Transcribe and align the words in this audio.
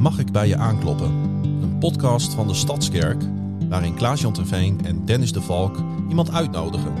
Mag 0.00 0.18
ik 0.18 0.32
bij 0.32 0.48
je 0.48 0.56
aankloppen? 0.56 1.10
Een 1.62 1.78
podcast 1.78 2.34
van 2.34 2.48
de 2.48 2.54
Stadskerk 2.54 3.22
waarin 3.68 3.94
Klaas-Jan 3.94 4.32
Terveen 4.32 4.80
en 4.84 5.04
Dennis 5.04 5.32
de 5.32 5.40
Valk 5.40 5.76
iemand 6.08 6.32
uitnodigen 6.32 6.94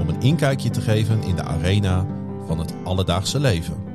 om 0.00 0.08
een 0.08 0.20
inkijkje 0.20 0.70
te 0.70 0.80
geven 0.80 1.22
in 1.22 1.36
de 1.36 1.42
arena 1.42 2.06
van 2.46 2.58
het 2.58 2.74
alledaagse 2.84 3.40
leven. 3.40 3.85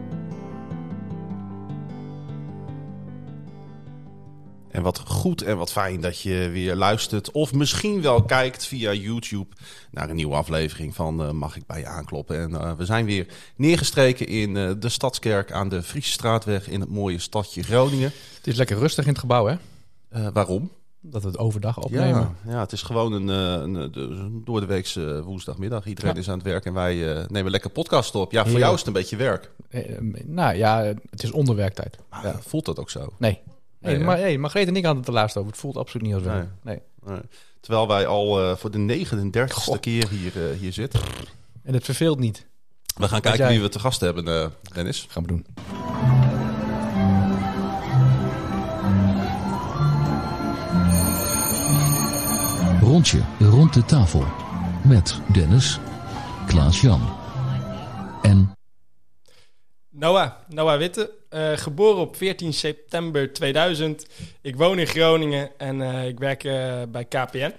Goed 5.22 5.42
en 5.42 5.58
wat 5.58 5.72
fijn 5.72 6.02
dat 6.02 6.22
je 6.22 6.50
weer 6.52 6.76
luistert 6.76 7.32
of 7.32 7.54
misschien 7.54 8.02
wel 8.02 8.24
kijkt 8.24 8.66
via 8.66 8.94
YouTube 8.94 9.56
naar 9.92 10.10
een 10.10 10.16
nieuwe 10.16 10.36
aflevering 10.36 10.96
van 10.96 11.22
uh, 11.22 11.32
Mag 11.32 11.56
ik 11.56 11.66
bij 11.66 11.80
je 11.80 11.86
aankloppen. 11.86 12.40
En 12.40 12.50
uh, 12.50 12.72
we 12.78 12.86
zijn 12.86 13.06
weer 13.06 13.28
neergestreken 13.56 14.28
in 14.28 14.56
uh, 14.56 14.72
de 14.80 14.90
Stadskerk 14.90 15.52
aan 15.52 15.70
de 15.70 15.84
Friese 15.84 16.12
Straatweg 16.12 16.70
in 16.70 16.80
het 16.80 16.90
mooie 16.90 17.20
stadje 17.20 17.64
Groningen. 17.64 18.12
Het 18.38 18.48
is 18.48 18.56
lekker 18.56 18.78
rustig 18.78 19.04
in 19.04 19.10
het 19.10 19.20
gebouw, 19.20 19.46
hè? 19.46 19.56
waarom? 20.32 20.70
Dat 21.00 21.22
we 21.22 21.28
het 21.28 21.38
overdag 21.38 21.78
opnemen. 21.78 22.36
Ja, 22.46 22.52
ja 22.52 22.60
het 22.60 22.72
is 22.72 22.82
gewoon 22.82 23.14
een, 23.14 23.28
een, 23.28 23.76
een 23.76 24.42
door 24.46 24.60
de 24.60 24.66
weekse 24.66 25.24
woensdagmiddag. 25.24 25.86
Iedereen 25.86 26.14
ja. 26.14 26.20
is 26.20 26.30
aan 26.30 26.38
het 26.38 26.48
werk 26.48 26.66
en 26.66 26.74
wij 26.74 27.26
nemen 27.28 27.52
lekker 27.52 27.70
podcast 27.70 28.16
op. 28.16 28.32
Ja, 28.32 28.46
voor 28.46 28.60
jou 28.60 28.74
is 28.74 28.80
het 28.80 28.88
een 28.88 28.94
beetje 28.94 29.16
werk. 29.16 29.52
nou 30.26 30.56
ja, 30.56 30.84
het 31.10 31.24
is 31.24 31.32
onderwerktijd. 31.32 31.98
Maar 32.10 32.26
ja. 32.26 32.40
voelt 32.42 32.66
dat 32.66 32.80
ook 32.80 32.90
zo? 32.90 33.14
Nee. 33.18 33.40
Nee, 33.82 33.96
nee, 33.96 34.06
maar 34.06 34.18
hey, 34.18 34.38
Margreet 34.38 34.68
en 34.68 34.76
ik 34.76 34.86
hadden 34.86 35.04
het 35.04 35.12
de 35.12 35.18
laatste 35.18 35.40
over. 35.40 35.52
Het 35.52 35.60
voelt 35.60 35.78
absoluut 35.78 36.08
niet 36.08 36.16
als 36.16 36.24
werk. 36.24 36.48
Nee. 36.64 36.80
nee. 37.04 37.20
Terwijl 37.60 37.88
wij 37.88 38.08
al 38.08 38.42
uh, 38.42 38.56
voor 38.56 38.72
de 38.72 39.06
39ste 39.06 39.80
keer 39.80 40.10
hier, 40.10 40.38
uh, 40.38 40.60
hier 40.60 40.74
zitten. 40.74 41.00
En 41.64 41.74
het 41.74 41.84
verveelt 41.86 42.20
niet. 42.20 42.48
We 42.96 43.08
gaan 43.08 43.22
kijken 43.22 43.40
jij... 43.40 43.50
wie 43.50 43.62
we 43.62 43.70
te 43.70 43.80
gast 43.80 44.02
hebben, 44.02 44.28
uh, 44.28 44.48
Dennis. 44.74 45.06
Gaan 45.10 45.24
we 45.24 45.28
doen. 45.28 45.46
Rondje 52.82 53.22
rond 53.40 53.74
de 53.74 53.86
tafel. 53.86 54.26
Met 54.84 55.20
Dennis, 55.34 55.80
Klaas-Jan 56.48 57.02
en... 58.22 58.56
Noah, 59.90 60.32
Noah 60.48 60.78
Witte, 60.78 61.12
uh, 61.32 61.52
geboren 61.58 62.02
op 62.02 62.16
14 62.16 62.54
september 62.54 63.34
2000. 63.34 64.06
Ik 64.42 64.56
woon 64.56 64.80
in 64.80 64.88
Groningen 64.88 65.50
en 65.58 65.80
uh, 65.80 66.08
ik 66.08 66.20
werk 66.20 66.44
uh, 66.44 66.82
bij 66.90 67.06
KPN. 67.06 67.54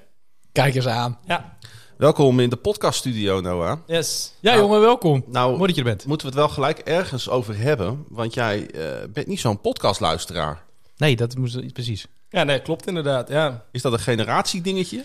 Kijk 0.53 0.75
eens 0.75 0.87
aan. 0.87 1.19
Ja. 1.25 1.57
Welkom 1.97 2.41
in 2.41 2.51
de 2.51 2.57
podcaststudio, 2.57 3.41
Noah. 3.41 3.79
Yes. 3.87 4.35
Ja, 4.41 4.51
nou, 4.51 4.63
jongen, 4.63 4.81
welkom. 4.81 5.25
Nou, 5.27 5.57
Mooi 5.57 5.67
dat 5.67 5.75
je 5.75 5.83
er 5.83 5.89
bent. 5.89 6.07
Moeten 6.07 6.27
we 6.27 6.33
het 6.33 6.43
wel 6.43 6.55
gelijk 6.55 6.79
ergens 6.79 7.29
over 7.29 7.59
hebben, 7.59 8.05
want 8.09 8.35
jij 8.35 8.71
bent 9.13 9.27
niet 9.27 9.41
zo'n 9.41 9.61
podcastluisteraar. 9.61 10.63
Nee, 10.97 11.17
dat 11.17 11.37
moet 11.37 11.73
precies. 11.73 12.07
Ja, 12.29 12.45
nee, 12.45 12.63
klopt 12.63 12.87
inderdaad, 12.87 13.29
ja. 13.29 13.65
Is 13.73 13.83
dat 13.83 13.93
een 13.93 13.99
generatiedingetje? 13.99 15.05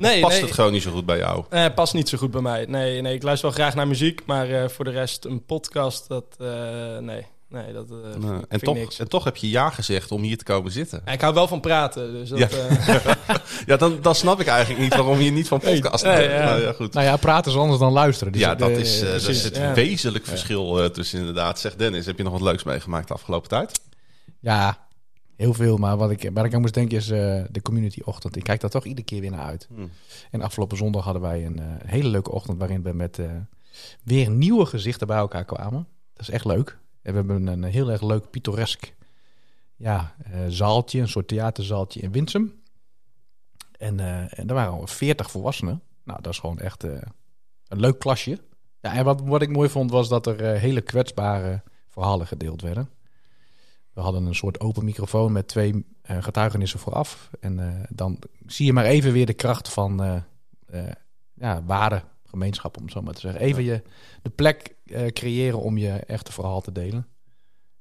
Nee, 0.00 0.20
past 0.20 0.34
nee, 0.34 0.44
het 0.44 0.54
gewoon 0.54 0.72
niet 0.72 0.82
zo 0.82 0.90
goed 0.90 1.06
bij 1.06 1.18
jou? 1.18 1.44
Nee, 1.50 1.68
uh, 1.68 1.74
past 1.74 1.94
niet 1.94 2.08
zo 2.08 2.18
goed 2.18 2.30
bij 2.30 2.40
mij. 2.40 2.64
Nee, 2.68 3.00
nee 3.00 3.14
ik 3.14 3.22
luister 3.22 3.48
wel 3.48 3.58
graag 3.58 3.74
naar 3.74 3.88
muziek, 3.88 4.22
maar 4.26 4.50
uh, 4.50 4.68
voor 4.68 4.84
de 4.84 4.90
rest 4.90 5.24
een 5.24 5.44
podcast, 5.44 6.08
dat 6.08 6.36
uh, 6.40 6.98
nee. 6.98 7.26
Nee, 7.50 7.72
dat 7.72 7.90
uh, 7.90 8.30
nee. 8.30 8.40
En, 8.48 8.60
toch, 8.60 8.74
niks. 8.74 8.98
en 8.98 9.08
toch 9.08 9.24
heb 9.24 9.36
je 9.36 9.50
ja 9.50 9.70
gezegd 9.70 10.12
om 10.12 10.22
hier 10.22 10.38
te 10.38 10.44
komen 10.44 10.72
zitten. 10.72 11.02
Ja, 11.04 11.12
ik 11.12 11.20
hou 11.20 11.34
wel 11.34 11.48
van 11.48 11.60
praten. 11.60 12.12
Dus 12.12 12.28
dat, 12.28 12.38
ja, 12.38 13.16
ja 13.66 13.76
dan, 13.76 13.98
dan 14.02 14.14
snap 14.14 14.40
ik 14.40 14.46
eigenlijk 14.46 14.80
niet 14.80 14.94
waarom 14.94 15.20
je 15.20 15.30
niet 15.30 15.48
van 15.48 15.60
podcast 15.60 16.04
nee, 16.04 16.28
ja. 16.28 16.44
Nou, 16.44 16.60
ja, 16.60 16.72
goed. 16.72 16.92
nou 16.92 17.06
ja, 17.06 17.16
praten 17.16 17.52
is 17.52 17.58
anders 17.58 17.78
dan 17.78 17.92
luisteren. 17.92 18.32
Dus 18.32 18.42
ja, 18.42 18.54
dat, 18.54 18.70
is, 18.70 19.02
uh, 19.02 19.10
dat 19.10 19.28
is 19.28 19.44
het 19.44 19.56
ja. 19.56 19.74
wezenlijk 19.74 20.26
verschil 20.26 20.82
uh, 20.82 20.88
tussen 20.88 21.18
inderdaad. 21.18 21.58
Zeg 21.58 21.76
Dennis, 21.76 22.06
heb 22.06 22.16
je 22.16 22.22
nog 22.22 22.32
wat 22.32 22.42
leuks 22.42 22.64
meegemaakt 22.64 23.08
de 23.08 23.14
afgelopen 23.14 23.48
tijd? 23.48 23.80
Ja, 24.40 24.86
heel 25.36 25.54
veel. 25.54 25.76
Maar 25.76 25.96
wat 25.96 26.10
ik, 26.10 26.30
waar 26.32 26.44
ik 26.44 26.54
aan 26.54 26.60
moest 26.60 26.74
denken 26.74 26.96
is 26.96 27.06
de 27.06 27.60
community 27.62 28.00
ochtend. 28.04 28.36
Ik 28.36 28.44
kijk 28.44 28.60
daar 28.60 28.70
toch 28.70 28.84
iedere 28.84 29.06
keer 29.06 29.20
weer 29.20 29.30
naar 29.30 29.44
uit. 29.44 29.68
Hmm. 29.74 29.90
En 30.30 30.42
afgelopen 30.42 30.76
zondag 30.76 31.04
hadden 31.04 31.22
wij 31.22 31.46
een 31.46 31.60
hele 31.86 32.08
leuke 32.08 32.30
ochtend 32.30 32.58
waarin 32.58 32.82
we 32.82 32.92
met 32.92 33.18
weer 34.02 34.30
nieuwe 34.30 34.66
gezichten 34.66 35.06
bij 35.06 35.18
elkaar 35.18 35.44
kwamen. 35.44 35.86
Dat 36.14 36.28
is 36.28 36.30
echt 36.30 36.44
leuk. 36.44 36.78
En 37.02 37.12
we 37.12 37.16
hebben 37.18 37.46
een 37.46 37.64
heel 37.64 37.90
erg 37.90 38.02
leuk 38.02 38.30
pittoresk 38.30 38.94
ja, 39.80 40.14
uh, 40.32 40.40
zaaltje, 40.48 41.00
een 41.00 41.08
soort 41.08 41.28
theaterzaaltje 41.28 42.00
in 42.00 42.12
Winsum. 42.12 42.62
En, 43.78 43.98
uh, 43.98 44.38
en 44.38 44.46
daar 44.46 44.56
waren 44.56 44.72
al 44.72 44.86
40 44.86 45.30
volwassenen. 45.30 45.82
Nou, 46.04 46.22
dat 46.22 46.32
is 46.32 46.38
gewoon 46.38 46.58
echt 46.58 46.84
uh, 46.84 46.98
een 47.68 47.80
leuk 47.80 47.98
klasje. 47.98 48.38
Ja, 48.80 48.94
en 48.94 49.04
wat, 49.04 49.20
wat 49.20 49.42
ik 49.42 49.48
mooi 49.48 49.68
vond 49.68 49.90
was 49.90 50.08
dat 50.08 50.26
er 50.26 50.58
hele 50.58 50.80
kwetsbare 50.80 51.62
verhalen 51.88 52.26
gedeeld 52.26 52.62
werden. 52.62 52.90
We 53.92 54.00
hadden 54.00 54.26
een 54.26 54.34
soort 54.34 54.60
open 54.60 54.84
microfoon 54.84 55.32
met 55.32 55.48
twee 55.48 55.86
getuigenissen 56.02 56.78
vooraf. 56.78 57.30
En 57.40 57.86
dan 57.90 58.18
zie 58.46 58.66
je 58.66 58.72
maar 58.72 58.84
even 58.84 59.12
weer 59.12 59.26
de 59.26 59.34
kracht 59.34 59.68
van 59.68 60.24
ja, 61.34 61.62
ware 61.64 62.02
gemeenschap, 62.30 62.76
om 62.76 62.82
het 62.82 62.92
zo 62.92 63.02
maar 63.02 63.14
te 63.14 63.20
zeggen. 63.20 63.40
Even 63.40 63.62
je 63.62 63.82
de 64.22 64.30
plek 64.30 64.74
uh, 64.84 65.06
creëren 65.06 65.60
om 65.60 65.78
je 65.78 65.90
echte 65.90 66.32
verhaal 66.32 66.60
te 66.60 66.72
delen. 66.72 67.06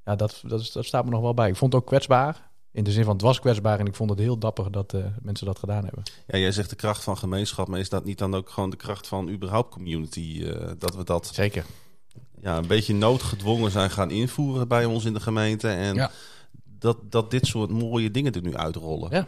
Ja, 0.03 0.15
dat, 0.15 0.41
dat, 0.45 0.59
is, 0.59 0.71
dat 0.71 0.85
staat 0.85 1.05
me 1.05 1.11
nog 1.11 1.21
wel 1.21 1.33
bij. 1.33 1.49
Ik 1.49 1.55
vond 1.55 1.73
het 1.73 1.81
ook 1.81 1.87
kwetsbaar. 1.87 2.47
In 2.71 2.83
de 2.83 2.91
zin 2.91 3.03
van 3.03 3.13
het 3.13 3.21
was 3.21 3.39
kwetsbaar 3.39 3.79
en 3.79 3.85
ik 3.85 3.95
vond 3.95 4.09
het 4.09 4.19
heel 4.19 4.37
dapper 4.37 4.71
dat 4.71 4.93
uh, 4.93 5.05
mensen 5.21 5.45
dat 5.45 5.59
gedaan 5.59 5.83
hebben. 5.85 6.03
Ja, 6.27 6.37
jij 6.37 6.51
zegt 6.51 6.69
de 6.69 6.75
kracht 6.75 7.03
van 7.03 7.17
gemeenschap, 7.17 7.67
maar 7.67 7.79
is 7.79 7.89
dat 7.89 8.05
niet 8.05 8.17
dan 8.17 8.35
ook 8.35 8.49
gewoon 8.49 8.69
de 8.69 8.75
kracht 8.75 9.07
van 9.07 9.29
überhaupt 9.29 9.73
community? 9.73 10.39
Uh, 10.41 10.71
dat 10.77 10.95
we 10.95 11.03
dat 11.03 11.29
zeker 11.33 11.65
ja, 12.41 12.57
een 12.57 12.67
beetje 12.67 12.93
noodgedwongen 12.93 13.71
zijn 13.71 13.89
gaan 13.89 14.11
invoeren 14.11 14.67
bij 14.67 14.85
ons 14.85 15.05
in 15.05 15.13
de 15.13 15.19
gemeente. 15.19 15.67
En 15.67 15.95
ja. 15.95 16.11
dat, 16.63 17.11
dat 17.11 17.31
dit 17.31 17.47
soort 17.47 17.69
mooie 17.69 18.11
dingen 18.11 18.33
er 18.33 18.41
nu 18.41 18.55
uitrollen. 18.55 19.09
Ja. 19.11 19.27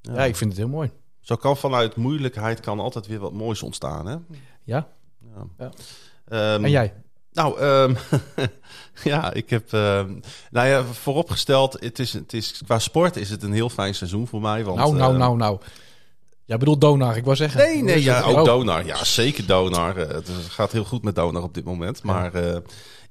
ja. 0.00 0.14
Ja, 0.14 0.24
ik 0.24 0.36
vind 0.36 0.50
het 0.50 0.58
heel 0.58 0.68
mooi. 0.68 0.90
Zo 1.20 1.36
kan 1.36 1.56
vanuit 1.56 1.96
moeilijkheid 1.96 2.60
kan 2.60 2.80
altijd 2.80 3.06
weer 3.06 3.18
wat 3.18 3.32
moois 3.32 3.62
ontstaan, 3.62 4.06
hè? 4.06 4.16
Ja. 4.64 4.86
ja. 5.18 5.46
ja. 5.58 5.72
Um, 6.54 6.64
en 6.64 6.70
jij? 6.70 6.94
Nou, 7.32 7.60
um, 7.60 7.96
ja, 9.12 9.32
ik 9.32 9.50
heb, 9.50 9.72
um, 9.72 10.20
nou 10.50 10.68
ja, 10.68 10.84
vooropgesteld, 10.84 11.80
het 11.80 11.98
is, 11.98 12.12
het 12.12 12.32
is, 12.32 12.62
qua 12.64 12.78
sport 12.78 13.16
is 13.16 13.30
het 13.30 13.42
een 13.42 13.52
heel 13.52 13.68
fijn 13.68 13.94
seizoen 13.94 14.26
voor 14.26 14.40
mij. 14.40 14.64
Want, 14.64 14.78
nou, 14.78 14.96
nou, 14.96 15.16
nou, 15.16 15.36
nou. 15.36 15.58
Jij 16.50 16.58
bedoelt 16.58 16.80
Donar, 16.80 17.16
ik 17.16 17.24
wou 17.24 17.36
zeggen. 17.36 17.60
Nee, 17.60 17.82
nee, 17.82 18.02
ja, 18.02 18.22
ook 18.22 18.36
oh. 18.36 18.44
Donar. 18.44 18.86
Ja, 18.86 19.04
zeker 19.04 19.46
Donar. 19.46 19.96
Het 19.96 20.30
gaat 20.48 20.72
heel 20.72 20.84
goed 20.84 21.02
met 21.02 21.14
Donar 21.14 21.42
op 21.42 21.54
dit 21.54 21.64
moment. 21.64 22.02
Maar 22.02 22.42
ja. 22.42 22.52
uh, 22.52 22.56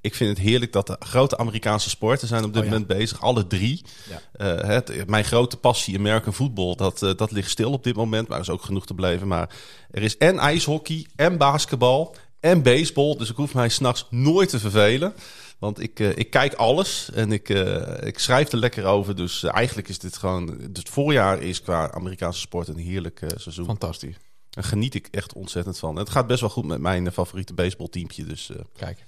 ik 0.02 0.16
vind 0.16 0.38
het 0.38 0.48
heerlijk 0.48 0.72
dat 0.72 0.88
de 0.88 0.96
grote 1.00 1.38
Amerikaanse 1.38 1.90
sporten 1.90 2.28
zijn 2.28 2.44
op 2.44 2.54
dit 2.54 2.62
oh, 2.62 2.68
ja. 2.68 2.72
moment 2.72 2.98
bezig. 2.98 3.22
Alle 3.22 3.48
drie. 3.48 3.86
Ja. 4.10 4.56
Uh, 4.58 4.68
het, 4.68 5.08
mijn 5.08 5.24
grote 5.24 5.58
passie, 5.58 5.98
American 5.98 6.34
football, 6.34 6.76
dat, 6.76 7.02
uh, 7.02 7.12
dat 7.16 7.32
ligt 7.32 7.50
stil 7.50 7.72
op 7.72 7.84
dit 7.84 7.96
moment. 7.96 8.28
Maar 8.28 8.38
er 8.38 8.44
is 8.44 8.50
ook 8.50 8.64
genoeg 8.64 8.86
te 8.86 8.94
blijven. 8.94 9.28
Maar 9.28 9.50
er 9.92 10.02
is 10.02 10.18
en 10.18 10.38
ijshockey 10.38 11.06
en 11.16 11.38
basketbal 11.38 12.16
en 12.40 12.62
baseball. 12.62 13.18
Dus 13.18 13.30
ik 13.30 13.36
hoef 13.36 13.54
mij 13.54 13.70
s'nachts 13.70 14.08
nooit 14.10 14.50
te 14.50 14.60
vervelen. 14.60 15.14
Want 15.60 15.80
ik, 15.80 16.00
uh, 16.00 16.18
ik 16.18 16.30
kijk 16.30 16.54
alles 16.54 17.10
en 17.14 17.32
ik, 17.32 17.50
uh, 17.50 18.02
ik 18.02 18.20
schrijf 18.20 18.52
er 18.52 18.58
lekker 18.58 18.86
over. 18.86 19.16
Dus 19.16 19.44
uh, 19.44 19.56
eigenlijk 19.56 19.88
is 19.88 20.00
dit 20.00 20.18
gewoon... 20.18 20.48
Het 20.74 20.90
voorjaar 20.90 21.42
is 21.42 21.62
qua 21.62 21.92
Amerikaanse 21.92 22.40
sport 22.40 22.68
een 22.68 22.78
heerlijk 22.78 23.22
seizoen. 23.36 23.66
Fantastisch. 23.66 24.16
Daar 24.50 24.64
geniet 24.64 24.96
ik 24.96 25.08
echt 25.12 25.34
ontzettend 25.34 25.80
van. 25.80 25.94
En 25.94 26.00
het 26.00 26.10
gaat 26.10 26.28
best 26.28 26.40
wel 26.40 26.50
goed 26.50 26.66
met 26.66 26.80
mijn 26.80 27.12
favoriete 27.12 27.54
baseballteampje. 27.54 28.26
Dus 28.26 28.52
Kijk. 28.78 29.06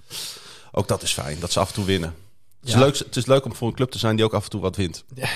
ook 0.72 0.88
dat 0.88 1.02
is 1.02 1.14
fijn, 1.14 1.40
dat 1.40 1.52
ze 1.52 1.60
af 1.60 1.68
en 1.68 1.74
toe 1.74 1.86
winnen. 1.86 2.16
Het, 2.60 2.70
ja. 2.70 2.76
is 2.76 2.82
leuk, 2.82 2.98
het 2.98 3.16
is 3.16 3.26
leuk 3.26 3.46
om 3.46 3.56
voor 3.56 3.68
een 3.68 3.74
club 3.74 3.92
te 3.92 3.98
zijn 3.98 4.16
die 4.16 4.26
ook 4.26 4.34
af 4.34 4.44
en 4.44 4.50
toe 4.50 4.62
wat 4.62 4.76
wint. 4.76 5.04
Ja. 5.14 5.30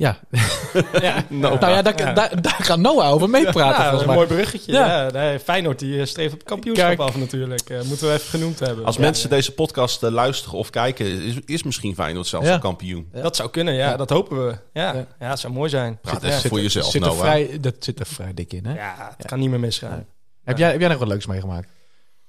Ja. 0.00 0.18
ja. 1.06 1.24
Nou 1.28 1.70
ja, 1.70 1.82
daar, 1.82 1.98
ja. 1.98 2.12
Daar, 2.12 2.42
daar 2.42 2.56
gaat 2.58 2.78
Noah 2.78 3.12
over 3.12 3.30
meepraten. 3.30 3.84
Ja, 3.84 4.02
een 4.02 4.14
mooi 4.14 4.26
bruggetje. 4.26 4.72
Ja. 4.72 4.86
Ja, 4.86 5.10
nee, 5.10 5.38
Feyenoord 5.38 5.78
die 5.78 6.06
streeft 6.06 6.32
op 6.32 6.38
het 6.38 6.48
kampioenschap 6.48 6.88
Kijk. 6.88 7.00
af 7.00 7.16
natuurlijk. 7.16 7.70
Uh, 7.70 7.82
moeten 7.82 8.06
we 8.06 8.12
even 8.12 8.28
genoemd 8.28 8.58
hebben. 8.58 8.84
Als 8.84 8.96
mensen 8.96 9.30
deze 9.30 9.52
podcast 9.52 10.02
uh, 10.02 10.10
luisteren 10.10 10.58
of 10.58 10.70
kijken, 10.70 11.06
is, 11.06 11.34
is 11.44 11.62
misschien 11.62 11.94
Feyenoord 11.94 12.26
zelfs 12.26 12.48
een 12.48 12.60
kampioen. 12.60 13.08
Dat 13.12 13.36
zou 13.36 13.50
kunnen, 13.50 13.74
ja. 13.74 13.96
Dat 13.96 14.10
hopen 14.10 14.46
we. 14.46 14.56
Ja, 14.72 14.94
ja. 15.18 15.28
dat 15.28 15.40
zou 15.40 15.52
mooi 15.52 15.70
zijn. 15.70 15.98
Praat 16.02 16.22
even 16.22 16.48
voor 16.48 16.60
jezelf, 16.60 16.90
zit 16.90 17.00
Noah. 17.00 17.18
Vrij, 17.18 17.58
dat 17.60 17.74
zit 17.78 18.00
er 18.00 18.06
vrij 18.06 18.34
dik 18.34 18.52
in, 18.52 18.66
hè? 18.66 18.74
Ja, 18.74 19.14
het 19.16 19.26
kan 19.26 19.38
niet 19.38 19.50
meer 19.50 19.60
misgaan. 19.60 20.06
Heb, 20.44 20.58
jij, 20.58 20.70
heb 20.70 20.80
jij 20.80 20.88
nog 20.88 20.98
wat 20.98 21.08
leuks 21.08 21.26
meegemaakt? 21.26 21.68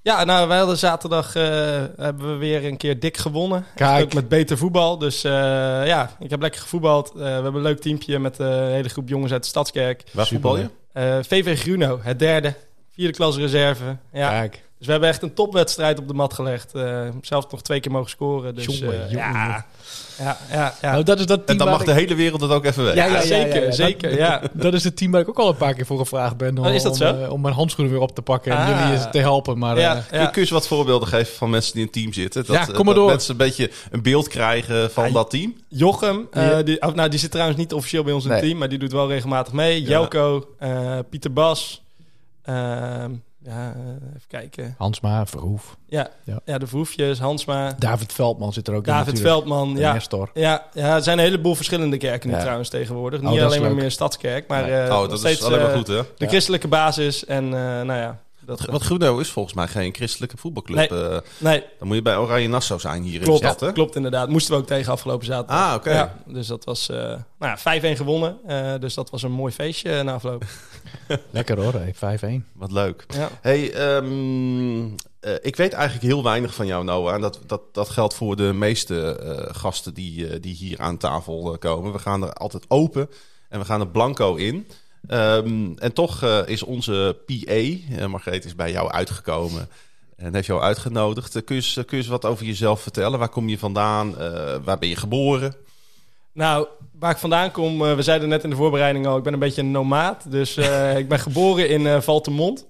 Ja, 0.02 0.24
nou, 0.24 0.48
wij 0.48 0.58
hadden 0.58 0.78
zaterdag 0.78 1.36
uh, 1.36 1.42
hebben 1.96 2.32
we 2.32 2.36
weer 2.36 2.64
een 2.64 2.76
keer 2.76 3.00
dik 3.00 3.16
gewonnen. 3.16 3.66
Kijk. 3.74 4.04
Ook 4.04 4.14
met 4.14 4.28
beter 4.28 4.58
voetbal. 4.58 4.98
Dus 4.98 5.24
uh, 5.24 5.32
ja, 5.86 6.16
ik 6.18 6.30
heb 6.30 6.40
lekker 6.40 6.60
gevoetbald. 6.60 7.12
Uh, 7.16 7.22
we 7.22 7.28
hebben 7.28 7.54
een 7.54 7.62
leuk 7.62 7.80
teampje 7.80 8.18
met 8.18 8.38
een 8.38 8.70
hele 8.70 8.88
groep 8.88 9.08
jongens 9.08 9.32
uit 9.32 9.42
de 9.42 9.48
Stadskerk. 9.48 10.02
Waar 10.12 10.26
voetbal 10.26 10.58
je? 10.58 10.68
VV 11.22 11.60
Gruno, 11.60 11.98
het 12.02 12.18
derde 12.18 12.54
Vierde 12.94 13.12
klas 13.12 13.36
reserve. 13.36 13.96
Ja. 14.12 14.28
Kijk. 14.28 14.62
Dus 14.82 14.90
we 14.90 14.96
hebben 15.00 15.10
echt 15.16 15.22
een 15.22 15.34
topwedstrijd 15.34 15.98
op 15.98 16.08
de 16.08 16.14
mat 16.14 16.32
gelegd. 16.34 16.74
Eh, 16.74 17.08
zelf 17.20 17.50
nog 17.50 17.62
twee 17.62 17.80
keer 17.80 17.92
mogen 17.92 18.10
scoren. 18.10 18.54
Dus 18.54 18.64
Jongen, 18.64 18.92
eh, 19.04 19.10
jongen. 19.10 19.16
ja, 19.16 19.66
ja, 20.18 20.36
ja, 20.50 20.74
ja. 20.82 20.90
Nou, 20.92 21.02
dat 21.02 21.18
is 21.18 21.26
dat 21.26 21.38
team 21.46 21.48
En 21.48 21.56
dan 21.64 21.68
mag 21.68 21.80
ik- 21.80 21.86
de 21.86 21.92
hele 21.92 22.14
wereld 22.14 22.40
het 22.40 22.50
ook 22.50 22.64
even 22.64 22.84
weten. 22.84 22.98
Ja, 22.98 23.06
ja, 23.06 23.12
ja, 23.14 23.20
zeker, 23.22 23.54
ja, 23.60 23.64
ja. 23.66 23.70
zeker, 23.72 24.08
Dat- 24.10 24.18
ja. 24.18 24.42
Dat 24.52 24.74
is 24.74 24.84
het 24.84 24.96
team 24.96 25.10
waar 25.10 25.20
ik 25.20 25.28
ook 25.28 25.38
al 25.38 25.48
een 25.48 25.56
paar 25.56 25.74
keer 25.74 25.86
voor 25.86 25.98
gevraagd 25.98 26.36
ben. 26.36 26.58
Om, 26.58 26.66
Oh, 26.66 26.74
is 26.74 26.82
dat 26.82 26.92
om, 26.92 26.98
zo? 26.98 27.04
eh, 27.22 27.30
om 27.32 27.40
mijn 27.40 27.54
handschoenen 27.54 27.92
weer 27.94 28.02
op 28.02 28.14
te 28.14 28.22
pakken 28.22 28.52
en 28.52 28.58
Ah. 28.74 28.88
jullie 28.90 29.08
te 29.10 29.18
helpen. 29.18 29.58
Maar 29.58 29.78
ja, 29.78 29.96
eh, 29.96 30.02
Kun, 30.20 30.30
je 30.32 30.40
eens 30.40 30.50
wat 30.50 30.66
voorbeelden 30.66 31.08
geven 31.08 31.34
van 31.36 31.50
mensen 31.50 31.72
die 31.72 31.80
in 31.80 31.86
een 31.86 31.92
team 31.92 32.12
zitten? 32.12 32.44
Dat, 32.46 32.56
Ja, 32.66 32.72
kom 32.72 32.84
maar 32.84 32.94
dat 32.94 33.06
mensen 33.06 33.30
een 33.30 33.36
beetje 33.36 33.70
een 33.90 34.02
beeld 34.02 34.28
krijgen 34.28 34.90
van 34.90 35.06
Ja, 35.06 35.12
dat 35.12 35.30
team. 35.30 35.54
Jochem, 35.68 36.26
eh, 36.30 36.56
die, 36.64 36.82
of, 36.82 36.94
nou, 36.94 37.08
die 37.08 37.18
zit 37.18 37.30
trouwens 37.30 37.58
niet 37.58 37.72
officieel 37.72 38.02
bij 38.02 38.12
ons 38.12 38.22
in 38.24 38.28
Nee. 38.30 38.38
het 38.38 38.46
team, 38.46 38.58
maar 38.58 38.68
die 38.68 38.78
doet 38.78 38.92
wel 38.92 39.08
regelmatig 39.08 39.52
mee. 39.52 39.82
Ja. 39.82 39.88
Jelko, 39.88 40.48
eh, 40.58 40.98
Pieter 41.10 41.32
Bas, 41.32 41.82
ehm, 42.42 43.10
ja, 43.44 43.72
eh, 43.76 43.90
even 44.08 44.28
kijken. 44.28 44.74
Hansma, 44.78 45.26
Verhoef. 45.26 45.76
Ja, 45.86 46.08
Ja. 46.24 46.40
ja. 46.44 46.58
de 46.58 46.66
Vroefjes, 46.66 47.18
Hansma, 47.18 47.74
David 47.78 48.12
Veldman 48.12 48.52
zit 48.52 48.68
er 48.68 48.74
ook 48.74 48.86
in 48.86 48.92
David 48.92 49.06
natuurlijk. 49.14 49.34
Veldman. 49.34 49.76
Ja, 49.76 49.92
Nestor. 49.92 50.30
ja, 50.34 50.66
ja, 50.72 50.94
er 50.94 51.02
zijn 51.02 51.18
een 51.18 51.24
heleboel 51.24 51.54
verschillende 51.54 51.96
kerken 51.96 52.28
nu 52.28 52.34
Ja. 52.34 52.40
trouwens 52.40 52.68
tegenwoordig. 52.68 53.20
Oh, 53.20 53.30
Niet 53.30 53.40
alleen 53.40 53.62
maar 53.62 53.74
meer 53.74 53.90
Stadskerk, 53.90 54.48
maar 54.48 54.62
Nee. 54.62 54.72
eh, 54.80 55.00
oh, 55.00 55.08
dat 55.08 55.18
steeds 55.18 55.40
is 55.40 55.44
alleen 55.46 55.60
maar 55.60 55.70
eh, 55.70 55.76
goed, 55.76 55.86
hè? 55.86 55.96
de 55.96 56.06
Ja. 56.16 56.26
christelijke 56.28 56.68
basis. 56.68 57.24
En 57.24 57.44
eh, 57.44 57.50
nou 57.60 57.92
ja, 57.94 58.18
dat, 58.44 58.60
Want 58.60 58.82
Groenlo 58.82 59.18
is 59.18 59.30
volgens 59.30 59.54
mij 59.54 59.68
geen 59.68 59.94
christelijke 59.94 60.36
voetbalclub. 60.36 60.90
Nee. 60.90 61.00
Eh, 61.00 61.18
nee, 61.38 61.64
dan 61.78 61.86
moet 61.86 61.96
je 61.96 62.02
bij 62.02 62.16
Oranje 62.16 62.48
Nassau 62.48 62.80
zijn 62.80 63.02
hier 63.02 63.18
in 63.18 63.24
klopt, 63.24 63.40
de 63.40 63.46
stad, 63.46 63.60
hè? 63.60 63.72
klopt 63.72 63.96
inderdaad. 63.96 64.28
Moesten 64.28 64.54
we 64.54 64.60
ook 64.60 64.66
tegen 64.66 64.92
afgelopen 64.92 65.26
zaterdag. 65.26 65.68
Ah, 65.68 65.74
oké. 65.74 65.92
Ja, 65.92 66.16
dus 66.26 66.46
dat 66.46 66.64
was 66.64 66.88
eh, 66.88 66.96
nou 67.38 67.58
ja, 67.64 67.80
5-1 67.94 67.96
gewonnen. 67.96 68.38
Eh, 68.46 68.80
dus 68.80 68.94
dat 68.94 69.10
was 69.10 69.22
een 69.22 69.32
mooi 69.32 69.52
feestje 69.52 70.02
na 70.02 70.12
afloop. 70.12 70.44
Lekker 71.30 71.60
hoor, 71.60 71.74
hey, 71.98 72.40
5-1. 72.42 72.46
Wat 72.52 72.72
leuk. 72.72 73.04
Ja. 73.08 73.28
Hey, 73.40 73.72
ehm, 73.72 74.90
eh, 75.22 75.34
ik 75.40 75.56
weet 75.56 75.72
eigenlijk 75.72 76.04
heel 76.04 76.22
weinig 76.22 76.54
van 76.54 76.66
jou, 76.66 76.84
Noah. 76.84 77.14
En 77.14 77.20
dat, 77.20 77.40
dat, 77.46 77.62
dat 77.72 77.88
geldt 77.88 78.14
voor 78.14 78.36
de 78.36 78.52
meeste 78.52 79.18
eh, 79.18 79.54
gasten 79.54 79.94
die, 79.94 80.28
eh, 80.28 80.40
die 80.40 80.54
hier 80.54 80.80
aan 80.80 80.96
tafel 80.96 81.56
komen. 81.58 81.92
We 81.92 81.98
gaan 81.98 82.22
er 82.22 82.32
altijd 82.32 82.64
open 82.68 83.10
en 83.48 83.58
we 83.58 83.64
gaan 83.64 83.80
er 83.80 83.88
blanco 83.88 84.34
in. 84.34 84.66
Ehm, 85.06 85.72
en 85.78 85.92
toch 85.92 86.22
eh, 86.22 86.38
is 86.46 86.62
onze 86.62 87.16
PA, 87.26 87.52
eh, 87.52 88.06
Margreet, 88.06 88.44
is 88.44 88.54
bij 88.54 88.70
jou 88.72 88.90
uitgekomen. 88.90 89.68
En 90.16 90.34
heeft 90.34 90.46
jou 90.46 90.60
uitgenodigd. 90.60 91.36
Eh, 91.36 91.44
kun, 91.44 91.54
je, 91.56 91.60
eens- 91.62 91.74
kun 91.74 91.84
je 91.88 91.96
eens 91.96 92.06
wat 92.06 92.24
over 92.24 92.46
jezelf 92.46 92.80
vertellen? 92.80 93.18
Waar 93.18 93.28
kom 93.28 93.48
je 93.48 93.58
vandaan? 93.58 94.18
Eh, 94.18 94.54
waar 94.64 94.78
ben 94.78 94.88
je 94.88 94.96
geboren? 94.96 95.54
Nou, 96.32 96.66
waar 96.98 97.10
ik 97.10 97.16
vandaan 97.16 97.50
kom, 97.50 97.78
we 97.78 98.02
zeiden 98.02 98.28
net 98.28 98.44
in 98.44 98.50
de 98.50 98.56
voorbereiding 98.56 99.06
al, 99.06 99.16
ik 99.16 99.22
ben 99.22 99.32
een 99.32 99.38
beetje 99.38 99.62
een 99.62 99.70
nomaat. 99.70 100.30
Dus 100.30 100.56
eh, 100.56 100.96
ik 101.02 101.08
ben 101.08 101.18
geboren 101.18 101.68
in 101.68 101.86
eh 101.86 102.00
Valtemont. 102.00 102.66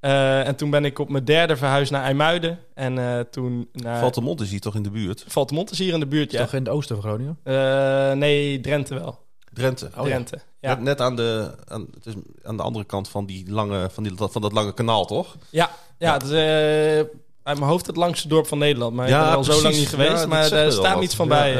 Eh, 0.00 0.46
en 0.46 0.56
toen 0.56 0.70
ben 0.70 0.84
ik 0.84 0.98
op 0.98 1.08
mijn 1.08 1.24
derde 1.24 1.56
verhuisd 1.56 1.92
naar 1.92 2.02
IJmuiden. 2.02 2.58
En 2.74 2.98
eh, 2.98 3.20
toen 3.20 3.68
naar... 3.72 3.98
Valtemont 3.98 4.40
is 4.40 4.50
hier 4.50 4.60
toch 4.60 4.74
in 4.74 4.82
de 4.82 4.90
buurt? 4.90 5.24
Valtemont 5.28 5.70
is 5.70 5.78
hier 5.78 5.92
in 5.94 6.00
de 6.00 6.06
buurt, 6.06 6.30
ja. 6.32 6.40
Toch 6.44 6.52
in 6.52 6.58
het 6.64 6.68
oosten 6.68 6.96
van 7.00 7.04
Groningen? 7.04 7.38
Eh, 7.42 8.12
nee, 8.12 8.60
Drenthe 8.60 8.94
wel. 8.94 9.18
Drenthe. 9.52 9.90
Oh. 9.96 10.02
Drenthe, 10.04 10.38
ja. 10.60 10.68
Net, 10.74 10.80
net 10.80 11.00
aan, 11.00 11.16
de, 11.16 11.54
aan, 11.68 11.86
het 11.94 12.06
is 12.06 12.14
aan 12.42 12.56
de 12.56 12.62
andere 12.62 12.84
kant 12.84 13.08
van, 13.08 13.26
die 13.26 13.50
lange, 13.50 13.90
van, 13.90 14.02
die, 14.02 14.12
van 14.16 14.42
dat 14.42 14.52
lange 14.52 14.74
kanaal, 14.74 15.06
toch? 15.06 15.36
Ja, 15.50 15.70
ja, 15.98 16.12
het 16.12 16.22
is 16.22 16.30
eh, 16.30 17.06
uit 17.42 17.58
mijn 17.58 17.70
hoofd 17.70 17.86
het 17.86 17.96
langste 17.96 18.28
dorp 18.28 18.46
van 18.46 18.58
Nederland. 18.58 18.94
Maar 18.94 19.08
ik 19.08 19.14
ben 19.14 19.22
er 19.22 19.34
al 19.34 19.44
zo 19.44 19.62
lang 19.62 19.74
niet 19.74 19.88
geweest. 19.88 20.26
Maar 20.26 20.50
daar 20.50 20.72
staat 20.72 21.00
niets 21.00 21.14
van 21.14 21.28
bij. 21.28 21.54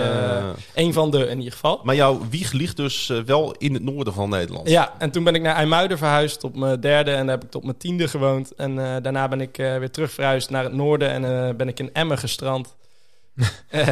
eh, 0.75 0.87
eh 0.87 0.93
van 0.93 1.11
de 1.11 1.27
in 1.27 1.37
ieder 1.37 1.53
geval. 1.53 1.81
Maar 1.85 1.95
jouw 1.95 2.21
wieg 2.31 2.53
ligt 2.53 2.77
dus 2.77 3.09
eh, 3.11 3.19
wel 3.19 3.55
in 3.59 3.75
het 3.75 3.83
noorden 3.83 4.13
van 4.13 4.29
Nederland. 4.29 4.69
Ja, 4.69 4.93
en 4.99 5.11
toen 5.11 5.25
ben 5.25 5.35
ik 5.35 5.43
naar 5.43 5.55
IJmuiden 5.55 5.99
verhuisd 5.99 6.45
op 6.45 6.57
mijn 6.57 6.81
derde. 6.81 7.11
En 7.11 7.27
daar 7.27 7.35
heb 7.35 7.45
ik 7.45 7.51
tot 7.51 7.65
mijn 7.65 7.77
tiende 7.77 8.09
gewoond. 8.09 8.55
En 8.55 8.79
eh, 8.79 9.03
daarna 9.03 9.29
ben 9.29 9.41
ik 9.41 9.59
eh, 9.59 9.77
weer 9.77 9.91
terug 9.91 10.11
verhuisd 10.13 10.51
naar 10.51 10.65
het 10.65 10.73
noorden. 10.73 11.11
En 11.11 11.49
eh, 11.49 11.55
ben 11.55 11.69
ik 11.69 11.79
in 11.79 11.93
Emmen 11.93 12.19
gestrand. 12.19 12.75
Eh, 13.69 13.89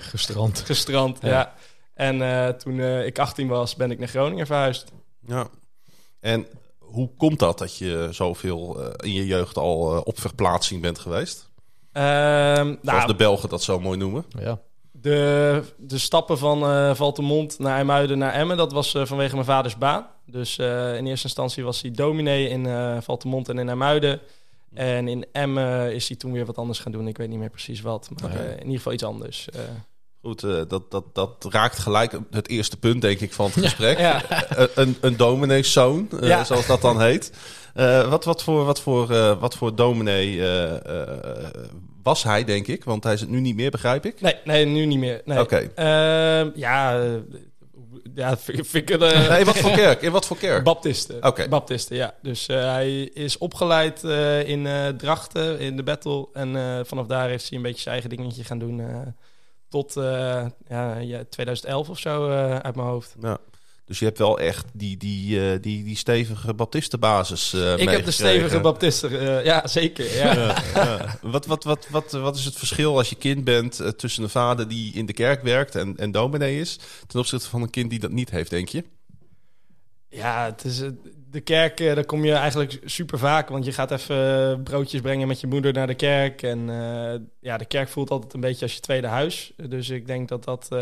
Gestrand. 0.00 0.62
gestrand, 0.66 1.18
ja. 1.22 1.28
Ja. 1.28 1.54
En 1.94 2.22
eh, 2.22 2.48
toen 2.48 2.80
eh, 2.80 3.06
ik 3.06 3.18
18 3.18 3.48
was, 3.48 3.74
ben 3.76 3.90
ik 3.90 3.98
naar 3.98 4.08
Groningen 4.08 4.46
verhuisd. 4.46 4.92
Ja. 5.26 5.48
En 6.20 6.46
hoe 6.78 7.10
komt 7.16 7.38
dat 7.38 7.58
dat 7.58 7.76
je 7.76 8.08
zoveel 8.10 8.82
eh, 8.82 9.08
in 9.08 9.12
je 9.12 9.26
jeugd 9.26 9.56
al 9.56 10.00
op 10.04 10.20
verplaatsing 10.20 10.82
bent 10.82 10.98
geweest? 10.98 11.50
Ehm, 11.92 12.66
Zoals 12.66 12.78
nou, 12.82 13.06
de 13.06 13.14
Belgen 13.14 13.48
dat 13.48 13.62
zo 13.62 13.80
mooi 13.80 13.98
noemen. 13.98 14.24
Ja. 14.38 14.60
De, 14.90 15.62
de 15.76 15.98
stappen 15.98 16.38
van 16.38 16.62
eh 16.62 16.94
Valtemont 16.94 17.58
naar 17.58 17.76
IJmuiden 17.76 18.18
naar 18.18 18.32
Emmen, 18.32 18.56
dat 18.56 18.72
was 18.72 18.94
eh, 18.94 19.04
vanwege 19.04 19.34
mijn 19.34 19.46
vaders 19.46 19.78
baan. 19.78 20.06
Dus 20.26 20.58
eh, 20.58 20.96
in 20.96 21.06
eerste 21.06 21.26
instantie 21.26 21.64
was 21.64 21.82
hij 21.82 21.90
dominee 21.90 22.48
in 22.48 22.66
eh 22.66 22.96
Valtemont 23.00 23.48
en 23.48 23.58
in 23.58 23.68
IJmuiden. 23.68 24.20
En 24.74 25.08
in 25.08 25.26
Emmen 25.32 25.94
is 25.94 26.08
hij 26.08 26.16
toen 26.16 26.32
weer 26.32 26.46
wat 26.46 26.58
anders 26.58 26.78
gaan 26.78 26.92
doen. 26.92 27.08
Ik 27.08 27.16
weet 27.16 27.28
niet 27.28 27.38
meer 27.38 27.50
precies 27.50 27.80
wat, 27.80 28.08
maar 28.20 28.30
eh, 28.30 28.50
in 28.50 28.58
ieder 28.58 28.76
geval 28.76 28.92
iets 28.92 29.04
anders. 29.04 29.48
Goed, 30.22 30.42
eh, 30.42 30.60
dat, 30.68 30.90
dat, 30.90 31.04
dat 31.14 31.46
raakt 31.50 31.78
gelijk 31.78 32.18
het 32.30 32.48
eerste 32.48 32.76
punt, 32.76 33.00
denk 33.00 33.20
ik, 33.20 33.32
van 33.32 33.44
het 33.46 33.54
gesprek. 33.64 33.98
ja. 33.98 34.24
Eh, 34.28 34.64
een, 34.74 34.96
een 35.00 35.16
domineeszoon, 35.16 36.08
eh, 36.20 36.28
Ja. 36.28 36.44
zoals 36.44 36.66
dat 36.66 36.80
dan 36.80 37.00
heet. 37.00 37.32
Wat, 38.08 38.24
wat, 38.24 38.42
voor, 38.42 38.64
wat, 38.64 38.80
voor, 38.80 39.06
wat 39.38 39.56
voor 39.56 39.74
dominee 39.74 40.42
was 42.02 42.22
hij, 42.22 42.44
denk 42.44 42.66
ik? 42.66 42.84
Want 42.84 43.04
hij 43.04 43.12
is 43.12 43.20
het 43.20 43.28
nu 43.30 43.40
niet 43.40 43.56
meer, 43.56 43.70
begrijp 43.70 44.06
ik? 44.06 44.20
Nee, 44.20 44.34
nee, 44.44 44.64
nu 44.66 44.84
niet 44.84 44.98
meer. 44.98 45.22
Nee. 45.24 45.40
Oké. 45.40 45.70
Ehm, 45.74 46.50
ja, 46.54 47.02
ja, 48.14 48.36
vind, 48.46 48.74
ik 48.74 48.90
een... 48.90 49.28
Nee, 49.28 49.44
wat 49.44 49.58
voor 49.58 49.70
kerk? 49.70 50.02
In 50.02 50.12
wat 50.12 50.26
voor 50.26 50.36
kerk? 50.36 50.64
Baptisten. 50.64 51.26
Oké. 51.26 51.48
Baptisten, 51.48 51.96
ja. 51.96 52.14
Dus 52.22 52.46
hij 52.46 53.00
is 53.02 53.38
opgeleid 53.38 54.02
in 54.46 54.68
Drachten, 54.96 55.58
in 55.58 55.76
de 55.76 55.82
battle. 55.82 56.28
En 56.32 56.86
vanaf 56.86 57.06
daar 57.06 57.28
heeft 57.28 57.48
hij 57.48 57.56
een 57.56 57.64
beetje 57.64 57.80
zijn 57.82 57.94
eigen 57.94 58.16
dingetje 58.16 58.44
gaan 58.44 58.58
doen. 58.58 58.82
Tot 59.72 59.96
eh, 59.96 60.46
ja, 60.68 60.98
ja, 60.98 61.24
2011 61.30 61.88
of 61.88 61.98
zo 61.98 62.30
eh, 62.30 62.56
uit 62.56 62.74
mijn 62.76 62.88
hoofd. 62.88 63.14
Ja. 63.20 63.38
Dus 63.84 63.98
je 63.98 64.04
hebt 64.04 64.18
wel 64.18 64.38
echt 64.38 64.66
die, 64.72 64.96
die, 64.96 65.40
eh, 65.40 65.62
die, 65.62 65.84
die 65.84 65.96
stevige 65.96 66.54
baptistenbasis 66.54 67.52
eh 67.52 67.76
Ik 67.76 67.88
heb 67.88 68.04
de 68.04 68.10
stevige 68.10 68.60
Baptisten. 68.60 69.44
ja, 69.44 69.66
zeker. 69.66 70.14
Ja. 70.14 70.56
Wat, 71.22 71.46
wat, 71.46 71.64
wat, 71.64 71.86
wat, 71.90 72.10
wat 72.10 72.36
is 72.36 72.44
het 72.44 72.56
verschil 72.56 72.96
als 72.96 73.08
je 73.08 73.16
kind 73.16 73.44
bent 73.44 73.98
tussen 73.98 74.22
een 74.22 74.30
vader 74.30 74.68
die 74.68 74.94
in 74.94 75.06
de 75.06 75.12
kerk 75.12 75.42
werkt 75.42 75.74
en, 75.74 75.96
en 75.96 76.10
dominee 76.10 76.60
is, 76.60 76.78
ten 77.06 77.20
opzichte 77.20 77.48
van 77.48 77.62
een 77.62 77.70
kind 77.70 77.90
die 77.90 77.98
dat 77.98 78.10
niet 78.10 78.30
heeft, 78.30 78.50
denk 78.50 78.68
je? 78.68 78.84
Ja, 80.08 80.44
het 80.44 80.64
is, 80.64 80.82
de 81.32 81.40
kerk, 81.40 81.80
eh, 81.80 81.94
daar 81.94 82.04
kom 82.04 82.24
je 82.24 82.32
eigenlijk 82.32 82.80
super 82.84 83.18
vaak. 83.18 83.48
Want 83.48 83.64
je 83.64 83.72
gaat 83.72 83.90
even 83.90 84.50
eh, 84.56 84.62
broodjes 84.62 85.00
brengen 85.00 85.28
met 85.28 85.40
je 85.40 85.46
moeder 85.46 85.72
naar 85.72 85.86
de 85.86 85.94
kerk. 85.94 86.42
En 86.42 86.70
eh, 86.70 87.20
ja, 87.40 87.56
de 87.56 87.64
kerk 87.64 87.88
voelt 87.88 88.10
altijd 88.10 88.34
een 88.34 88.40
beetje 88.40 88.64
als 88.64 88.74
je 88.74 88.80
tweede 88.80 89.06
huis. 89.06 89.52
Dus 89.56 89.88
ik 89.88 90.06
denk 90.06 90.28
dat 90.28 90.44
dat 90.44 90.66
eh, 90.70 90.78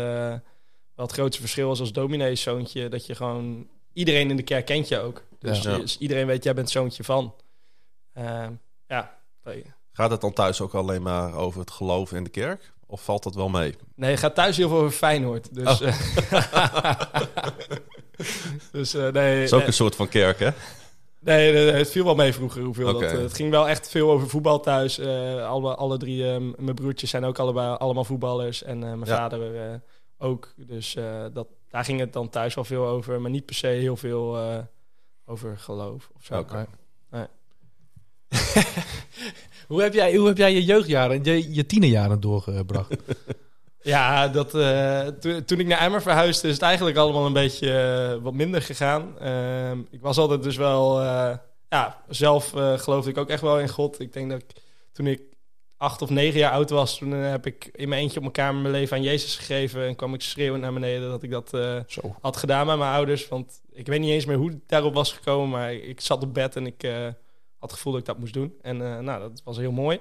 wel 0.95 1.05
het 1.05 1.11
grootste 1.11 1.41
verschil 1.41 1.71
is 1.71 1.79
als 1.79 1.91
domineeszoontje. 1.91 2.89
Dat 2.89 3.05
je 3.05 3.15
gewoon... 3.15 3.67
Iedereen 3.93 4.29
in 4.29 4.35
de 4.35 4.43
kerk 4.43 4.65
kent 4.65 4.87
je 4.87 4.99
ook. 4.99 5.23
Dus, 5.39 5.61
Ja. 5.61 5.77
dus 5.77 5.97
iedereen 5.97 6.27
weet, 6.27 6.43
jij 6.43 6.53
bent 6.53 6.69
zoontje 6.69 7.03
van. 7.03 7.33
Ja, 8.87 9.17
Gaat 9.93 10.11
het 10.11 10.21
dan 10.21 10.33
thuis 10.33 10.61
ook 10.61 10.73
alleen 10.73 11.01
maar 11.01 11.33
over 11.33 11.59
het 11.59 11.71
geloof 11.71 12.11
in 12.11 12.23
de 12.23 12.29
kerk? 12.29 12.71
Of 12.85 13.03
valt 13.03 13.23
dat 13.23 13.35
wel 13.35 13.49
mee? 13.49 13.75
Nee, 13.95 14.11
het 14.11 14.19
gaat 14.19 14.35
thuis 14.35 14.57
heel 14.57 14.69
veel 14.69 14.77
over 14.77 14.91
Feyenoord. 14.91 15.55
Dus, 15.55 15.81
Oh. 15.81 15.81
eh, 18.21 18.71
dus 18.71 18.93
eh, 18.93 19.01
nee, 19.01 19.35
Dat 19.35 19.43
is 19.43 19.53
ook 19.53 19.57
nee, 19.59 19.67
een 19.67 19.73
soort 19.73 19.95
van 19.95 20.07
kerk, 20.09 20.39
hè? 20.39 20.49
nee, 21.19 21.53
nee, 21.53 21.65
nee, 21.65 21.73
het 21.73 21.91
viel 21.91 22.03
wel 22.03 22.15
mee 22.15 22.33
vroeger. 22.33 22.61
Hoeveel 22.63 22.93
dat, 22.93 23.01
eh, 23.01 23.11
het 23.17 23.33
ging 23.33 23.49
wel 23.51 23.67
echt 23.67 23.89
veel 23.89 24.11
over 24.11 24.29
voetbal 24.29 24.59
thuis. 24.59 24.97
Eh, 24.97 25.47
alle, 25.47 25.75
alle 25.75 25.97
drie, 25.97 26.31
eh, 26.31 26.37
mijn 26.57 26.75
broertjes 26.75 27.09
zijn 27.09 27.23
ook 27.23 27.39
allebei, 27.39 27.75
allemaal 27.77 28.03
voetballers. 28.05 28.63
En 28.63 28.75
eh, 28.83 28.89
mijn 28.89 29.05
Ja. 29.09 29.15
vader 29.15 29.55
eh, 29.71 29.75
ook. 30.17 30.53
Dus 30.57 30.95
eh, 30.95 31.25
dat, 31.33 31.47
daar 31.69 31.83
ging 31.85 31.99
het 31.99 32.13
dan 32.13 32.29
thuis 32.29 32.55
wel 32.55 32.63
veel 32.63 32.85
over. 32.87 33.21
Maar 33.21 33.31
niet 33.31 33.45
per 33.45 33.55
se 33.55 33.67
heel 33.67 33.97
veel 33.97 34.37
eh, 34.37 34.57
over 35.25 35.57
geloof 35.57 36.09
of 36.15 36.25
zo. 36.25 36.37
Oké. 36.39 36.67
Hoe 39.67 39.81
heb, 39.81 39.93
jij, 39.93 40.15
hoe 40.15 40.27
heb 40.27 40.37
jij 40.37 40.53
je 40.53 40.63
jeugdjaren, 40.63 41.23
je, 41.23 41.53
je 41.53 41.65
tienerjaren 41.65 42.19
doorgebracht? 42.19 42.95
Ja, 43.83 44.27
dat, 44.27 44.55
eh, 44.55 45.07
to- 45.07 45.43
toen 45.45 45.59
ik 45.59 45.67
naar 45.67 45.79
Emmer 45.79 46.01
verhuisde, 46.01 46.47
is 46.47 46.53
het 46.53 46.61
eigenlijk 46.63 46.97
allemaal 46.97 47.25
een 47.25 47.33
beetje 47.33 47.71
eh, 47.71 48.23
wat 48.23 48.33
minder 48.33 48.61
gegaan. 48.61 49.19
Ehm, 49.19 49.79
ik 49.89 50.01
was 50.01 50.17
altijd 50.17 50.43
dus 50.43 50.55
wel, 50.57 51.01
eh, 51.01 51.37
ja, 51.69 52.03
zelf 52.09 52.49
geloofde 52.75 53.09
ik 53.09 53.17
ook 53.17 53.29
echt 53.29 53.41
wel 53.41 53.59
in 53.59 53.69
God. 53.69 53.99
Ik 53.99 54.13
denk 54.13 54.29
dat 54.29 54.41
ik, 54.41 54.51
toen 54.91 55.07
ik 55.07 55.21
acht 55.77 56.01
of 56.01 56.09
negen 56.09 56.39
jaar 56.39 56.51
oud 56.51 56.69
was, 56.69 56.97
toen 56.97 57.11
heb 57.11 57.45
ik 57.45 57.69
in 57.73 57.89
mijn 57.89 58.01
eentje 58.01 58.15
op 58.15 58.21
mijn 58.21 58.33
kamer 58.33 58.61
mijn 58.61 58.73
leven 58.73 58.97
aan 58.97 59.03
Jezus 59.03 59.35
gegeven. 59.37 59.87
En 59.87 59.95
kwam 59.95 60.13
ik 60.13 60.21
schreeuwend 60.21 60.61
naar 60.63 60.73
beneden 60.73 61.09
dat 61.09 61.23
ik 61.23 61.31
dat 61.31 61.51
had 62.21 62.37
gedaan 62.37 62.65
met 62.67 62.77
mijn 62.77 62.93
ouders. 62.93 63.27
Want 63.27 63.61
ik 63.71 63.87
weet 63.87 63.99
niet 63.99 64.09
eens 64.09 64.25
meer 64.25 64.37
hoe 64.37 64.51
ik 64.51 64.57
daarop 64.67 64.93
was 64.93 65.13
gekomen, 65.13 65.49
maar 65.49 65.73
ik 65.73 66.01
zat 66.01 66.23
op 66.23 66.33
bed 66.33 66.55
en 66.55 66.65
ik 66.65 66.81
had 67.57 67.69
het 67.69 67.73
gevoel 67.73 67.91
dat 67.91 68.01
ik 68.01 68.07
dat 68.07 68.19
moest 68.19 68.33
doen. 68.33 68.53
En 68.61 68.77
nou, 68.77 69.19
dat 69.19 69.41
was 69.43 69.57
heel 69.57 69.71
mooi. 69.71 69.99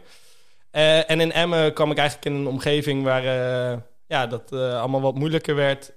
Eh, 0.70 1.10
en 1.10 1.20
in 1.20 1.32
Emmen 1.32 1.72
kwam 1.72 1.90
ik 1.90 1.98
eigenlijk 1.98 2.28
in 2.28 2.34
een 2.34 2.46
omgeving 2.46 3.04
waar 3.04 3.24
eh, 3.24 3.78
ja, 4.06 4.26
dat 4.26 4.52
eh, 4.52 4.80
allemaal 4.80 5.00
wat 5.00 5.14
moeilijker 5.14 5.54
werd. 5.54 5.92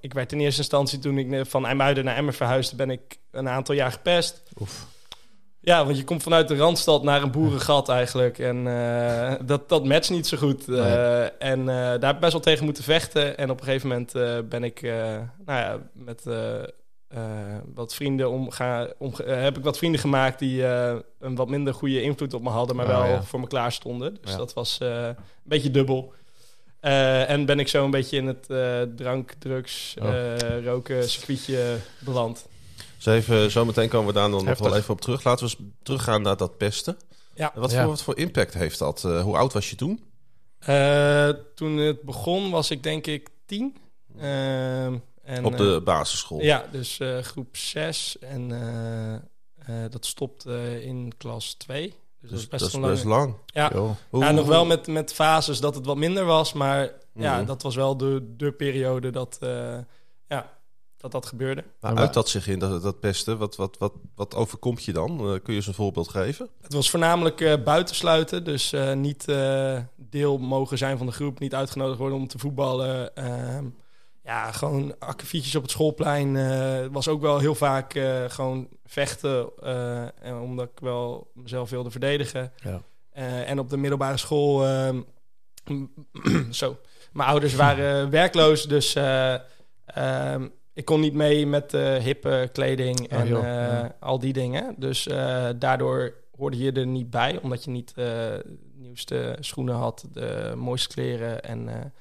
Ik 0.00 0.12
werd 0.12 0.32
in 0.32 0.40
eerste 0.40 0.60
instantie, 0.60 0.98
toen 0.98 1.18
ik 1.18 1.46
van 1.46 1.66
IJmuiden 1.66 2.04
naar 2.04 2.16
Emmen 2.16 2.34
verhuisde, 2.34 2.76
ben 2.76 2.90
ik 2.90 3.18
een 3.30 3.48
aantal 3.48 3.74
jaar 3.74 3.92
gepest. 3.92 4.42
Oef. 4.60 4.86
Ja, 5.60 5.84
want 5.84 5.96
je 5.96 6.04
komt 6.04 6.22
vanuit 6.22 6.48
de 6.48 6.56
Randstad 6.56 7.02
naar 7.02 7.22
een 7.22 7.30
boerengat 7.30 7.88
eigenlijk. 7.88 8.38
En 8.38 8.64
dat, 9.46 9.68
dat 9.68 9.84
matcht 9.84 10.10
niet 10.10 10.26
zo 10.26 10.36
goed. 10.36 10.66
Nee. 10.66 10.82
En 11.38 11.66
daar 11.66 12.00
heb 12.00 12.14
ik 12.14 12.20
best 12.20 12.32
wel 12.32 12.40
tegen 12.40 12.64
moeten 12.64 12.84
vechten. 12.84 13.38
En 13.38 13.50
op 13.50 13.58
een 13.58 13.64
gegeven 13.64 13.88
moment 13.88 14.12
ben 14.48 14.64
ik 14.64 14.82
nou 15.44 15.58
ja, 15.60 15.78
met 15.92 16.24
wat 17.74 17.94
vrienden 17.94 18.30
om, 18.30 18.50
ga, 18.50 18.92
om, 18.98 19.12
heb 19.24 19.58
ik 19.58 19.64
wat 19.64 19.78
vrienden 19.78 20.00
gemaakt 20.00 20.38
die 20.38 20.64
een 21.18 21.34
wat 21.34 21.48
minder 21.48 21.74
goede 21.74 22.02
invloed 22.02 22.34
op 22.34 22.42
me 22.42 22.48
hadden, 22.48 22.76
maar 22.76 22.86
wel 22.86 23.04
ja. 23.04 23.22
voor 23.22 23.40
me 23.40 23.46
klaar 23.46 23.72
stonden. 23.72 24.16
Dus 24.20 24.30
ja. 24.30 24.36
dat 24.36 24.52
was 24.52 24.78
een 24.80 25.16
beetje 25.42 25.70
dubbel. 25.70 26.12
en 26.80 27.46
ben 27.46 27.58
ik 27.58 27.68
zo 27.68 27.84
een 27.84 27.90
beetje 27.90 28.16
in 28.16 28.26
het 28.26 28.46
drank, 28.96 29.32
drugs, 29.38 29.96
oh. 30.02 30.36
roken 30.64 31.08
circuitje 31.08 31.76
beland. 31.98 32.46
Dus 32.96 33.14
even, 33.14 33.50
zometeen 33.50 33.88
komen 33.88 34.06
we 34.06 34.12
daar 34.12 34.30
dan 34.30 34.44
nog 34.44 34.58
wel 34.58 34.76
even 34.76 34.94
op 34.94 35.00
terug. 35.00 35.24
Laten 35.24 35.46
we 35.46 35.54
eens 35.58 35.70
teruggaan 35.82 36.22
naar 36.22 36.36
dat 36.36 36.56
pesten. 36.56 36.96
Ja. 37.34 37.52
Wat, 37.54 37.70
ja. 37.70 37.80
Voor, 37.80 37.88
wat 37.90 38.02
voor 38.02 38.18
impact 38.18 38.54
heeft 38.54 38.78
dat? 38.78 39.02
Uh, 39.06 39.22
hoe 39.22 39.36
oud 39.36 39.52
was 39.52 39.70
je 39.70 39.76
toen? 39.76 40.04
Uh, 40.68 41.28
toen 41.54 41.76
het 41.76 42.02
begon 42.02 42.50
was 42.50 42.70
ik 42.70 42.82
denk 42.82 43.06
ik 43.06 43.28
tien. 43.46 43.76
En, 45.30 45.44
op 45.44 45.56
de 45.56 45.80
basisschool? 45.84 46.40
Ja, 46.40 46.64
dus 46.70 47.00
groep 47.20 47.56
zes. 47.56 48.18
En 48.18 48.48
dat 49.90 50.06
stopte 50.06 50.84
in 50.84 51.12
klas 51.16 51.54
2. 51.54 51.82
Dus, 51.88 51.94
dus 52.20 52.30
dat 52.30 52.38
is 52.38 52.48
best, 52.48 52.72
dat 52.72 52.84
is 52.84 52.90
best 52.90 53.04
lang. 53.04 53.34
Ja, 53.46 53.72
hoe, 54.10 54.24
ja 54.24 54.30
nog 54.30 54.46
wel 54.46 54.64
met, 54.64 54.86
met 54.86 55.12
fases 55.12 55.60
dat 55.60 55.74
het 55.74 55.86
wat 55.86 55.96
minder 55.96 56.24
was. 56.24 56.52
Maar 56.52 56.92
mm. 57.12 57.22
ja, 57.22 57.42
dat 57.42 57.62
was 57.62 57.74
wel 57.74 57.96
de, 57.96 58.34
de 58.36 58.52
periode 58.52 59.10
dat... 59.10 59.38
ja, 60.26 60.60
dat 61.00 61.12
dat 61.12 61.26
gebeurde. 61.26 61.64
Maar 61.80 61.96
uit 61.96 62.14
dat 62.14 62.28
zich 62.28 62.48
in, 62.48 62.58
dat, 62.58 62.82
dat 62.82 63.00
pesten? 63.00 63.38
Wat, 63.38 63.56
wat, 63.56 63.76
wat, 63.78 63.92
wat 64.14 64.34
overkomt 64.34 64.84
je 64.84 64.92
dan? 64.92 65.10
Uh, 65.10 65.18
kun 65.18 65.40
je 65.44 65.52
eens 65.52 65.66
een 65.66 65.74
voorbeeld 65.74 66.08
geven? 66.08 66.48
Het 66.60 66.72
was 66.72 66.90
voornamelijk 66.90 67.40
uh, 67.40 67.54
buitensluiten. 67.64 68.44
Dus 68.44 68.72
uh, 68.72 68.92
niet 68.92 69.24
deel 69.96 70.38
mogen 70.38 70.78
zijn 70.78 70.98
van 70.98 71.06
de 71.06 71.12
groep. 71.12 71.38
Niet 71.38 71.54
uitgenodigd 71.54 71.98
worden 71.98 72.18
om 72.18 72.28
te 72.28 72.38
voetballen. 72.38 73.12
Ja, 74.30 74.52
gewoon 74.52 74.94
akkefietjes 74.98 75.54
op 75.54 75.62
het 75.62 75.70
schoolplein. 75.70 76.32
was 76.92 77.08
ook 77.08 77.20
wel 77.20 77.38
heel 77.38 77.54
vaak 77.54 77.92
gewoon 78.28 78.68
vechten. 78.84 79.50
en 80.22 80.34
omdat 80.40 80.68
ik 80.68 80.80
wel 80.80 81.30
mezelf 81.34 81.70
wilde 81.70 81.90
verdedigen. 81.90 82.52
Ja. 82.62 82.82
en 83.44 83.58
op 83.58 83.70
de 83.70 83.76
middelbare 83.76 84.16
school... 84.16 84.66
ehm, 84.66 85.00
zo. 86.50 86.76
Mijn 87.12 87.28
ouders 87.28 87.54
waren 87.54 88.10
werkloos, 88.20 88.68
dus... 88.68 88.94
ehm 89.84 90.46
ik 90.80 90.84
kon 90.84 91.00
niet 91.00 91.14
mee 91.14 91.46
met 91.46 91.74
uh, 91.74 91.96
hippe 91.96 92.48
kleding 92.52 93.08
en 93.08 93.26
uh, 93.26 93.42
ja. 93.42 93.96
al 94.00 94.18
die 94.18 94.32
dingen. 94.32 94.74
Dus 94.76 95.06
uh, 95.06 95.48
daardoor 95.56 96.14
hoorde 96.36 96.58
je 96.58 96.72
er 96.72 96.86
niet 96.86 97.10
bij, 97.10 97.38
omdat 97.42 97.64
je 97.64 97.70
niet 97.70 97.94
de 97.94 98.44
nieuwste 98.74 99.36
schoenen 99.40 99.74
had, 99.74 100.06
de 100.12 100.52
mooiste 100.56 100.88
kleren 100.88 101.42
en, 101.44 101.92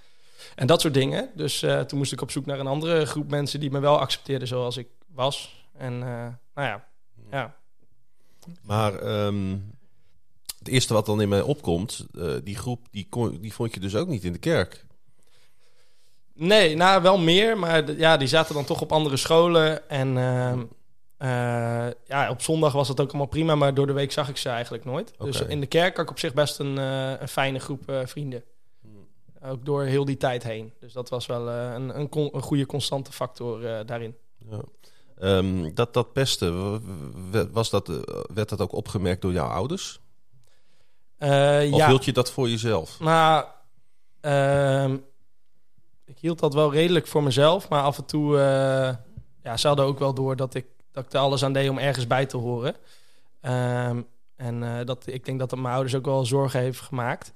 en 0.56 0.68
dat 0.68 0.82
soort 0.82 0.94
dingen. 0.94 1.30
Dus 1.36 1.60
toen 1.60 1.98
moest 1.98 2.12
ik 2.12 2.22
op 2.22 2.32
zoek 2.32 2.46
naar 2.46 2.60
een 2.60 2.68
andere 2.68 3.06
groep 3.06 3.30
mensen 3.30 3.60
die 3.60 3.72
me 3.72 3.80
wel 3.80 4.00
accepteerden 4.00 4.48
zoals 4.48 4.78
ik 4.78 4.88
was. 5.14 5.66
En 5.78 6.00
nou 6.00 6.38
ja, 6.54 6.88
ja. 7.32 7.56
Maar 8.62 9.24
um, 9.26 9.74
het 10.60 10.68
eerste 10.68 10.94
wat 10.94 11.06
dan 11.06 11.22
in 11.22 11.30
mij 11.30 11.42
opkomt, 11.42 12.06
die 12.44 12.56
groep, 12.56 12.88
die, 12.92 13.08
kon, 13.10 13.38
die 13.42 13.54
vond 13.54 13.74
je 13.74 13.80
dus 13.80 13.96
ook 13.96 14.08
niet 14.08 14.24
in 14.24 14.34
de 14.34 14.40
kerk. 14.40 14.86
Nee, 16.34 16.76
nou 16.76 17.02
wel 17.02 17.18
meer, 17.18 17.58
maar 17.58 17.92
ja, 17.92 18.18
die 18.18 18.28
zaten 18.28 18.56
dan 18.56 18.66
toch 18.66 18.82
op 18.82 18.92
andere 18.92 19.18
scholen. 19.18 19.90
En 19.90 20.16
uh, 20.16 20.54
uh, 21.20 21.88
ja, 22.08 22.30
op 22.30 22.42
zondag 22.42 22.74
was 22.74 22.88
het 22.88 23.00
ook 23.00 23.10
allemaal 23.10 23.28
prima, 23.28 23.56
maar 23.56 23.74
door 23.74 23.88
de 23.88 23.94
week 23.94 24.12
zag 24.12 24.30
ik 24.30 24.38
ze 24.38 24.50
eigenlijk 24.50 24.86
nooit. 24.86 25.12
Okay. 25.14 25.26
Dus 25.28 25.42
in 25.42 25.60
de 25.60 25.66
kerk 25.66 25.96
had 25.96 26.06
ik 26.06 26.12
op 26.12 26.20
zich 26.20 26.34
best 26.34 26.60
een, 26.60 26.78
uh, 26.78 27.12
een 27.20 27.28
fijne 27.28 27.60
groep 27.60 28.04
vrienden. 28.06 28.44
Ook 29.44 29.66
door 29.66 29.84
heel 29.84 30.06
die 30.06 30.18
tijd 30.18 30.44
heen. 30.44 30.74
Dus 30.80 30.94
dat 30.94 31.10
was 31.10 31.26
wel 31.26 31.50
een, 31.50 32.00
een, 32.00 32.08
een, 32.12 32.42
goede 32.42 32.66
constante 32.66 33.12
factor 33.12 33.86
daarin. 33.86 34.16
Ja. 34.50 34.62
Um, 35.22 35.74
dat, 35.76 35.94
dat 35.94 36.14
pesten, 36.14 36.82
was 37.52 37.70
dat, 37.70 37.88
werd 38.34 38.50
dat 38.50 38.62
ook 38.62 38.72
opgemerkt 38.72 39.22
door 39.22 39.32
jouw 39.32 39.48
ouders? 39.48 40.00
of 41.20 41.28
ja. 41.28 41.88
hield 41.88 42.06
je 42.06 42.14
dat 42.14 42.32
voor 42.32 42.50
jezelf? 42.50 43.00
Nou, 43.00 43.46
ehm, 44.22 44.98
ik 46.10 46.18
hield 46.20 46.40
dat 46.40 46.54
wel 46.54 46.72
redelijk 46.72 47.08
voor 47.08 47.24
mezelf. 47.24 47.70
Maar 47.70 47.84
af 47.84 47.98
en 47.98 48.06
toe, 48.06 48.34
uh, 48.34 48.96
ja, 49.44 49.58
ze 49.58 49.68
hadden 49.68 49.86
ook 49.86 50.00
wel 50.00 50.14
door 50.14 50.36
dat 50.36 50.54
ik, 50.54 50.66
dat 50.92 51.06
ik 51.06 51.14
er 51.14 51.20
alles 51.20 51.44
aan 51.44 51.54
deed 51.54 51.70
om 51.70 51.78
ergens 51.78 52.08
bij 52.08 52.26
te 52.26 52.38
horen. 52.38 52.76
Um, 53.42 54.08
en 54.36 54.62
uh, 54.62 54.80
dat, 54.86 55.08
ik 55.08 55.26
denk 55.26 55.40
dat 55.40 55.52
het 55.52 55.60
mijn 55.60 55.74
ouders 55.74 55.96
ook 55.96 56.06
wel 56.06 56.26
zorgen 56.26 56.60
heeft 56.60 56.80
gemaakt. 56.80 57.34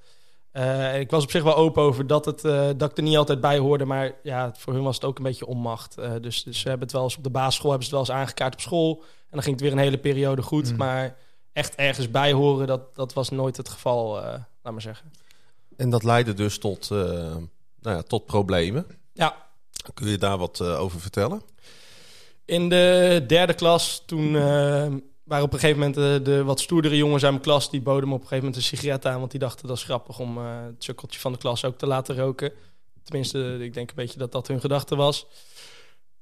Uh, 0.56 1.00
ik 1.00 1.10
was 1.10 1.22
op 1.22 1.30
zich 1.30 1.42
wel 1.42 1.56
open 1.56 1.82
over 1.82 2.06
dat, 2.06 2.24
het, 2.24 2.40
dat 2.78 2.90
ik 2.90 2.96
er 2.96 3.02
niet 3.02 3.16
altijd 3.16 3.40
bij 3.40 3.58
hoorde. 3.58 3.84
Maar 3.84 4.12
ja, 4.22 4.52
voor 4.56 4.72
hun 4.72 4.82
was 4.82 4.94
het 4.94 5.04
ook 5.04 5.16
een 5.16 5.24
beetje 5.24 5.46
onmacht. 5.46 5.96
dus, 6.20 6.42
dus 6.42 6.60
ze 6.60 6.68
hebben 6.68 6.86
het 6.86 6.96
wel 6.96 7.02
eens 7.02 7.16
op 7.16 7.22
de 7.22 7.30
basisschool 7.30 7.70
hebben 7.70 7.88
ze 7.88 7.96
het 7.96 8.06
wel 8.06 8.16
eens 8.16 8.24
aangekaart 8.24 8.54
op 8.54 8.60
school. 8.60 9.02
En 9.02 9.30
dan 9.30 9.42
ging 9.42 9.54
het 9.54 9.64
weer 9.64 9.72
een 9.72 9.84
hele 9.84 9.98
periode 9.98 10.42
goed. 10.42 10.70
Mm. 10.70 10.76
Maar 10.76 11.16
echt 11.52 11.74
ergens 11.74 12.10
bij 12.10 12.32
horen, 12.32 12.66
dat, 12.66 12.94
dat 12.94 13.12
was 13.12 13.30
nooit 13.30 13.56
het 13.56 13.68
geval, 13.68 14.14
laat 14.62 14.72
maar 14.72 14.80
zeggen. 14.80 15.12
En 15.76 15.90
dat 15.90 16.02
leidde 16.02 16.34
dus 16.34 16.58
tot 16.58 16.88
nou 16.88 17.96
ja, 17.96 18.02
tot 18.02 18.26
problemen. 18.26 18.86
Ja. 19.12 19.36
Kun 19.94 20.08
je 20.08 20.18
daar 20.18 20.38
wat 20.38 20.60
over 20.60 21.00
vertellen? 21.00 21.42
In 22.44 22.68
de 22.68 23.24
derde 23.26 23.54
klas, 23.54 24.02
toen 24.06 24.34
waren 25.24 25.44
op 25.44 25.52
een 25.52 25.58
gegeven 25.58 25.78
moment 25.78 25.96
de, 25.96 26.20
de, 26.22 26.44
wat 26.44 26.60
stoerdere 26.60 26.96
jongens 26.96 27.22
uit 27.22 27.32
mijn 27.32 27.44
klas... 27.44 27.70
die 27.70 27.80
boden 27.80 28.08
me 28.08 28.14
op 28.14 28.20
een 28.20 28.26
gegeven 28.26 28.44
moment 28.44 28.56
een 28.56 28.78
sigaret 28.78 29.06
aan... 29.06 29.18
want 29.18 29.30
die 29.30 29.40
dachten 29.40 29.66
dat 29.66 29.76
is 29.76 29.82
grappig 29.82 30.18
om 30.18 30.38
uh, 30.38 30.44
het 30.66 30.84
sukkeltje 30.84 31.20
van 31.20 31.32
de 31.32 31.38
klas 31.38 31.64
ook 31.64 31.78
te 31.78 31.86
laten 31.86 32.16
roken. 32.16 32.52
Tenminste, 33.02 33.58
ik 33.60 33.74
denk 33.74 33.88
een 33.88 33.96
beetje 33.96 34.18
dat 34.18 34.32
dat 34.32 34.48
hun 34.48 34.60
gedachte 34.60 34.96
was. 34.96 35.26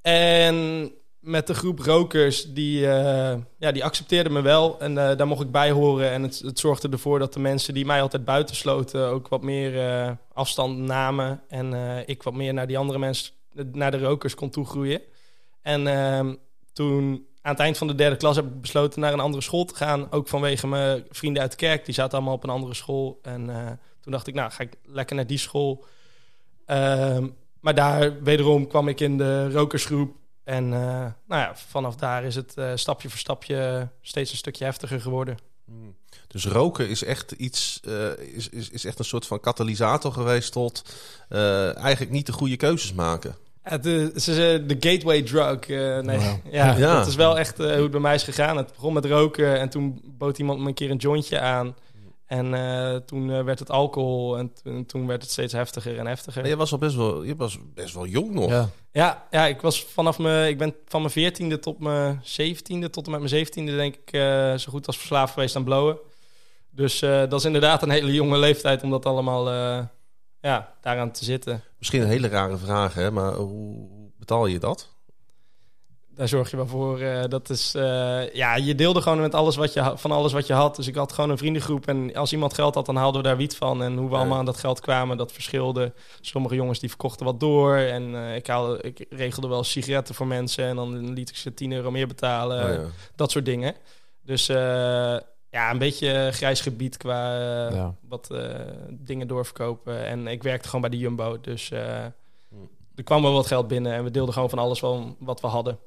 En 0.00 0.90
met 1.21 1.47
de 1.47 1.54
groep 1.54 1.78
rokers, 1.78 2.52
die, 2.52 2.80
uh, 2.80 3.35
ja, 3.59 3.73
die 3.73 3.85
accepteerden 3.85 4.32
me 4.32 4.40
wel. 4.40 4.80
En 4.80 4.94
daar 4.94 5.26
mocht 5.26 5.42
ik 5.42 5.50
bij 5.50 5.71
horen. 5.71 6.11
En 6.11 6.23
het, 6.23 6.38
het, 6.38 6.59
zorgde 6.59 6.88
ervoor 6.88 7.18
dat 7.18 7.32
de 7.32 7.40
mensen 7.40 7.75
die 7.75 7.87
mij 7.87 8.02
altijd 8.02 8.25
buitensloten... 8.25 9.09
ook 9.09 9.28
wat 9.28 9.42
meer 9.42 10.18
afstand 10.32 10.78
namen. 10.78 11.42
En 11.49 11.75
ik 12.06 12.23
wat 12.23 12.35
meer 12.35 12.54
naar 12.54 12.66
die 12.66 12.78
andere 12.78 12.99
mensen, 12.99 13.32
naar 13.73 13.90
de 13.90 13.99
rokers 13.99 14.35
kon 14.35 14.50
toegroeien. 14.50 15.00
En 15.62 15.87
ehm, 15.87 16.35
toen, 16.73 17.26
aan 17.43 17.53
het 17.53 17.61
eind 17.61 17.79
van 17.79 17.87
de 17.87 17.95
derde 17.95 18.17
klas, 18.17 18.37
heb 18.37 18.47
ik 18.47 18.61
besloten 18.61 19.01
naar 19.01 19.13
een 19.13 19.21
andere 19.21 19.43
school 19.43 19.65
te 19.65 19.75
gaan. 19.75 20.11
Ook 20.11 20.29
vanwege 20.29 20.67
mijn 20.67 21.05
vrienden 21.11 21.43
uit 21.43 21.51
de 21.51 21.57
kerk. 21.57 21.85
Die 21.85 21.95
zaten 21.95 22.13
allemaal 22.13 22.35
op 22.35 22.45
een 22.45 22.51
andere 22.51 22.75
school. 22.75 23.19
En 23.23 23.47
toen 24.01 24.13
dacht 24.13 24.27
ik, 24.27 24.35
nou, 24.35 24.51
ga 24.51 24.63
ik 24.63 24.75
lekker 24.85 25.17
naar 25.17 25.27
die 25.27 25.39
school. 25.39 25.85
Ehm, 26.67 27.29
maar 27.61 27.75
daar, 27.75 28.23
wederom, 28.23 28.67
kwam 28.67 28.89
ik 28.89 29.01
in 29.01 29.19
de 29.19 29.51
rokersgroep. 29.51 30.17
En 30.45 30.65
uh, 30.65 30.71
nou 30.71 31.15
ja, 31.27 31.57
vanaf 31.57 31.97
daar 31.97 32.25
is 32.25 32.35
het 32.35 32.55
uh, 32.59 32.73
stapje 32.75 33.09
voor 33.11 33.19
stapje 33.19 33.89
steeds 34.01 34.31
een 34.31 34.37
stukje 34.37 34.65
heftiger 34.65 35.01
geworden. 35.01 35.39
Hmm. 35.65 35.97
Dus 36.29 36.47
roken 36.47 36.89
is 36.89 37.05
echt 37.05 37.33
iets, 37.33 37.81
is, 38.35 38.49
is, 38.49 38.71
is 38.71 38.85
echt 38.85 38.99
een 38.99 39.05
soort 39.05 39.27
van 39.27 39.41
katalysator 39.41 40.13
geweest 40.13 40.53
tot 40.53 40.95
eigenlijk 41.29 42.11
niet 42.11 42.27
de 42.27 42.33
goede 42.33 42.57
keuzes 42.57 42.93
maken. 42.93 43.35
Het 43.73 43.87
is 44.14 44.25
de 44.25 44.76
gateway 44.81 45.23
drug. 45.23 45.69
nee, 45.69 46.19
wow. 46.19 46.37
ja, 46.50 46.76
ja, 46.76 46.95
dat 46.97 47.07
is 47.07 47.14
wel 47.14 47.38
echt 47.38 47.57
hoe 47.57 47.67
het 47.67 47.91
bij 47.91 48.00
mij 48.00 48.14
is 48.14 48.23
gegaan. 48.23 48.57
Het 48.57 48.73
begon 48.73 48.93
met 48.93 49.05
roken 49.05 49.59
en 49.59 49.69
toen 49.69 50.00
bood 50.05 50.38
iemand 50.38 50.61
me 50.61 50.69
een 50.69 50.75
keer 50.75 50.91
een 50.91 50.97
jointje 50.97 51.41
aan. 51.41 51.75
En 52.33 52.47
uh, 52.52 52.97
toen 52.97 53.29
uh, 53.29 53.43
werd 53.43 53.59
het 53.59 53.71
alcohol 53.71 54.38
en 54.38 54.52
toen, 54.62 54.87
toen 54.87 55.07
werd 55.07 55.23
het 55.23 55.31
steeds 55.31 55.52
heftiger 55.52 55.99
en 55.99 56.07
heftiger. 56.07 56.41
Maar 56.41 56.50
je 56.50 56.57
was 56.57 56.73
al 56.73 56.79
best 56.79 56.97
wel, 56.97 57.23
je 57.23 57.37
was 57.37 57.59
best 57.75 57.95
wel 57.95 58.07
jong 58.07 58.31
nog. 58.31 58.50
Ja, 58.50 58.69
ja, 58.93 59.26
ja 59.31 59.47
ik 59.47 59.61
was 59.61 59.85
vanaf 59.85 60.19
me, 60.19 60.49
ik 60.49 60.59
ben 60.59 60.75
van 60.87 61.00
mijn 61.00 61.12
veertiende 61.12 61.59
tot 61.59 61.79
mijn 61.79 62.21
zeventiende, 62.23 62.91
tot 62.91 63.05
en 63.05 63.11
met 63.11 63.21
mijn 63.21 63.33
zeventiende 63.33 63.76
denk 63.76 63.95
ik 63.95 64.12
uh, 64.12 64.55
zo 64.55 64.71
goed 64.71 64.87
als 64.87 64.97
verslaafd 64.97 65.33
geweest 65.33 65.57
aan 65.57 65.64
blowen. 65.64 65.99
Dus 66.71 66.99
dat 67.00 67.33
is 67.33 67.45
inderdaad 67.45 67.83
een 67.83 67.91
hele 67.91 68.12
jonge 68.12 68.38
leeftijd 68.38 68.83
om 68.83 68.91
dat 68.91 69.07
allemaal 69.07 69.45
ja, 70.43 70.75
daaraan 70.81 71.11
te 71.11 71.25
zitten. 71.25 71.63
Misschien 71.79 72.03
een 72.03 72.09
hele 72.09 72.29
rare 72.29 72.57
vraag, 72.57 72.95
hè? 72.95 73.11
maar 73.11 73.35
hoe 73.35 73.89
betaal 74.19 74.47
je 74.47 74.59
dat? 74.59 74.93
daar 76.15 76.29
zorg 76.29 76.51
je 76.51 76.57
wel 76.57 76.67
voor. 76.67 77.01
Uh, 77.01 77.23
dat 77.29 77.51
is, 77.51 77.75
uh, 77.75 78.35
ja, 78.35 78.57
je 78.57 78.75
deelde 78.75 79.01
gewoon 79.03 79.21
met 79.21 79.35
alles 79.35 79.57
wat 79.57 79.73
je, 79.73 79.93
van 79.95 80.11
alles 80.11 80.33
wat 80.33 80.47
je 80.47 80.53
had. 80.53 80.77
Dus 80.77 80.87
ik 80.87 80.95
had 80.95 81.13
gewoon 81.13 81.31
een 81.31 81.39
vriendengroep. 81.39 81.87
En 81.87 82.15
als 82.15 82.33
iemand 82.33 82.55
geld 82.55 82.75
had, 82.75 82.87
dan 82.87 82.97
haalden 82.97 83.23
we 83.23 83.29
daar 83.29 83.37
wiet 83.37 83.57
van. 83.57 83.83
En 83.83 83.97
hoe 83.97 84.07
we 84.07 84.13
ja. 84.13 84.19
allemaal 84.19 84.39
aan 84.39 84.45
dat 84.45 84.57
geld 84.57 84.81
kwamen, 84.81 85.17
dat 85.17 85.33
verschilde. 85.33 85.93
Sommige 86.21 86.55
jongens 86.55 86.79
die 86.79 86.89
verkochten 86.89 87.27
wat 87.27 87.41
door. 87.41 87.77
En 87.77 88.03
uh, 88.03 88.35
ik, 88.35 88.47
haalde, 88.47 88.83
ik 88.83 89.07
regelde 89.11 89.49
wel 89.49 89.65
sigaretten 89.65 90.15
voor 90.15 90.27
mensen. 90.27 90.65
En 90.65 90.77
dan 90.77 91.13
liet 91.13 91.29
ik 91.29 91.37
ze 91.37 91.55
10 91.55 91.73
euro 91.73 91.91
meer 91.91 92.07
betalen. 92.07 92.65
Oh, 92.65 92.75
ja. 92.75 92.91
Dat 93.17 93.31
soort 93.31 93.45
dingen. 93.45 93.75
Dus 94.25 94.47
ja, 95.52 95.71
een 95.71 95.78
beetje 95.78 96.28
grijs 96.32 96.61
gebied 96.61 96.97
qua 96.97 97.37
ja. 97.71 97.94
wat 98.09 98.35
dingen 98.90 99.26
doorverkopen. 99.28 100.04
En 100.06 100.26
ik 100.26 100.42
werkte 100.42 100.66
gewoon 100.66 100.80
bij 100.80 100.90
de 100.90 100.99
Jumbo. 100.99 101.40
Dus 101.40 101.71
er 101.71 103.04
kwam 103.04 103.23
wel 103.23 103.32
wat 103.32 103.47
geld 103.47 103.68
binnen. 103.68 103.92
En 103.92 104.04
we 104.04 104.11
deelden 104.11 104.35
gewoon 104.35 104.50
van 104.50 104.59
alles 104.59 104.78
van 104.78 105.16
wat 105.18 105.40
we 105.40 105.47
hadden. 105.47 105.78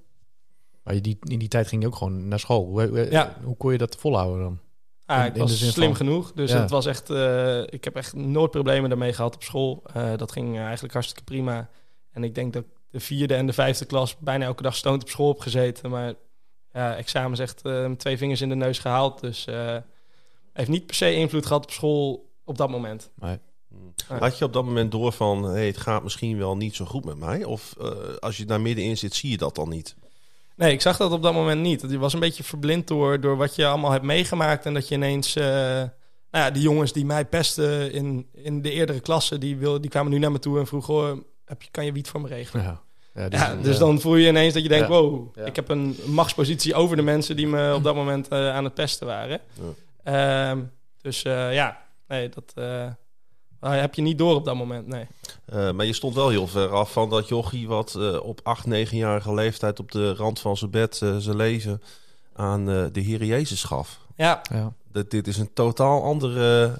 Maar 0.84 1.02
die, 1.02 1.18
in 1.22 1.40
die 1.40 1.48
tijd 1.48 1.68
ging 1.68 1.82
je 1.82 1.88
ook 1.88 1.96
gewoon 1.96 2.28
naar 2.28 2.40
school. 2.40 2.66
Hoe, 2.66 2.88
hoe, 2.88 3.12
Ja. 3.12 3.36
hoe 3.44 3.58
kon 3.58 3.72
je 3.72 3.78
dat 3.78 3.96
volhouden 3.96 4.44
dan? 4.44 4.60
Ah, 5.06 5.20
In- 5.20 5.26
ik 5.26 5.34
in 5.34 5.40
was 5.42 5.72
slim 5.74 5.88
van- 5.88 5.96
genoeg. 5.96 6.32
Dus 6.32 6.52
Ja. 6.52 6.60
het 6.62 6.70
was 6.70 6.86
echt. 6.86 7.10
eh, 7.10 7.62
ik 7.62 7.84
heb 7.84 7.96
echt 7.96 8.14
nooit 8.14 8.52
problemen 8.52 8.90
daarmee 8.90 9.14
gehad 9.14 9.36
op 9.36 9.44
school. 9.44 9.84
Eh, 9.94 10.18
dat 10.18 10.32
ging 10.32 10.58
eigenlijk 10.60 10.94
hartstikke 10.94 11.24
prima. 11.24 11.70
En 12.12 12.24
ik 12.24 12.36
denk 12.36 12.54
dat 12.54 12.64
ik 12.64 12.70
de 12.90 13.00
vierde 13.00 13.36
en 13.36 13.46
de 13.46 13.54
vijfde 13.54 13.86
klas 13.86 14.18
bijna 14.18 14.46
elke 14.46 14.64
dag 14.64 14.76
stoned 14.76 15.02
op 15.02 15.10
school 15.10 15.28
heb 15.30 15.40
gezeten. 15.40 15.90
Maar 15.90 16.14
ja, 16.76 16.96
examens 16.96 17.40
echt 17.40 17.62
eh, 17.62 17.86
met 17.88 18.00
twee 18.00 18.18
vingers 18.18 18.42
in 18.42 18.50
de 18.50 18.56
neus 18.56 18.80
gehaald. 18.80 19.22
Dus 19.22 19.46
eh 19.48 19.78
heeft 20.54 20.70
niet 20.70 20.86
per 20.86 20.96
se 20.96 21.14
invloed 21.14 21.46
gehad 21.46 21.64
op 21.64 21.72
school 21.72 22.32
op 22.44 22.58
dat 22.58 22.70
moment. 22.70 23.12
Nee. 23.20 23.40
Had 24.20 24.38
je 24.38 24.46
op 24.46 24.54
dat 24.54 24.66
moment 24.66 24.92
door 24.92 25.12
van, 25.12 25.44
hey, 25.44 25.68
het 25.68 25.78
gaat 25.78 26.04
misschien 26.04 26.38
wel 26.38 26.58
niet 26.58 26.76
zo 26.76 26.86
goed 26.86 27.06
met 27.06 27.18
mij? 27.18 27.44
Of 27.44 27.76
eh, 27.80 27.92
als 28.20 28.38
je 28.38 28.46
daar 28.46 28.62
middenin 28.62 28.98
zit, 28.98 29.14
zie 29.14 29.30
je 29.30 29.38
dat 29.38 29.56
dan 29.56 29.70
niet? 29.70 29.96
Nee, 30.56 30.72
ik 30.72 30.82
zag 30.82 30.98
dat 30.98 31.12
op 31.12 31.24
dat 31.24 31.34
moment 31.34 31.62
niet. 31.62 31.82
Je 31.90 31.98
was 31.98 32.14
een 32.14 32.20
beetje 32.20 32.44
verblind 32.44 32.88
door, 32.88 33.20
door 33.22 33.38
wat 33.38 33.56
je 33.56 33.66
allemaal 33.66 33.92
hebt 33.92 34.04
meegemaakt. 34.04 34.66
En 34.66 34.74
dat 34.74 34.88
je 34.88 34.96
ineens... 34.96 35.36
eh, 35.36 35.44
nou 35.46 35.90
ja, 36.46 36.52
die 36.52 36.62
jongens 36.62 36.92
die 36.92 37.06
mij 37.06 37.26
pesten 37.26 37.92
in, 37.92 38.28
in 38.32 38.62
de 38.62 38.72
eerdere 38.72 39.00
klasse... 39.00 39.38
Die, 39.38 39.58
wil, 39.58 39.82
die 39.82 39.90
kwamen 39.90 40.12
nu 40.12 40.18
naar 40.20 40.32
me 40.32 40.40
toe 40.40 40.60
en 40.60 40.68
vroegen... 40.68 40.94
"Goh, 40.94 41.18
heb 41.46 41.62
je, 41.62 41.70
kan 41.72 41.86
je 41.86 41.92
wiet 41.92 42.08
voor 42.08 42.22
me 42.22 42.28
regelen? 42.28 42.64
Ja. 42.64 42.82
Ja, 43.16 43.30
dus, 43.30 43.40
Ja, 43.40 43.56
dus 43.56 43.78
dan 43.78 44.00
voel 44.02 44.16
je 44.16 44.28
ineens 44.28 44.54
dat 44.54 44.64
je 44.64 44.70
denkt... 44.70 44.88
Ja. 44.88 44.94
wow, 44.94 45.36
Ja. 45.36 45.46
ik 45.46 45.56
heb 45.56 45.70
een 45.70 45.98
machtspositie 46.06 46.74
over 46.76 46.96
de 46.96 47.02
mensen... 47.02 47.36
die 47.36 47.48
me 47.48 47.74
op 47.76 47.84
dat 47.84 47.96
moment 47.96 48.28
eh, 48.28 48.50
aan 48.56 48.64
het 48.64 48.74
pesten 48.74 49.08
waren. 49.08 49.40
Ehm, 50.04 50.60
dus 51.02 51.24
eh, 51.24 51.54
ja, 51.54 51.78
nee, 52.08 52.30
dat 52.30 52.52
eh, 52.56 52.92
heb 53.60 53.94
je 53.96 54.02
niet 54.02 54.18
door 54.18 54.36
op 54.36 54.46
dat 54.46 54.56
moment, 54.56 54.88
nee. 54.88 55.08
Eh, 55.46 55.72
maar 55.72 55.86
je 55.86 55.94
stond 55.94 56.16
wel 56.16 56.30
heel 56.30 56.48
ver 56.48 56.70
af 56.70 56.92
van 56.92 57.10
dat 57.10 57.28
jochie 57.28 57.68
wat 57.68 57.96
eh, 58.00 58.20
op 58.24 58.40
8, 58.44 58.66
9-jarige 58.68 59.34
leeftijd 59.34 59.80
op 59.80 59.92
de 59.92 60.14
rand 60.14 60.40
van 60.40 60.58
zijn 60.58 60.72
bed 60.72 61.02
eh, 61.02 61.16
zijn 61.18 61.36
leven 61.36 61.82
aan 62.36 62.70
eh, 62.70 62.84
de 62.92 63.00
Heer 63.00 63.24
Jezus 63.24 63.64
gaf. 63.64 64.00
Ja, 64.16 64.42
ja. 64.52 64.74
Dat, 64.92 65.12
dit 65.12 65.28
is 65.28 65.38
een 65.38 65.54
totaal 65.54 66.04
andere... 66.04 66.74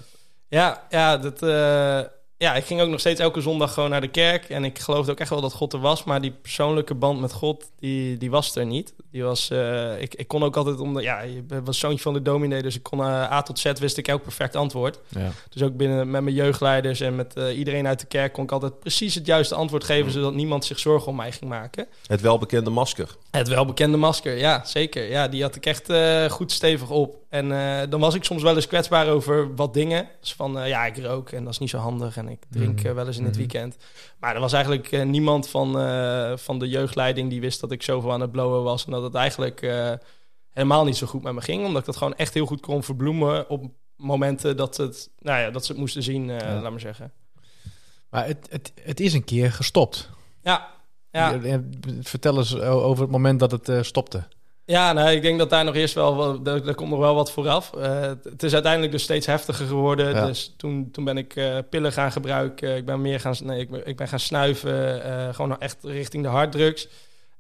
Ja, 0.48 0.84
ja, 0.90 1.18
dat, 1.18 1.42
eh, 1.42 2.02
ja, 2.38 2.56
ik 2.56 2.66
ging 2.66 2.82
ook 2.82 2.90
nog 2.90 3.00
steeds 3.00 3.20
elke 3.20 3.42
zondag 3.42 3.74
gewoon 3.74 3.90
naar 3.90 4.02
de 4.02 4.08
kerk. 4.08 4.50
En 4.50 4.64
ik 4.64 4.80
geloofde 4.80 5.12
ook 5.12 5.20
echt 5.20 5.30
wel 5.30 5.42
dat 5.42 5.54
God 5.54 5.74
er 5.74 5.80
was. 5.80 6.04
Maar 6.04 6.22
die 6.22 6.32
persoonlijke 6.32 6.96
band 6.96 7.20
met 7.20 7.32
God, 7.32 7.72
die, 7.80 8.18
die 8.18 8.30
was 8.30 8.56
er 8.56 8.66
niet. 8.66 8.94
Die 9.12 9.24
was, 9.24 9.50
eh, 9.50 10.02
ik, 10.02 10.16
ik 10.16 10.28
kon 10.28 10.44
ook 10.44 10.56
altijd, 10.58 10.80
om 10.80 10.94
de, 10.94 11.02
ja, 11.02 11.22
je 11.22 11.44
was 11.64 11.80
zoontje 11.80 12.02
van 12.02 12.14
de 12.14 12.22
dominee. 12.22 12.62
Dus 12.62 12.76
ik 12.76 12.84
kon 12.84 13.00
eh, 13.00 13.32
A 13.32 13.42
tot 13.42 13.60
Z 13.60 13.72
wist 13.80 13.98
ik 13.98 14.08
elk 14.08 14.24
perfect 14.24 14.56
antwoord. 14.56 15.00
Ja. 15.08 15.32
Dus 15.50 15.62
ook 15.62 15.78
binnen 15.78 16.12
met 16.12 16.24
mijn 16.24 16.36
jeugdleiders 16.36 17.00
en 17.00 17.16
met 17.16 17.36
eh, 17.36 17.58
iedereen 17.58 17.88
uit 17.88 18.00
de 18.00 18.08
kerk 18.08 18.34
kon 18.34 18.44
ik 18.44 18.52
altijd 18.52 18.80
precies 18.80 19.16
het 19.16 19.26
juiste 19.26 19.56
antwoord 19.56 19.84
geven. 19.84 20.12
Zodat 20.12 20.34
niemand 20.34 20.66
zich 20.66 20.80
zorgen 20.80 21.08
om 21.08 21.16
mij 21.16 21.32
ging 21.32 21.50
maken. 21.50 21.88
Het 22.08 22.22
welbekende 22.22 22.70
masker. 22.70 23.16
Het 23.32 23.48
welbekende 23.48 23.98
masker, 23.98 24.38
ja, 24.38 24.66
zeker. 24.66 25.10
Ja, 25.10 25.28
die 25.28 25.42
had 25.42 25.56
ik 25.56 25.66
echt 25.66 25.94
goed 26.32 26.52
stevig 26.52 26.90
op. 26.90 27.24
En 27.36 27.52
eh, 27.52 27.90
dan 27.90 28.00
was 28.00 28.16
ik 28.16 28.24
soms 28.24 28.44
wel 28.44 28.56
eens 28.56 28.68
kwetsbaar 28.68 29.08
over 29.08 29.56
wat 29.56 29.74
dingen. 29.74 30.08
Dus 30.20 30.34
van, 30.34 30.60
eh, 30.60 30.68
ja, 30.68 30.86
ik 30.86 30.98
rook 30.98 31.30
en 31.32 31.44
dat 31.44 31.54
is 31.54 31.60
niet 31.60 31.70
zo 31.70 31.78
handig. 31.78 32.18
En 32.18 32.28
ik 32.30 32.44
drink 32.50 32.78
Mhm. 32.80 32.88
eh, 32.88 32.94
wel 32.94 33.08
eens 33.08 33.18
in 33.18 33.24
het 33.24 33.32
Mhm. 33.32 33.40
weekend. 33.42 33.78
Maar 34.20 34.36
er 34.36 34.42
was 34.42 34.54
eigenlijk 34.54 35.06
niemand 35.06 35.50
van, 35.50 35.72
van 36.40 36.60
de 36.60 36.68
jeugdleiding 36.70 37.30
die 37.30 37.42
wist 37.42 37.60
dat 37.62 37.72
ik 37.72 37.84
zoveel 37.84 38.12
aan 38.14 38.22
het 38.22 38.32
blowen 38.32 38.64
was. 38.64 38.86
En 38.86 38.92
dat 38.92 39.04
het 39.04 39.16
eigenlijk 39.16 39.60
helemaal 40.50 40.84
niet 40.86 40.98
zo 40.98 41.08
goed 41.08 41.24
met 41.24 41.34
me 41.34 41.42
ging. 41.42 41.66
Omdat 41.66 41.80
ik 41.80 41.86
dat 41.86 41.98
gewoon 41.98 42.16
echt 42.16 42.34
heel 42.34 42.46
goed 42.46 42.62
kon 42.62 42.84
verbloemen 42.84 43.50
op 43.50 43.64
momenten 43.96 44.58
dat, 44.58 44.78
het, 44.78 45.10
nou 45.20 45.40
ja, 45.40 45.50
dat 45.52 45.66
ze 45.66 45.72
het 45.72 45.82
moesten 45.82 46.04
zien, 46.04 46.26
Ja. 46.28 46.62
laat 46.62 46.72
maar 46.72 46.80
zeggen. 46.80 47.12
Maar 48.10 48.26
het, 48.26 48.48
het, 48.50 48.74
het 48.82 49.00
is 49.00 49.14
een 49.14 49.24
keer 49.24 49.52
gestopt. 49.52 50.10
Ja, 50.42 50.68
ja. 51.12 51.40
Vertel 52.02 52.38
eens 52.38 52.60
over 52.60 53.02
het 53.04 53.12
moment 53.12 53.40
dat 53.40 53.52
het 53.52 53.86
stopte. 53.86 54.24
Ja, 54.66 54.94
nou, 54.94 55.10
ik 55.10 55.22
denk 55.22 55.40
dat 55.40 55.50
daar 55.50 55.64
nog 55.64 55.76
eerst 55.76 55.94
wel, 55.94 56.42
daar, 56.44 56.64
daar 56.64 56.76
komt 56.76 56.90
nog 56.90 57.00
wel 57.00 57.16
wat 57.16 57.32
vooraf. 57.32 57.74
Eh, 57.74 58.02
het- 58.02 58.44
is 58.44 58.54
uiteindelijk 58.54 58.92
dus 58.92 59.04
steeds 59.04 59.26
heftiger 59.26 59.66
geworden. 59.66 60.10
Ja. 60.14 60.26
Dus 60.26 60.54
toen, 60.58 60.90
toen 60.92 61.04
ben 61.04 61.18
ik 61.18 61.36
eh, 61.36 61.58
pillen 61.70 61.92
gaan 61.92 62.12
gebruiken. 62.12 62.76
Ik 62.76 62.86
ben 62.86 63.02
meer 63.02 63.20
gaan, 63.20 63.36
nee, 63.44 63.60
ik, 63.60 63.70
ben- 63.70 63.88
ik 63.88 63.96
ben 63.98 64.08
gaan 64.08 64.20
snuiven. 64.20 65.04
eh, 65.04 65.34
gewoon 65.34 65.60
echt 65.60 65.78
richting 65.84 66.24
de 66.24 66.30
harddrugs. 66.30 66.88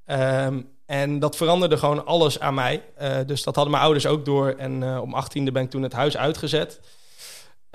Ehm, 0.05 0.62
en 0.86 1.20
dat 1.20 1.36
veranderde 1.36 1.77
gewoon 1.77 2.05
alles 2.05 2.39
aan 2.39 2.53
mij. 2.53 2.82
Dus 3.25 3.44
dat 3.44 3.55
hadden 3.55 3.72
mijn 3.74 3.84
ouders 3.84 4.05
ook 4.05 4.25
door. 4.25 4.53
En 4.58 5.00
om 5.00 5.13
18e 5.15 5.51
ben 5.51 5.63
ik 5.63 5.70
toen 5.70 5.84
het 5.84 5.94
huis 5.94 6.17
uitgezet. 6.17 6.79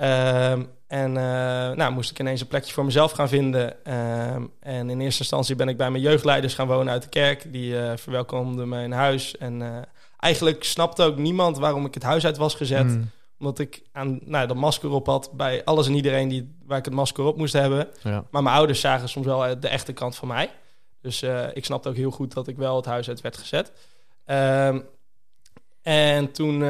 Ehm, 0.01 0.63
en 0.87 1.17
eh, 1.17 1.75
nou, 1.75 1.91
moest 1.91 2.11
ik 2.11 2.19
ineens 2.19 2.41
een 2.41 2.47
plekje 2.47 2.73
voor 2.73 2.85
mezelf 2.85 3.11
gaan 3.11 3.29
vinden. 3.29 3.85
Ehm, 3.85 4.43
en 4.59 4.89
in 4.89 4.99
eerste 5.01 5.19
instantie 5.19 5.55
ben 5.55 5.67
ik 5.67 5.77
bij 5.77 5.91
mijn 5.91 6.03
jeugdleiders 6.03 6.53
gaan 6.53 6.67
wonen 6.67 6.93
uit 6.93 7.01
de 7.03 7.09
kerk. 7.09 7.51
Die 7.51 7.79
eh 7.79 7.97
verwelkomden 7.97 8.69
me 8.69 8.83
in 8.83 8.91
huis. 8.91 9.37
En 9.37 9.61
eh, 9.61 9.77
eigenlijk 10.19 10.63
snapte 10.63 11.03
ook 11.03 11.17
niemand 11.17 11.57
waarom 11.57 11.85
ik 11.85 11.93
het 11.93 12.03
huis 12.03 12.25
uit 12.25 12.37
was 12.37 12.55
gezet. 12.55 12.85
Mm, 12.85 13.11
Omdat 13.39 13.59
ik 13.59 13.81
aan, 13.91 14.19
nou, 14.25 14.47
dat 14.47 14.57
masker 14.57 14.89
op 14.89 15.05
had 15.05 15.31
bij 15.33 15.63
alles 15.65 15.87
en 15.87 15.93
iedereen 15.95 16.27
die, 16.27 16.55
waar 16.65 16.77
ik 16.77 16.85
het 16.85 16.93
masker 16.93 17.23
op 17.23 17.37
moest 17.37 17.53
hebben. 17.53 17.87
ja. 18.03 18.23
Maar 18.31 18.43
mijn 18.43 18.55
ouders 18.55 18.79
zagen 18.79 19.09
soms 19.09 19.25
wel 19.25 19.59
de 19.59 19.67
echte 19.67 19.93
kant 19.93 20.15
van 20.15 20.27
mij. 20.27 20.49
Dus 21.01 21.23
ik 21.53 21.65
snapte 21.65 21.89
ook 21.89 21.95
heel 21.95 22.11
goed 22.11 22.33
dat 22.33 22.47
ik 22.47 22.57
wel 22.57 22.75
het 22.75 22.85
huis 22.85 23.07
uit 23.07 23.21
werd 23.21 23.37
gezet. 23.37 23.71
Ehm, 24.25 24.79
en 25.81 26.31
toen 26.31 26.61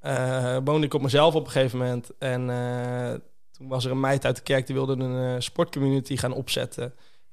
eh, 0.00 0.56
woonde 0.64 0.86
ik 0.86 0.94
op 0.94 1.02
mezelf 1.02 1.34
op 1.34 1.44
een 1.44 1.50
gegeven 1.50 1.78
moment. 1.78 2.10
En 2.18 2.50
eh, 2.50 3.20
toen 3.50 3.68
was 3.68 3.84
er 3.84 3.90
een 3.90 4.00
meid 4.00 4.24
uit 4.24 4.36
de 4.36 4.42
kerk 4.42 4.66
die 4.66 4.74
wilde 4.74 5.04
een 5.04 5.34
eh, 5.34 5.40
sportcommunity 5.40 6.16
gaan 6.16 6.32
opzetten. 6.32 6.84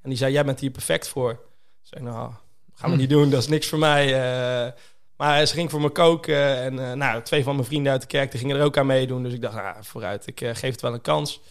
En 0.01 0.09
die 0.09 0.17
zei, 0.17 0.33
jij 0.33 0.45
bent 0.45 0.59
hier 0.59 0.71
perfect 0.71 1.07
voor. 1.07 1.31
Ik 1.31 1.37
zei, 1.81 2.03
nou, 2.03 2.31
gaan 2.73 2.91
we 2.91 2.97
niet 2.97 3.09
doen, 3.09 3.29
dat 3.29 3.41
is 3.41 3.47
niks 3.47 3.67
voor 3.67 3.79
mij. 3.79 4.11
maar 5.17 5.45
ze 5.45 5.53
ging 5.53 5.71
voor 5.71 5.81
me 5.81 5.89
koken. 5.89 6.57
En 6.57 6.97
nou, 6.97 7.21
twee 7.21 7.43
van 7.43 7.55
mijn 7.55 7.67
vrienden 7.67 7.91
uit 7.91 8.01
de 8.01 8.07
kerk 8.07 8.31
die 8.31 8.39
gingen 8.39 8.57
er 8.57 8.63
ook 8.63 8.77
aan 8.77 8.85
meedoen. 8.85 9.23
Dus 9.23 9.33
ik 9.33 9.41
dacht, 9.41 9.55
nou, 9.55 9.75
vooruit, 9.79 10.27
ik 10.27 10.39
geef 10.39 10.71
het 10.71 10.81
wel 10.81 10.93
een 10.93 11.01
kans. 11.01 11.41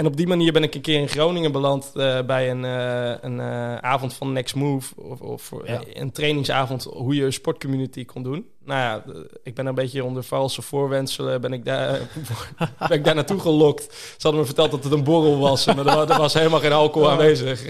En 0.00 0.06
op 0.06 0.16
die 0.16 0.26
manier 0.26 0.52
ben 0.52 0.62
ik 0.62 0.74
een 0.74 0.80
keer 0.80 0.98
in 1.00 1.08
Groningen 1.08 1.52
beland 1.52 1.90
eh, 1.94 2.18
bij 2.26 2.50
een, 2.50 2.64
eh, 2.64 3.12
een 3.20 3.40
eh, 3.40 3.76
avond 3.76 4.14
van 4.14 4.32
Next 4.32 4.54
Move. 4.54 4.92
Of, 4.96 5.20
of 5.20 5.50
Ja. 5.64 5.80
een 5.92 6.12
trainingsavond 6.12 6.84
hoe 6.84 7.14
je 7.14 7.24
een 7.24 7.32
sportcommunity 7.32 8.04
kon 8.04 8.22
doen. 8.22 8.46
Nou 8.64 8.80
ja, 8.80 9.04
ik 9.42 9.54
ben 9.54 9.66
een 9.66 9.74
beetje 9.74 10.04
onder 10.04 10.22
valse 10.22 10.62
voorwenselen 10.62 11.40
ben 11.40 11.52
ik 11.52 11.64
daar, 11.64 11.98
ben 12.88 12.98
ik 12.98 13.04
daar 13.04 13.14
naartoe 13.14 13.40
gelokt. 13.40 13.82
Ze 13.92 14.16
hadden 14.18 14.40
me 14.40 14.46
verteld 14.46 14.70
dat 14.70 14.84
het 14.84 14.92
een 14.92 15.04
borrel 15.04 15.38
was, 15.38 15.66
maar 15.66 15.78
er, 15.78 15.84
wa- 15.84 16.06
er 16.08 16.18
was 16.18 16.34
helemaal 16.34 16.60
geen 16.60 16.72
alcohol 16.72 17.10
aanwezig. 17.10 17.62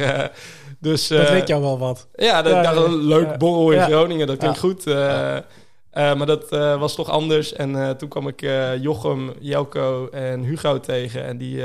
Dus, 0.78 1.08
Dat 1.08 1.28
weet 1.30 1.48
jou 1.48 1.62
wel 1.62 1.78
wat. 1.78 2.08
ja, 2.14 2.42
dat, 2.42 2.52
Ja, 2.52 2.72
een 2.74 2.94
leuk 3.06 3.38
borrel 3.38 3.70
in. 3.70 3.80
Groningen, 3.82 4.26
dat 4.26 4.36
klinkt 4.38 4.58
goed. 4.58 4.84
maar 5.94 6.26
dat 6.26 6.48
was 6.78 6.94
toch 6.94 7.08
anders. 7.08 7.52
En 7.52 7.96
toen 7.96 8.08
kwam 8.08 8.28
ik 8.28 8.40
Jochem, 8.80 9.32
Jelko 9.40 10.08
en 10.08 10.42
Hugo 10.42 10.80
tegen. 10.80 11.24
En 11.24 11.38
die, 11.38 11.62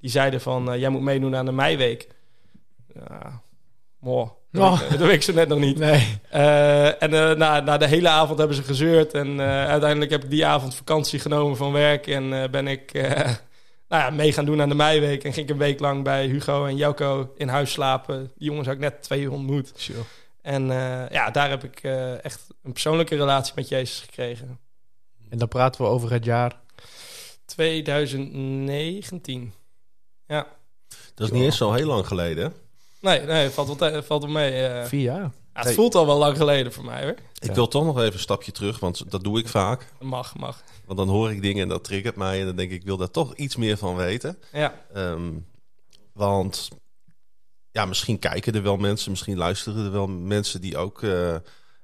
die 0.00 0.10
zeiden 0.10 0.40
van, 0.40 0.72
eh, 0.72 0.78
jij 0.80 0.88
moet 0.88 1.02
meedoen 1.02 1.36
aan 1.36 1.44
de 1.44 1.52
Meiweek. 1.52 2.08
Ja, 2.94 3.42
mooi. 4.00 4.28
Dat, 4.52 4.72
Oh. 4.72 4.80
dat 4.90 4.98
weet 4.98 5.12
ik 5.12 5.22
zo 5.22 5.32
net 5.32 5.48
nog 5.48 5.58
niet. 5.58 5.78
Nee. 5.78 6.18
Eh, 6.30 7.02
en 7.02 7.14
eh, 7.14 7.30
na, 7.36 7.60
na 7.60 7.76
de 7.76 7.86
hele 7.86 8.08
avond 8.08 8.38
hebben 8.38 8.56
ze 8.56 8.62
gezeurd. 8.62 9.12
En 9.14 9.40
uiteindelijk 9.40 10.10
heb 10.10 10.24
ik 10.24 10.30
die 10.30 10.46
avond 10.46 10.74
vakantie 10.74 11.18
genomen 11.18 11.56
van 11.56 11.72
werk. 11.72 12.06
En 12.06 12.50
ben 12.50 12.66
ik 12.66 12.92
nou 13.88 14.02
ja, 14.02 14.10
mee 14.10 14.32
gaan 14.32 14.44
doen 14.44 14.60
aan 14.60 14.68
de 14.68 14.74
meiweek. 14.74 15.24
En 15.24 15.32
ging 15.32 15.46
ik 15.46 15.52
een 15.52 15.58
week 15.60 15.80
lang 15.80 16.04
bij 16.04 16.26
Hugo 16.26 16.66
en 16.66 16.76
Jelko 16.76 17.32
in 17.36 17.48
huis 17.48 17.72
slapen. 17.72 18.30
Die 18.36 18.48
jongens 18.48 18.66
had 18.66 18.74
ik 18.76 18.80
net 18.82 19.02
twee 19.02 19.20
uur 19.20 19.32
ontmoet. 19.32 19.90
En 20.42 20.70
eh, 20.70 21.10
ja, 21.10 21.30
daar 21.30 21.48
heb 21.50 21.64
ik 21.64 21.80
echt 22.22 22.46
een 22.62 22.72
persoonlijke 22.72 23.16
relatie 23.16 23.52
met 23.56 23.68
Jezus 23.68 24.00
gekregen. 24.00 24.58
En 25.30 25.38
dan 25.38 25.48
praten 25.48 25.82
we 25.82 25.88
over 25.90 26.12
het 26.12 26.24
jaar. 26.24 26.56
2019. 27.44 29.52
Ja. 30.26 30.46
Dat 31.14 31.26
is 31.26 31.32
niet 31.32 31.42
eens 31.42 31.56
zo 31.56 31.72
heel 31.72 31.86
lang 31.86 32.06
geleden. 32.06 32.52
Nee, 33.00 33.20
nee 33.20 33.48
valt 33.50 33.66
wel, 33.66 33.76
te- 33.76 34.02
valt 34.02 34.22
wel 34.22 34.32
mee. 34.32 34.66
eh. 34.66 34.84
Vier 34.84 35.00
jaar. 35.02 35.20
Ja, 35.20 35.32
het 35.52 35.64
Hey. 35.64 35.74
voelt 35.74 35.94
al 35.94 36.06
wel 36.06 36.18
lang 36.18 36.36
geleden 36.36 36.72
voor 36.72 36.84
mij 36.84 37.02
hoor. 37.02 37.14
Ik 37.38 37.48
Ja. 37.48 37.52
wil 37.54 37.68
toch 37.68 37.84
nog 37.84 37.98
even 38.00 38.12
een 38.12 38.18
stapje 38.18 38.52
terug, 38.52 38.78
want 38.78 39.10
dat 39.10 39.24
doe 39.24 39.38
ik 39.38 39.48
vaak. 39.48 39.92
Mag, 40.00 40.36
mag. 40.36 40.62
Want 40.86 40.98
dan 40.98 41.08
hoor 41.08 41.30
ik 41.30 41.42
dingen 41.42 41.62
en 41.62 41.68
dat 41.68 41.84
triggert 41.84 42.16
mij. 42.16 42.40
En 42.40 42.46
dan 42.46 42.56
denk 42.56 42.70
ik, 42.70 42.80
ik 42.80 42.86
wil 42.86 42.96
daar 42.96 43.10
toch 43.10 43.34
iets 43.34 43.56
meer 43.56 43.76
van 43.76 43.96
weten. 43.96 44.38
Ja, 44.52 44.74
Ehm, 44.94 45.32
want 46.12 46.68
ja, 47.70 47.84
misschien 47.84 48.18
kijken 48.18 48.54
er 48.54 48.62
wel 48.62 48.76
mensen, 48.76 49.10
misschien 49.10 49.36
luisteren 49.36 49.84
er 49.84 49.92
wel 49.92 50.06
mensen 50.06 50.60
die 50.60 50.76
ook 50.76 51.02
eh, 51.02 51.36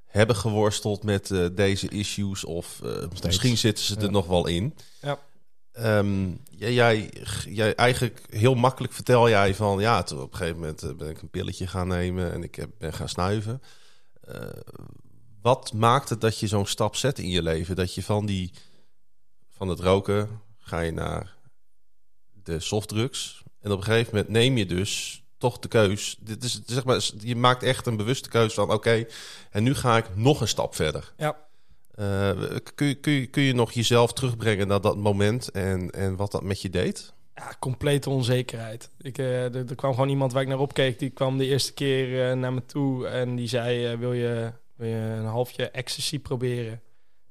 hebben 0.07 0.37
geworsteld 0.37 1.03
met 1.03 1.31
eh, 1.31 1.47
deze 1.53 1.89
issues. 1.89 2.45
Of 2.45 2.81
eh, 2.85 2.91
misschien 3.25 3.59
zitten 3.59 3.85
ze 3.85 3.97
er 3.97 4.03
Ja. 4.03 4.11
nog 4.11 4.27
wel 4.27 4.47
in. 4.47 4.75
Ehm, 5.73 6.31
jij, 6.51 7.11
jij, 7.49 7.75
eigenlijk 7.75 8.23
heel 8.31 8.55
makkelijk 8.55 8.93
vertel 8.93 9.29
jij 9.29 9.55
van 9.55 9.81
ja, 9.81 10.03
toen 10.03 10.21
op 10.21 10.33
een 10.33 10.39
gegeven 10.39 10.61
moment 10.61 10.83
eh, 10.83 10.95
ben 10.95 11.09
ik 11.09 11.23
een 11.23 11.31
pilletje 11.31 11.67
gaan 11.67 11.89
nemen 11.89 12.33
en 12.33 12.43
ik 12.43 12.67
ben 12.79 12.93
gaan 12.93 13.09
snuiven. 13.09 13.63
Eh, 14.21 14.49
wat 15.43 15.73
maakt 15.73 16.09
het 16.09 16.21
dat 16.21 16.39
je 16.39 16.47
zo'n 16.47 16.67
stap 16.67 16.97
zet 16.97 17.19
in 17.19 17.29
je 17.29 17.43
leven? 17.43 17.77
Dat 17.77 17.95
je 17.95 18.03
van, 18.03 18.27
die, 18.27 18.53
van 19.51 19.69
het 19.69 19.81
roken 19.81 20.41
ga 20.59 20.81
je 20.81 20.93
naar 20.93 21.37
de 22.33 22.61
softdrugs. 22.61 23.43
En 23.61 23.71
op 23.71 23.79
een 23.79 23.85
gegeven 23.85 24.15
moment 24.15 24.33
neem 24.33 24.57
je 24.57 24.67
dus 24.67 25.23
toch 25.39 25.59
de 25.59 25.69
keus. 25.69 26.17
Dit 26.21 26.45
is, 26.45 26.61
zeg 26.67 26.85
maar, 26.85 27.11
je 27.19 27.37
maakt 27.37 27.63
echt 27.63 27.87
een 27.87 27.97
bewuste 27.97 28.29
keuze 28.29 28.55
van 28.55 28.71
oké, 28.71 29.07
en 29.51 29.63
nu 29.63 29.75
ga 29.75 29.97
ik 29.97 30.17
nog 30.17 30.41
een 30.41 30.49
stap 30.49 30.75
verder. 30.75 31.13
Ja. 31.17 31.51
Uh, 31.99 32.31
kun, 32.75 32.87
je, 32.87 32.95
kun, 32.95 33.13
je, 33.13 33.27
kun 33.27 33.43
je 33.43 33.55
nog 33.55 33.73
jezelf 33.73 34.13
terugbrengen 34.13 34.69
naar 34.69 34.81
dat 34.81 34.97
moment 34.97 35.51
en, 35.51 35.91
en 35.91 36.17
wat 36.17 36.33
dat 36.33 36.43
met 36.43 36.63
je 36.63 36.71
deed? 36.71 37.13
Ja, 37.35 37.53
complete 37.59 38.11
onzekerheid. 38.11 38.91
Ik, 39.01 39.19
uh, 39.19 39.45
er, 39.45 39.69
er, 39.69 39.75
kwam 39.75 39.93
gewoon 39.93 40.09
iemand 40.09 40.33
waar 40.33 40.43
ik 40.43 40.49
naar 40.49 40.59
opkeek. 40.59 40.99
Die 40.99 41.11
kwam 41.11 41.39
de 41.39 41.47
eerste 41.47 41.73
keer 41.73 42.31
uh, 42.31 42.37
naar 42.37 42.53
me 42.53 42.65
toe 42.67 43.07
en 43.07 43.37
die 43.37 43.49
zei: 43.49 43.97
wil, 43.97 44.13
je, 44.13 44.53
wil 44.77 44.89
je 44.89 44.95
een 44.95 45.25
halfje 45.25 45.71
ecstasy 45.71 46.19
proberen? 46.19 46.81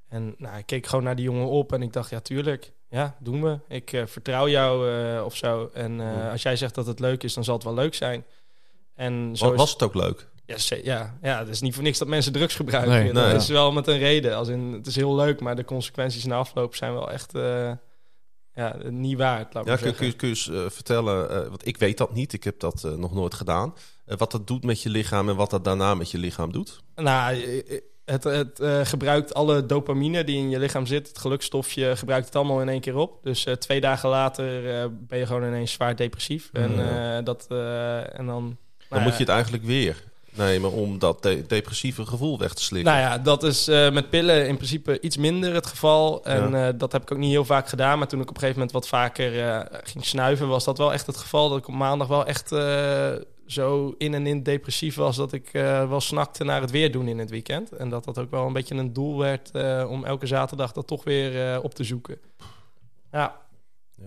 En 0.08 0.36
nou, 0.38 0.58
ik 0.58 0.66
keek 0.66 0.88
gewoon 0.88 1.04
naar 1.04 1.16
die 1.16 1.26
jongen 1.26 1.48
op 1.48 1.74
en 1.74 1.82
ik 1.82 1.94
dacht: 1.94 2.10
ja, 2.10 2.20
tuurlijk. 2.20 2.72
Ja, 2.90 3.16
doen 3.20 3.42
we. 3.42 3.60
Ik 3.68 4.04
vertrouw 4.06 4.50
jou 4.50 4.86
of 5.24 5.36
zo. 5.36 5.70
En 5.74 6.00
uh, 6.00 6.32
als 6.32 6.42
jij 6.42 6.56
zegt 6.56 6.76
dat 6.76 6.86
het 6.86 7.00
leuk 7.00 7.24
is, 7.24 7.34
dan 7.34 7.44
zal 7.44 7.56
het 7.56 7.64
wel 7.64 7.74
leuk 7.74 7.94
zijn. 7.94 8.26
En 8.96 9.32
zo 9.38 9.56
was 9.56 9.72
het 9.72 9.84
ook 9.84 9.94
leuk? 9.94 10.28
Ja, 10.58 10.78
ja, 10.84 11.18
ja, 11.22 11.40
het 11.40 11.48
is 11.48 11.62
niet 11.62 11.74
voor 11.74 11.84
niks 11.84 11.98
dat 11.98 12.08
mensen 12.08 12.32
drugs 12.32 12.56
gebruiken. 12.56 13.14
Nee, 13.14 13.14
dat 13.14 13.42
is 13.42 13.48
wel 13.48 13.72
met 13.72 13.88
een 13.88 13.98
reden. 13.98 14.36
Als 14.36 14.48
in, 14.48 14.72
het 14.74 14.88
is 14.88 14.96
heel 14.96 15.16
leuk, 15.16 15.40
maar 15.40 15.56
de 15.56 15.66
consequenties 15.66 16.26
na 16.26 16.36
afloop 16.36 16.76
zijn 16.76 16.94
wel 16.94 17.12
echt 17.12 17.32
ja, 18.54 18.76
niet 18.90 19.18
waard. 19.18 19.54
Laat 19.54 19.66
ja, 19.66 19.76
kun, 19.76 19.96
kun, 19.96 20.06
je, 20.06 20.14
kun 20.14 20.28
je 20.28 20.34
eens 20.34 20.74
vertellen, 20.74 21.50
want 21.50 21.68
ik 21.68 21.78
weet 21.78 21.98
dat 21.98 22.14
niet, 22.14 22.34
ik 22.34 22.44
heb 22.44 22.60
dat 22.60 22.84
nog 22.98 23.14
nooit 23.14 23.34
gedaan. 23.34 23.74
wat 24.06 24.32
dat 24.32 24.48
doet 24.48 24.64
met 24.64 24.82
je 24.82 24.90
lichaam 24.90 25.30
en 25.30 25.36
wat 25.36 25.50
dat 25.50 25.64
daarna 25.64 25.94
met 25.94 26.12
je 26.12 26.18
lichaam 26.18 26.52
doet? 26.52 26.82
Nou, 26.96 27.36
het, 28.12 28.24
het 28.24 28.60
uh, 28.60 28.80
gebruikt 28.84 29.34
alle 29.34 29.66
dopamine 29.66 30.24
die 30.24 30.38
in 30.38 30.50
je 30.50 30.60
lichaam 30.60 30.86
zit. 30.86 31.08
Het 31.08 31.18
gelukstofje 31.18 31.96
gebruikt 31.96 32.26
het 32.26 32.36
allemaal 32.36 32.62
in 32.62 32.70
één 32.70 32.82
keer 32.82 32.96
op. 32.96 33.24
Dus 33.24 33.46
uh, 33.46 33.54
twee 33.54 33.82
dagen 33.82 34.10
later 34.10 34.64
uh, 34.64 34.86
ben 34.92 35.20
je 35.20 35.26
gewoon 35.26 35.44
ineens 35.44 35.72
zwaar 35.72 35.96
depressief. 35.96 36.50
En, 36.54 37.24
dat, 37.24 37.48
en 38.14 38.26
dan... 38.26 38.58
Dan 38.90 39.02
moet 39.02 39.14
je 39.14 39.20
het 39.20 39.30
eigenlijk 39.30 39.64
weer 39.64 40.04
nemen 40.36 40.72
om 40.72 41.00
dat 41.00 41.24
de 41.24 41.46
depressieve 41.48 42.06
gevoel 42.06 42.38
weg 42.38 42.54
te 42.54 42.64
slikken. 42.64 42.92
Nou 42.94 43.04
ja, 43.04 43.18
dat 43.18 43.44
is 43.44 43.66
met 43.68 44.10
pillen 44.10 44.48
in 44.48 44.56
principe 44.56 45.00
iets 45.02 45.18
minder 45.18 45.54
het 45.54 45.66
geval. 45.66 46.26
En 46.26 46.52
ja. 46.52 46.72
dat 46.72 46.92
heb 46.92 47.02
ik 47.02 47.12
ook 47.12 47.18
niet 47.18 47.32
heel 47.32 47.46
vaak 47.46 47.70
gedaan. 47.70 47.98
Maar 47.98 48.08
toen 48.08 48.22
ik 48.22 48.30
op 48.30 48.36
een 48.36 48.42
gegeven 48.42 48.60
moment 48.60 48.78
wat 48.78 48.88
vaker 48.88 49.68
ging 49.84 50.06
snuiven... 50.06 50.48
was 50.48 50.64
dat 50.64 50.78
wel 50.78 50.94
echt 50.94 51.08
het 51.08 51.18
geval. 51.18 51.50
Dat 51.50 51.58
ik 51.58 51.68
op 51.68 51.74
maandag 51.74 52.08
wel 52.08 52.26
echt 52.26 52.48
zo 53.46 53.96
in 53.98 54.14
en 54.14 54.28
in 54.28 54.44
depressief 54.44 54.96
was 54.96 55.16
dat 55.16 55.34
ik 55.34 55.50
wel 55.88 56.02
snakte 56.02 56.44
naar 56.44 56.62
het 56.62 56.72
weer 56.72 56.92
doen 56.92 57.08
in 57.08 57.20
het 57.20 57.30
weekend. 57.30 57.72
En 57.72 57.90
dat 57.90 58.04
dat 58.04 58.18
ook 58.18 58.32
wel 58.32 58.48
een 58.48 58.54
beetje 58.54 58.76
een 58.76 58.94
doel 58.94 59.18
werd 59.18 59.52
om 59.88 60.06
elke 60.06 60.26
zaterdag 60.26 60.72
dat 60.72 60.88
toch 60.88 61.04
weer 61.04 61.62
op 61.62 61.74
te 61.74 61.84
zoeken. 61.84 62.18
Ja. 63.12 63.36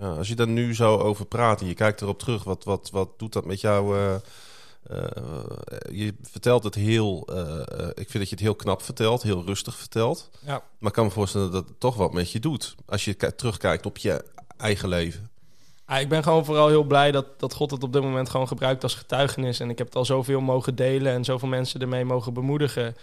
ja. 0.01 0.09
Als 0.09 0.29
je 0.29 0.35
daar 0.35 0.49
nu 0.49 0.75
zo 0.75 0.97
over 0.97 1.27
praat 1.27 1.61
en 1.61 1.67
je 1.67 1.75
kijkt 1.75 2.01
erop 2.01 2.19
terug, 2.19 2.45
wat, 2.45 2.65
wat, 2.65 2.91
wat 2.93 3.19
doet 3.19 3.33
dat 3.33 3.45
met 3.45 3.61
jou? 3.61 3.97
Je 5.93 6.15
vertelt 6.23 6.65
het 6.65 6.75
heel, 6.75 7.29
ik 7.95 8.11
vind 8.11 8.13
dat 8.13 8.29
je 8.29 8.35
het 8.35 8.41
heel 8.41 8.55
knap 8.55 8.83
vertelt, 8.83 9.23
heel 9.23 9.45
rustig 9.45 9.77
vertelt. 9.77 10.31
Ja. 10.45 10.63
Maar 10.79 10.89
ik 10.89 10.93
kan 10.93 11.05
me 11.05 11.11
voorstellen 11.11 11.51
dat 11.51 11.69
het 11.69 11.81
toch 11.81 11.97
wat 11.97 12.13
met 12.13 12.33
je 12.33 12.41
doet 12.41 12.75
als 12.87 13.05
je 13.05 13.35
terugkijkt 13.37 13.87
op 13.87 13.99
je 13.99 14.25
eigen 14.57 14.89
leven. 14.89 15.31
Ah, 15.87 16.01
ik 16.01 16.09
ben 16.09 16.23
gewoon 16.23 16.45
vooral 16.45 16.69
heel 16.69 16.85
blij 16.85 17.13
dat, 17.13 17.41
dat 17.41 17.55
God 17.55 17.71
het 17.71 17.83
op 17.83 17.93
dit 17.93 18.03
moment 18.03 18.29
gewoon 18.29 18.49
gebruikt 18.49 18.83
als 18.83 18.95
getuigenis. 18.95 19.61
En 19.61 19.71
ik 19.71 19.79
heb 19.79 19.87
het 19.87 19.97
al 19.97 20.05
zoveel 20.05 20.41
mogen 20.41 20.75
delen 20.75 21.13
en 21.13 21.25
zoveel 21.25 21.49
mensen 21.49 21.81
ermee 21.81 22.05
mogen 22.05 22.35
bemoedigen. 22.35 22.97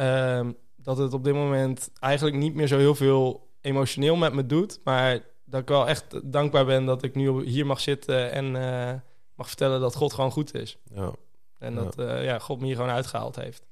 Uh, 0.00 0.40
dat 0.76 0.98
het 0.98 1.12
op 1.12 1.24
dit 1.24 1.34
moment 1.34 1.90
eigenlijk 2.00 2.36
niet 2.36 2.54
meer 2.54 2.66
zo 2.66 2.78
heel 2.78 2.94
veel 2.94 3.48
emotioneel 3.60 4.16
met 4.16 4.32
me 4.32 4.46
doet. 4.46 4.80
Maar 4.84 5.20
dat 5.44 5.60
ik 5.60 5.68
wel 5.68 5.88
echt 5.88 6.32
dankbaar 6.32 6.64
ben 6.64 6.84
dat 6.84 7.02
ik 7.02 7.14
nu 7.14 7.44
hier 7.44 7.66
mag 7.66 7.80
zitten 7.80 8.32
en 8.32 8.54
uh, 8.54 8.92
mag 9.34 9.46
vertellen 9.46 9.80
dat 9.80 9.94
God 9.94 10.12
gewoon 10.12 10.32
goed 10.32 10.54
is. 10.54 10.78
Ja. 10.94 11.12
En 11.58 11.74
dat 11.74 11.94
ja. 11.96 12.18
Uh, 12.18 12.24
ja, 12.24 12.38
God 12.38 12.60
me 12.60 12.66
hier 12.66 12.76
gewoon 12.76 12.90
uitgehaald 12.90 13.36
heeft. 13.36 13.66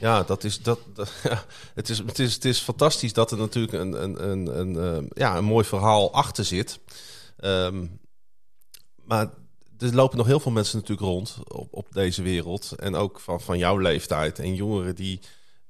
Ja, 0.00 0.22
dat 0.22 0.44
is, 0.44 0.62
dat, 0.62 0.78
dat 0.94 1.12
ja, 1.22 1.44
het, 1.74 1.88
is, 1.88 1.98
het, 1.98 2.18
is, 2.18 2.34
het 2.34 2.44
is 2.44 2.58
fantastisch 2.58 3.12
dat 3.12 3.30
er 3.30 3.38
natuurlijk 3.38 3.72
een, 3.72 4.02
een, 4.02 4.30
een, 4.30 4.58
een, 4.58 5.02
uh, 5.02 5.10
ja, 5.14 5.36
een 5.36 5.44
mooi 5.44 5.64
verhaal 5.64 6.12
achter 6.12 6.44
zit. 6.44 6.80
Um, 7.38 7.98
maar 9.04 9.30
er 9.78 9.94
lopen 9.94 10.18
nog 10.18 10.26
heel 10.26 10.40
veel 10.40 10.52
mensen 10.52 10.78
natuurlijk 10.78 11.06
rond 11.06 11.36
op, 11.48 11.68
op 11.70 11.92
deze 11.92 12.22
wereld. 12.22 12.72
En 12.72 12.94
ook 12.94 13.20
van, 13.20 13.40
van 13.40 13.58
jouw 13.58 13.78
leeftijd. 13.78 14.38
En 14.38 14.54
jongeren 14.54 14.94
die, 14.94 15.20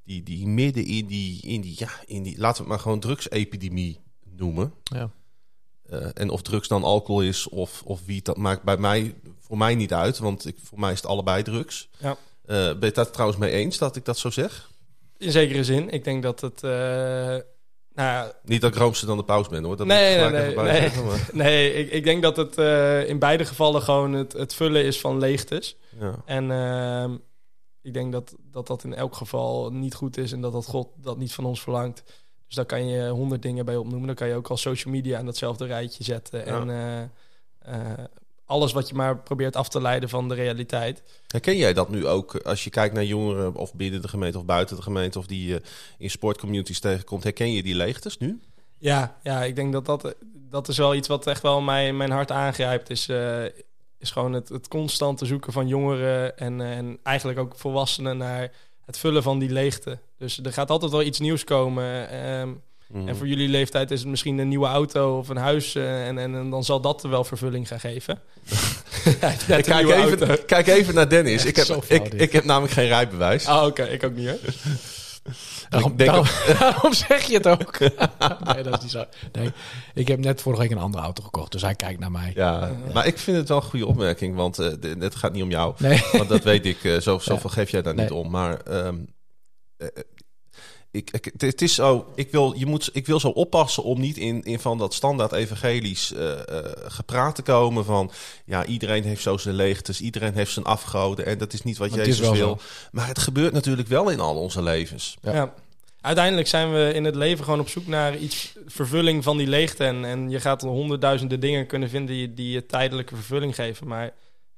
die, 0.05 0.23
die 0.23 0.47
midden 0.47 0.85
in 0.85 1.07
die, 1.07 1.43
in 1.43 1.61
die, 1.61 1.75
ja, 1.79 1.91
in 2.07 2.23
die, 2.23 2.39
laten 2.39 2.57
we 2.57 2.63
het 2.63 2.69
maar 2.69 2.79
gewoon 2.79 3.01
drugsepidemie 3.01 4.01
noemen. 4.25 4.75
Ja. 4.83 5.11
Uh, 5.91 6.09
en 6.15 6.31
of 6.31 6.43
drugs 6.43 6.69
dan 6.69 6.85
alcohol 6.85 7.23
is 7.23 7.49
of, 7.49 7.83
of 7.85 8.05
wiet, 8.05 8.25
dat 8.25 8.37
maakt 8.37 8.63
bij 8.63 8.77
mij, 8.77 9.15
voor 9.47 9.59
mij 9.59 9.75
niet 9.75 9.93
uit. 9.93 10.19
Want 10.19 10.47
ik, 10.47 10.57
voor 10.63 10.81
mij 10.81 10.93
is 10.93 10.97
het 10.97 11.07
allebei 11.07 11.43
drugs. 11.43 11.89
Ja. 11.99 12.11
Uh, 12.11 12.17
ben 12.47 12.93
je 12.95 13.01
het 13.01 13.13
trouwens 13.13 13.41
mee 13.41 13.51
eens 13.51 13.79
dat 13.79 13.97
ik 13.97 14.05
dat 14.05 14.19
zo 14.19 14.31
zeg? 14.31 14.71
In 15.19 15.31
zekere 15.31 15.65
zin. 15.65 15.91
Ik 15.91 16.05
denk 16.05 16.23
dat 16.23 16.41
het... 16.41 16.63
Uh 16.63 17.37
nou, 17.97 18.33
Niet 18.45 18.61
dat 18.61 18.75
ik 18.75 18.79
roomster 18.79 19.07
dan 19.07 19.17
de 19.17 19.25
paus 19.25 19.49
ben 19.49 19.65
hoor. 19.65 19.77
Dat 19.77 19.87
nee, 19.87 20.17
nee, 20.17 20.31
nee, 20.31 20.57
nee. 20.57 20.81
Zeggen, 20.81 21.07
maar... 21.07 21.29
nee 21.45 21.73
ik, 21.73 21.91
ik, 21.91 22.05
denk 22.05 22.23
dat 22.23 22.37
het 22.37 22.59
uh, 22.59 23.09
in 23.09 23.19
beide 23.19 23.45
gevallen 23.45 23.83
gewoon 23.83 24.13
het, 24.13 24.33
het, 24.33 24.55
vullen 24.55 24.85
is 24.85 25.01
van 25.01 25.19
leegtes. 25.19 25.77
Ja. 26.01 26.15
En 26.25 26.51
uh, 26.51 27.17
ik 27.83 27.95
denk 27.95 28.13
dat, 28.13 28.35
dat 28.51 28.67
dat 28.67 28.85
in 28.85 28.95
elk 28.95 29.15
geval 29.15 29.73
niet 29.73 29.95
goed 29.95 30.17
is 30.17 30.33
en 30.33 30.41
dat 30.41 30.53
dat 30.53 30.67
God 30.67 30.89
dat 30.97 31.19
niet 31.19 31.33
van 31.33 31.45
ons 31.45 31.63
verlangt. 31.63 32.03
Dus 32.47 32.57
daar 32.57 32.65
kan 32.65 32.87
je 32.87 33.09
honderd 33.09 33.43
dingen 33.43 33.65
bij 33.65 33.77
opnoemen. 33.77 34.07
Dan 34.07 34.17
kan 34.17 34.29
je 34.29 34.35
ook 34.35 34.49
al 34.49 34.57
social 34.57 34.95
media 34.95 35.19
aan 35.19 35.27
datzelfde 35.27 35.67
rijtje 35.67 36.05
zetten. 36.05 36.39
Ja. 36.39 36.47
En 36.47 37.11
uh, 37.69 38.05
alles 38.47 38.73
wat 38.73 38.89
je 38.89 38.95
maar 38.95 39.19
probeert 39.19 39.57
af 39.57 39.69
te 39.69 39.81
leiden 39.81 40.09
van 40.09 40.29
de 40.29 40.35
realiteit. 40.35 41.03
Herken 41.27 41.57
jij 41.57 41.73
dat 41.73 41.89
nu 41.89 42.07
ook 42.07 42.37
als 42.37 42.65
je 42.65 42.71
kijkt 42.71 42.95
naar 42.95 43.05
jongeren 43.05 43.55
of 43.55 43.75
binnen 43.75 44.03
de 44.03 44.09
gemeente 44.09 44.39
of 44.39 44.45
buiten 44.45 44.77
de 44.77 44.83
gemeente 44.83 45.19
of 45.19 45.27
die 45.27 45.49
je 45.49 45.63
in 45.99 46.11
sportcommunities 46.11 46.81
tegenkomt? 46.81 47.23
Herken 47.23 47.53
je 47.53 47.63
die 47.63 47.75
leegtes 47.75 48.19
nu? 48.19 48.41
Ja, 48.79 49.17
ja 49.23 49.45
ik 49.45 49.57
denk 49.57 49.73
dat 49.73 49.87
dat, 49.87 50.15
dat 50.51 50.69
is 50.69 50.79
wel 50.79 50.95
iets 50.95 51.09
wat 51.09 51.27
echt 51.27 51.43
wel 51.43 51.61
mijn, 51.61 51.97
mijn 51.97 52.11
hart 52.11 52.31
aangrijpt. 52.31 52.91
Is, 52.91 53.09
uh, 53.09 53.45
is 53.99 54.11
gewoon 54.11 54.33
het, 54.33 54.49
het 54.49 54.69
constante 54.69 55.27
zoeken 55.27 55.53
van 55.53 55.69
jongeren 55.69 56.39
en, 56.39 56.61
en 56.61 56.99
eigenlijk 57.03 57.39
ook 57.39 57.55
volwassenen 57.57 58.17
naar 58.17 58.53
het 58.85 58.99
vullen 58.99 59.23
van 59.23 59.39
die 59.39 59.51
leegte. 59.51 59.99
Dus 60.19 60.39
er 60.39 60.53
gaat 60.53 60.71
altijd 60.71 60.91
wel 60.91 61.03
iets 61.03 61.19
nieuws 61.19 61.45
komen. 61.45 62.25
Um, 62.27 62.63
Mm. 62.89 63.09
En 63.09 63.17
voor 63.17 63.27
jullie 63.27 63.49
leeftijd 63.49 63.91
is 63.91 64.01
het 64.01 64.09
misschien 64.09 64.39
een 64.39 64.49
nieuwe 64.49 64.67
auto 64.67 65.19
of 65.19 65.29
een 65.29 65.37
huis. 65.37 65.75
Uh, 65.75 66.07
en, 66.07 66.19
en, 66.19 66.35
en, 66.35 66.51
dan 66.51 66.65
zal 66.65 66.81
dat 66.81 67.03
wel 67.03 67.25
vervulling 67.25 67.69
gaan 67.69 67.81
geven. 67.81 68.21
ja, 69.21 69.33
kijk, 69.47 69.67
even, 69.69 70.45
kijk 70.45 70.67
even 70.67 70.95
naar 70.95 71.09
Dennis. 71.09 71.45
ik, 71.45 71.57
heb, 71.57 71.85
ik, 71.89 72.15
ik, 72.15 72.33
heb 72.33 72.45
namelijk 72.45 72.73
geen 72.73 72.87
rijbewijs. 72.87 73.47
Ah, 73.47 73.67
oké. 73.67 73.83
Ik 73.83 74.05
ook 74.05 74.15
niet, 74.15 74.27
hè? 74.27 74.37
Daarom, 75.69 75.97
denk 75.97 76.11
daarom, 76.11 76.27
daarom, 76.59 76.93
zeg 76.93 77.23
je 77.23 77.35
het 77.35 77.47
ook. 77.47 77.79
nee, 77.79 78.63
dat 78.63 78.77
is 78.77 78.83
niet 78.83 78.91
zo. 78.91 79.05
Nee, 79.33 79.53
ik 79.95 80.09
heb 80.09 80.19
net 80.19 80.41
vorige 80.43 80.63
week 80.63 80.71
een 80.71 80.79
andere 80.79 81.03
auto 81.03 81.23
gekocht, 81.23 81.53
dus 81.53 81.63
hij 81.63 81.75
kijkt 81.75 82.01
naar 82.01 82.11
mij. 82.11 82.33
Ja, 82.35 82.71
maar 82.95 83.07
ik 83.07 83.19
vind 83.19 83.37
het 83.37 83.49
wel 83.49 83.57
een 83.57 83.63
goede 83.63 83.87
opmerking, 83.87 84.37
want 84.37 84.59
uh, 84.61 84.73
het 84.99 85.15
gaat 85.15 85.33
niet 85.33 85.43
om 85.43 85.51
jou. 85.51 85.75
Nee. 85.79 86.03
Want 86.13 86.29
dat 86.29 86.43
weet 86.43 86.67
ik, 86.67 86.85
uh, 86.85 87.01
zo, 87.01 87.19
zoveel 87.19 87.51
ja. 87.51 87.57
geef 87.57 87.71
jij 87.71 87.83
daar 87.83 87.95
nee. 87.95 88.05
niet 88.05 88.15
om. 88.15 88.31
Maar 88.31 88.61
um, 88.87 89.15
ik, 90.97 91.11
ik, 91.11 91.33
het 91.37 91.63
is 91.63 91.75
zo, 91.75 92.07
ik 92.15 92.31
wil, 92.31 92.55
je 92.57 92.67
moet, 92.67 92.91
ik 92.93 93.07
wil 93.07 93.21
zo 93.21 93.29
oppassen 93.29 93.83
om 93.83 94.01
niet 94.01 94.17
in, 94.17 94.43
in 94.43 94.59
van 94.59 94.79
dat 94.79 94.95
standaard 94.95 95.33
evangelisch 95.33 96.13
uh, 96.13 96.21
uh, 96.21 96.37
gepraat 96.87 97.35
te 97.35 97.43
komen 97.43 97.85
van 97.85 98.11
ja, 98.45 98.65
iedereen 98.65 99.05
heeft 99.05 99.23
zo 99.23 99.37
zijn 99.37 99.55
leegtes, 99.55 100.01
iedereen 100.01 100.35
heeft 100.35 100.53
zijn 100.53 100.65
afgoden 100.65 101.27
en 101.27 101.39
dat 101.39 101.53
is 101.53 101.63
niet 101.63 101.77
wat 101.77 101.91
maar 101.91 101.99
Jezus 101.99 102.19
wil. 102.19 102.35
Zo. 102.35 102.59
Maar 102.93 103.07
het 103.09 103.19
gebeurt 103.19 103.53
natuurlijk 103.53 103.89
wel 103.89 104.11
in 104.11 104.21
al 104.21 104.37
onze 104.37 104.63
levens. 104.63 105.17
Ja. 105.23 105.33
ja. 105.33 105.55
Uiteindelijk 106.01 106.49
zijn 106.49 106.73
we 106.73 106.93
in 106.95 107.05
het 107.05 107.15
leven 107.15 107.45
gewoon 107.45 107.61
op 107.61 107.69
zoek 107.69 107.87
naar 107.87 108.17
iets 108.17 108.55
vervulling 108.67 109.25
van 109.25 109.37
die 109.37 109.47
leegte. 109.47 109.85
En, 109.85 110.05
en 110.05 110.31
je 110.31 110.41
gaat 110.41 110.63
honderdduizenden 110.63 111.41
dingen 111.41 111.67
kunnen 111.67 111.89
vinden 111.89 112.15
die, 112.15 112.35
die 112.35 112.51
je 112.51 112.67
tijdelijke 112.67 113.15
vervulling 113.15 113.55
geven. 113.55 113.87
Maar 113.87 114.13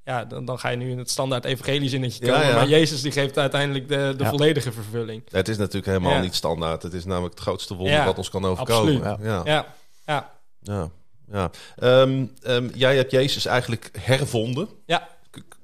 ja, 0.09 0.25
dan, 0.25 0.45
dan 0.45 0.59
ga 0.59 0.69
je 0.69 0.77
nu 0.77 0.91
in 0.91 0.99
het 0.99 1.11
standaard 1.11 1.45
evangelie 1.45 1.89
zinnetje 1.89 2.27
komen. 2.27 2.41
Ja, 2.41 2.49
ja. 2.49 2.55
Maar 2.55 2.69
Jezus 2.69 3.03
die 3.03 3.13
geeft 3.13 3.39
uiteindelijk 3.39 3.89
de, 3.89 4.15
de 4.17 4.25
ja. 4.25 4.31
volledige 4.31 4.73
vervulling. 4.73 5.23
Het 5.31 5.49
is 5.49 5.57
natuurlijk 5.57 5.87
helemaal 5.87 6.21
niet 6.21 6.35
standaard. 6.35 6.83
Het 6.83 6.93
is 6.93 7.05
namelijk 7.05 7.35
het 7.35 7.43
grootste 7.43 7.75
wonder 7.75 8.05
wat 8.05 8.19
ons 8.19 8.31
kan 8.31 8.45
overkomen. 8.45 9.05
Absoluut. 9.05 9.27
Ja. 9.27 9.67
Ja. 10.07 10.33
Ja. 10.63 10.91
ja. 11.33 11.51
Um, 12.03 12.33
um, 12.47 12.71
jij 12.75 12.97
hebt 12.97 13.11
Jezus 13.11 13.47
eigenlijk 13.47 13.91
hervonden. 14.01 14.69
Ja. 14.87 15.09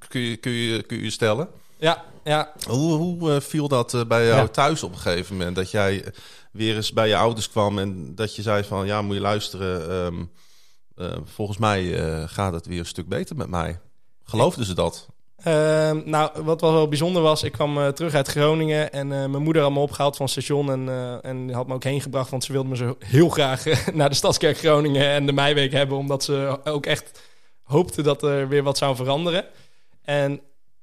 Kun 0.09 0.21
je, 0.21 0.37
kun 0.37 0.53
je, 0.53 0.83
kun 0.83 1.03
je 1.03 1.11
stellen? 1.11 1.49
Ja, 1.77 2.05
ja. 2.25 2.53
Hoe, 2.69 2.95
hoe 2.95 3.31
uh, 3.31 3.41
viel 3.41 3.69
dat 3.69 3.95
uh, 3.95 4.05
bij 4.05 4.27
jou 4.27 4.49
thuis 4.49 4.83
op 4.83 4.93
een 4.93 4.99
gegeven 4.99 5.37
moment? 5.37 5.57
Dat 5.57 5.71
jij 5.71 6.05
weer 6.53 6.77
eens 6.77 6.93
bij 6.93 7.09
je 7.09 7.17
ouders 7.17 7.51
kwam 7.51 7.79
en 7.79 8.15
dat 8.15 8.37
je 8.37 8.43
zei 8.43 8.65
van... 8.65 8.87
ja, 8.87 9.03
moet 9.03 9.15
je 9.15 9.21
luisteren, 9.21 9.91
um, 9.93 10.31
uh, 10.97 11.17
volgens 11.25 11.59
mij 11.59 11.99
gaat 12.29 12.53
het 12.53 12.67
weer 12.67 12.79
een 12.79 12.87
stuk 12.87 13.09
beter 13.09 13.37
met 13.37 13.49
mij. 13.49 13.79
Geloofden 14.25 14.65
ze 14.65 14.75
dat? 14.75 15.07
Uh, 15.47 15.91
nou, 16.05 16.43
wat 16.43 16.61
wel 16.61 16.89
bijzonder 16.89 17.23
was, 17.23 17.43
ik 17.43 17.53
kwam 17.53 17.79
uh, 17.79 17.89
terug 17.89 18.15
uit 18.15 18.29
Groningen 18.29 18.93
en 18.93 19.07
uh, 19.07 19.27
mijn 19.27 19.43
moeder 19.43 19.63
had 19.63 19.73
me 19.73 19.79
opgehaald 19.79 20.17
van 20.17 20.25
het 20.25 20.35
station 20.35 20.71
en, 20.71 20.87
uh, 20.87 21.25
en 21.25 21.51
had 21.53 21.67
me 21.67 21.75
ook 21.75 21.85
heen 21.85 22.01
gebracht, 22.01 22.31
want 22.31 22.45
ze 22.45 22.53
wilde 22.53 22.69
me 22.69 22.77
zo 22.77 22.97
heel 22.99 23.29
graag 23.29 23.65
naar 23.93 24.09
de 24.09 24.15
Stadskerk 24.15 24.59
Groningen 24.59 25.09
en 25.09 25.27
de 25.27 25.33
Meiweek 25.33 25.73
hebben, 25.73 25.99
omdat 25.99 26.25
ze 26.25 26.61
ook 26.65 26.87
echt 26.87 27.21
hoopte 27.63 28.03
dat 28.03 28.23
er 28.23 28.49
weer 28.49 28.63
wat 28.63 28.79
zou 28.79 28.97
veranderen. 28.97 29.45
En 30.03 30.33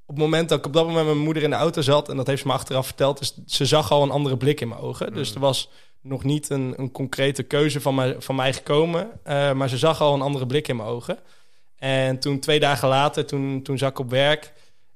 op 0.06 0.16
het 0.16 0.18
moment 0.18 0.50
dat 0.50 0.60
ik 0.60 0.66
op 0.66 0.74
dat 0.74 0.86
moment 0.86 1.06
met 1.06 1.14
mijn 1.14 1.26
moeder 1.26 1.44
in 1.44 1.50
de 1.50 1.56
auto 1.56 1.82
zat... 1.82 2.10
en 2.10 2.18
dat 2.18 2.28
heeft 2.28 2.42
ze 2.42 2.48
me 2.48 2.54
achteraf 2.54 2.86
verteld... 2.86 3.20
Dus 3.20 3.34
ze 3.46 3.66
zag 3.66 3.92
al 3.92 4.04
een 4.04 4.12
andere 4.12 4.38
blik 4.38 4.62
in 4.62 4.68
mijn 4.68 4.82
ogen. 4.82 5.14
Dus 5.14 5.34
er 5.34 5.40
was 5.40 5.70
nog 6.02 6.24
niet 6.24 6.50
een, 6.50 6.74
een 6.78 6.92
concrete 6.92 7.44
keuze 7.44 7.82
van 7.82 7.96
mij, 7.96 8.16
van 8.20 8.36
mij 8.36 8.54
gekomen... 8.54 9.20
Maar 9.24 9.70
ze 9.70 9.78
zag 9.78 10.02
al 10.02 10.14
een 10.14 10.22
andere 10.22 10.46
blik 10.46 10.68
in 10.68 10.76
mijn 10.76 10.90
ogen. 10.90 11.20
En 11.82 12.20
toen 12.20 12.40
twee 12.40 12.60
dagen 12.60 12.88
later, 12.88 13.26
toen, 13.26 13.62
toen 13.62 13.78
zat 13.78 13.90
ik 13.90 14.00
op 14.00 14.10
werk... 14.10 14.54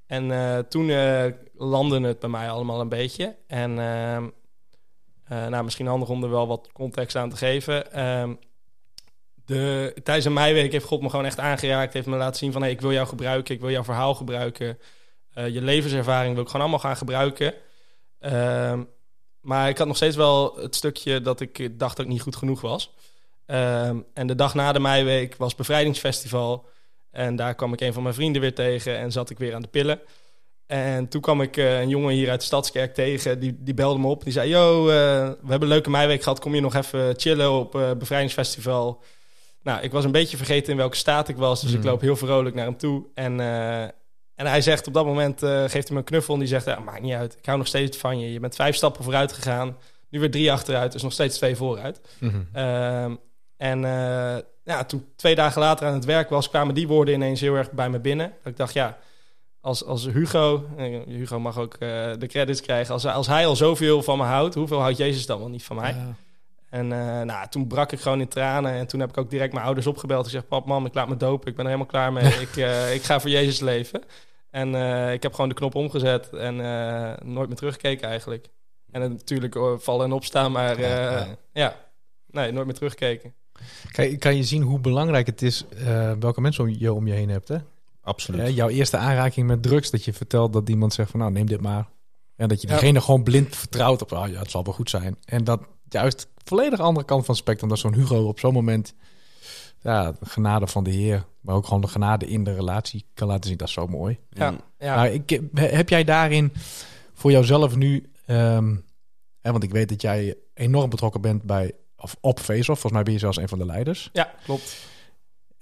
en 0.08 0.30
uh, 0.30 0.58
toen 0.58 0.88
uh, 0.88 1.26
landde 1.54 2.02
het 2.02 2.19
bij 2.19 2.30
mij 2.30 2.50
allemaal 2.50 2.80
een 2.80 2.89
beetje. 2.89 3.36
En 3.48 3.80
ehm, 3.80 4.28
nou, 5.50 5.63
misschien 5.63 5.88
handig 5.88 6.10
om 6.10 6.24
er 6.24 6.30
wel 6.30 6.48
wat 6.48 6.69
context 6.74 7.15
aan 7.15 7.30
te 7.30 7.38
geven... 7.38 7.91
Ehm, 7.91 8.34
de, 9.45 9.93
tijdens 10.04 10.26
een 10.26 10.34
meiweek 10.34 10.71
heeft 10.71 10.86
God 10.86 11.02
me 11.02 11.10
gewoon 11.10 11.26
echt 11.26 11.39
aangeraakt. 11.39 11.93
Heeft 11.93 12.08
me 12.08 12.17
laten 12.17 12.38
zien 12.38 12.52
van 12.52 12.62
hey, 12.62 12.71
ik 12.71 12.82
wil 12.82 12.91
jou 12.91 13.08
gebruiken, 13.08 13.56
ik 13.56 13.62
wil 13.62 13.69
jouw 13.71 13.84
verhaal 13.84 14.15
gebruiken. 14.15 14.80
Je 15.34 15.62
levenservaring 15.62 16.34
wil 16.34 16.43
ik 16.43 16.50
gewoon 16.50 16.62
allemaal 16.62 16.86
gaan 16.86 16.98
gebruiken. 16.98 17.54
Uh, 18.19 18.80
maar 19.41 19.69
ik 19.69 19.78
had 19.78 19.88
nog 19.88 19.95
steeds 19.95 20.15
wel 20.15 20.56
het 20.56 20.76
stukje 20.76 21.21
dat 21.21 21.39
ik 21.39 21.80
dacht 21.80 21.98
dat 21.98 22.06
ik 22.06 22.12
niet 22.12 22.21
goed 22.21 22.36
genoeg 22.36 22.62
was. 22.62 22.93
En 23.45 24.28
de 24.28 24.36
dag 24.36 24.54
na 24.54 24.71
de 24.71 24.80
meiweek 24.80 25.36
was 25.36 25.56
bevrijdingsfestival. 25.56 26.74
En 27.15 27.36
daar 27.36 27.56
kwam 27.56 27.73
ik 27.73 27.82
een 27.82 27.93
van 27.93 28.04
mijn 28.04 28.15
vrienden 28.15 28.41
weer 28.41 28.54
tegen 28.54 28.97
en 28.97 29.12
zat 29.12 29.30
ik 29.30 29.38
weer 29.38 29.56
aan 29.56 29.62
de 29.62 29.67
pillen. 29.67 29.99
En 30.67 31.08
toen 31.08 31.21
kwam 31.21 31.41
ik 31.41 31.58
uh, 31.58 31.80
een 31.80 31.89
jongen 31.89 32.13
hier 32.13 32.30
uit 32.30 32.39
de 32.39 32.45
Stadskerk 32.45 32.93
tegen. 32.93 33.39
Die, 33.39 33.58
die 33.60 33.73
belde 33.73 33.99
me 33.99 34.08
op. 34.08 34.23
Die 34.23 34.34
zei: 34.34 34.49
Yo, 34.49 34.82
uh, 34.82 34.88
we 34.88 35.49
hebben 35.49 35.62
een 35.62 35.67
leuke 35.67 35.89
meiweek 35.89 36.23
gehad. 36.23 36.39
Kom 36.39 36.56
je 36.56 36.62
nog 36.62 36.75
even 36.75 37.13
chillen 37.17 37.51
op 37.51 37.75
uh, 37.75 37.91
bevrijdingsfestival? 37.91 39.04
Nou, 39.63 39.82
ik 39.82 39.91
was 39.91 40.04
een 40.04 40.12
beetje 40.12 40.38
vergeten 40.38 40.71
in 40.71 40.78
welke 40.78 40.95
staat 40.95 41.28
ik 41.28 41.38
was. 41.38 41.62
Dus 41.62 41.71
mm. 41.71 41.78
ik 41.78 41.84
loop 41.84 42.01
heel 42.01 42.15
vrolijk 42.15 42.56
naar 42.56 42.65
hem 42.65 42.78
toe. 42.78 43.06
En, 43.13 43.39
en 44.36 44.45
hij 44.45 44.62
zegt 44.62 44.88
op 44.88 44.93
dat 44.93 45.06
moment, 45.06 45.39
geeft 45.39 45.73
hij 45.73 45.91
me 45.91 45.97
een 45.97 46.04
knuffel. 46.04 46.34
En 46.34 46.39
die 46.39 46.49
zegt, 46.49 46.65
ja, 46.65 46.80
maakt 46.80 47.01
niet 47.01 47.13
uit. 47.13 47.36
Ik 47.38 47.45
hou 47.45 47.58
nog 47.58 47.67
steeds 47.67 47.97
van 47.97 48.19
je. 48.19 48.34
Je 48.34 48.39
bent 48.39 48.56
vijf 48.56 48.75
stappen 48.75 49.04
vooruit 49.04 49.34
gegaan. 49.34 49.78
Nu 50.10 50.19
weer 50.19 50.32
drie 50.32 50.51
achteruit. 50.51 50.91
Dus 50.91 51.01
nog 51.01 51.12
steeds 51.12 51.38
twee 51.38 51.56
vooruit. 51.56 52.01
Mm 52.19 52.30
-hmm. 52.30 52.47
uh, 52.56 53.17
en 53.58 53.84
ja, 54.65 54.84
toen 54.84 55.06
twee 55.15 55.36
dagen 55.36 55.62
later 55.62 55.88
aan 55.88 55.93
het 55.93 56.06
werk 56.06 56.30
was... 56.30 56.49
kwamen 56.49 56.75
die 56.75 56.88
woorden 56.88 57.13
ineens 57.13 57.41
heel 57.41 57.56
erg 57.56 57.71
bij 57.71 57.89
me 57.89 57.99
binnen. 57.99 58.34
Dat 58.43 58.51
ik 58.51 58.58
dacht, 58.58 58.73
ja, 58.73 58.97
als, 59.62 59.86
als 59.86 60.06
Hugo... 60.06 60.65
Hugo 61.08 61.39
mag 61.39 61.58
ook 61.58 61.80
de 61.80 62.25
credits 62.28 62.62
krijgen. 62.62 62.93
Als, 62.93 63.06
als 63.06 63.28
hij 63.28 63.45
al 63.45 63.56
zoveel 63.56 64.04
van 64.04 64.17
me 64.17 64.23
houdt... 64.23 64.56
hoeveel 64.56 64.80
houdt 64.80 64.97
Jezus 64.97 65.25
dan 65.25 65.39
wel 65.39 65.49
niet 65.49 65.63
van 65.63 65.75
mij? 65.75 65.93
Ja. 65.93 66.15
En 66.69 66.86
uh, 66.86 67.21
nou, 67.21 67.47
toen 67.49 67.67
brak 67.67 67.91
ik 67.91 67.99
gewoon 67.99 68.19
in 68.19 68.28
tranen. 68.28 68.71
En 68.71 68.88
toen 68.88 68.99
heb 68.99 69.10
ik 69.10 69.17
ook 69.17 69.30
direct 69.30 69.54
mijn 69.54 69.65
ouders 69.65 69.88
opgebeld. 69.88 70.25
Ik 70.25 70.32
zeg, 70.32 70.47
pap, 70.47 70.65
mam, 70.65 70.86
ik 70.86 70.93
laat 70.93 71.08
me 71.08 71.17
dopen. 71.17 71.47
Ik 71.49 71.56
ben 71.56 71.65
er 71.65 71.71
helemaal 71.71 71.91
klaar 71.91 72.13
mee. 72.13 72.34
ik, 72.47 72.56
uh, 72.56 72.93
ik 72.93 73.04
ga 73.04 73.19
voor 73.19 73.30
Jezus 73.30 73.60
leven. 73.60 74.04
En 74.49 74.75
ik 75.12 75.23
heb 75.23 75.34
gewoon 75.34 75.49
de 75.49 75.56
knop 75.56 75.75
omgezet. 75.75 76.30
En 76.30 76.56
nooit 77.23 77.47
meer 77.47 77.58
teruggekeken 77.58 78.08
eigenlijk. 78.08 78.49
En 78.91 79.12
natuurlijk 79.12 79.58
vallen 79.78 80.06
en 80.06 80.12
opstaan. 80.12 80.51
Maar 80.51 80.80
ja, 80.80 81.12
ja. 81.12 81.28
ja, 81.54 81.75
nee, 82.28 82.51
nooit 82.51 82.65
meer 82.65 82.75
teruggekeken. 82.75 83.34
Kan, 83.91 84.17
kan 84.17 84.35
je 84.35 84.43
zien 84.43 84.61
hoe 84.61 84.79
belangrijk 84.79 85.27
het 85.27 85.41
is 85.41 85.65
welke 86.19 86.41
mensen 86.41 86.79
je 86.79 86.93
om 86.93 87.07
je 87.07 87.13
heen 87.13 87.29
hebt, 87.29 87.47
hè? 87.47 87.57
Absoluut. 88.01 88.55
jouw 88.55 88.69
eerste 88.69 88.97
aanraking 88.97 89.47
met 89.47 89.63
drugs. 89.63 89.91
Dat 89.91 90.05
je 90.05 90.13
vertelt 90.13 90.53
dat 90.53 90.69
iemand 90.69 90.93
zegt 90.93 91.11
van, 91.11 91.19
nou, 91.19 91.31
neem 91.31 91.45
dit 91.45 91.61
maar. 91.61 91.87
En 92.35 92.47
dat 92.47 92.61
je 92.61 92.67
diegene 92.67 93.01
gewoon 93.01 93.23
blind 93.23 93.55
vertrouwt 93.55 94.01
op, 94.01 94.11
oh, 94.11 94.27
ja, 94.27 94.39
het 94.39 94.51
zal 94.51 94.63
wel 94.63 94.73
goed 94.73 94.89
zijn. 94.89 95.17
En 95.25 95.43
dat 95.43 95.61
juist 95.89 96.27
volledig 96.43 96.79
andere 96.79 97.05
kant 97.05 97.25
van 97.25 97.33
het 97.33 97.43
spectrum. 97.43 97.69
Dat 97.69 97.79
zo'n 97.79 97.93
Hugo 97.93 98.27
op 98.27 98.39
zo'n 98.39 98.53
moment 98.53 98.93
ja, 99.81 100.11
de 100.11 100.25
genade 100.25 100.67
van 100.67 100.83
de 100.83 100.91
Heer, 100.91 101.25
maar 101.41 101.55
ook 101.55 101.65
gewoon 101.65 101.81
de 101.81 101.87
genade 101.87 102.27
in 102.27 102.43
de 102.43 102.53
relatie 102.53 103.05
kan 103.13 103.27
laten 103.27 103.49
zien. 103.49 103.57
Dat 103.57 103.67
is 103.67 103.73
zo 103.73 103.87
mooi. 103.87 104.19
Ja, 104.29 104.55
ja. 104.79 104.95
Nou, 104.95 105.07
ik, 105.09 105.41
heb 105.53 105.89
jij 105.89 106.03
daarin 106.03 106.53
voor 107.13 107.31
jouzelf 107.31 107.75
nu, 107.75 108.11
um, 108.27 108.85
hè, 109.41 109.51
want 109.51 109.63
ik 109.63 109.71
weet 109.71 109.89
dat 109.89 110.01
jij 110.01 110.35
enorm 110.53 110.89
betrokken 110.89 111.21
bent 111.21 111.43
bij 111.43 111.71
of 111.97 112.15
op 112.21 112.39
Face-Off. 112.39 112.81
Volgens 112.81 112.91
mij 112.91 113.03
ben 113.03 113.13
je 113.13 113.19
zelfs 113.19 113.38
een 113.38 113.47
van 113.47 113.58
de 113.58 113.65
leiders. 113.65 114.10
Ja, 114.13 114.34
klopt. 114.43 114.77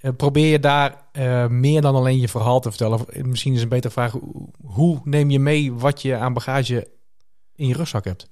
Uh, 0.00 0.10
probeer 0.16 0.46
je 0.46 0.58
daar 0.58 1.04
uh, 1.12 1.46
meer 1.46 1.80
dan 1.80 1.94
alleen 1.94 2.20
je 2.20 2.28
verhaal 2.28 2.60
te 2.60 2.68
vertellen? 2.68 2.98
Of 2.98 3.22
misschien 3.22 3.54
is 3.54 3.62
een 3.62 3.68
betere 3.68 3.92
vraag, 3.92 4.14
hoe 4.64 5.00
neem 5.04 5.30
je 5.30 5.38
mee 5.38 5.72
wat 5.72 6.02
je 6.02 6.16
aan 6.16 6.32
bagage 6.32 6.88
in 7.54 7.66
je 7.66 7.74
rugzak 7.74 8.04
hebt? 8.04 8.28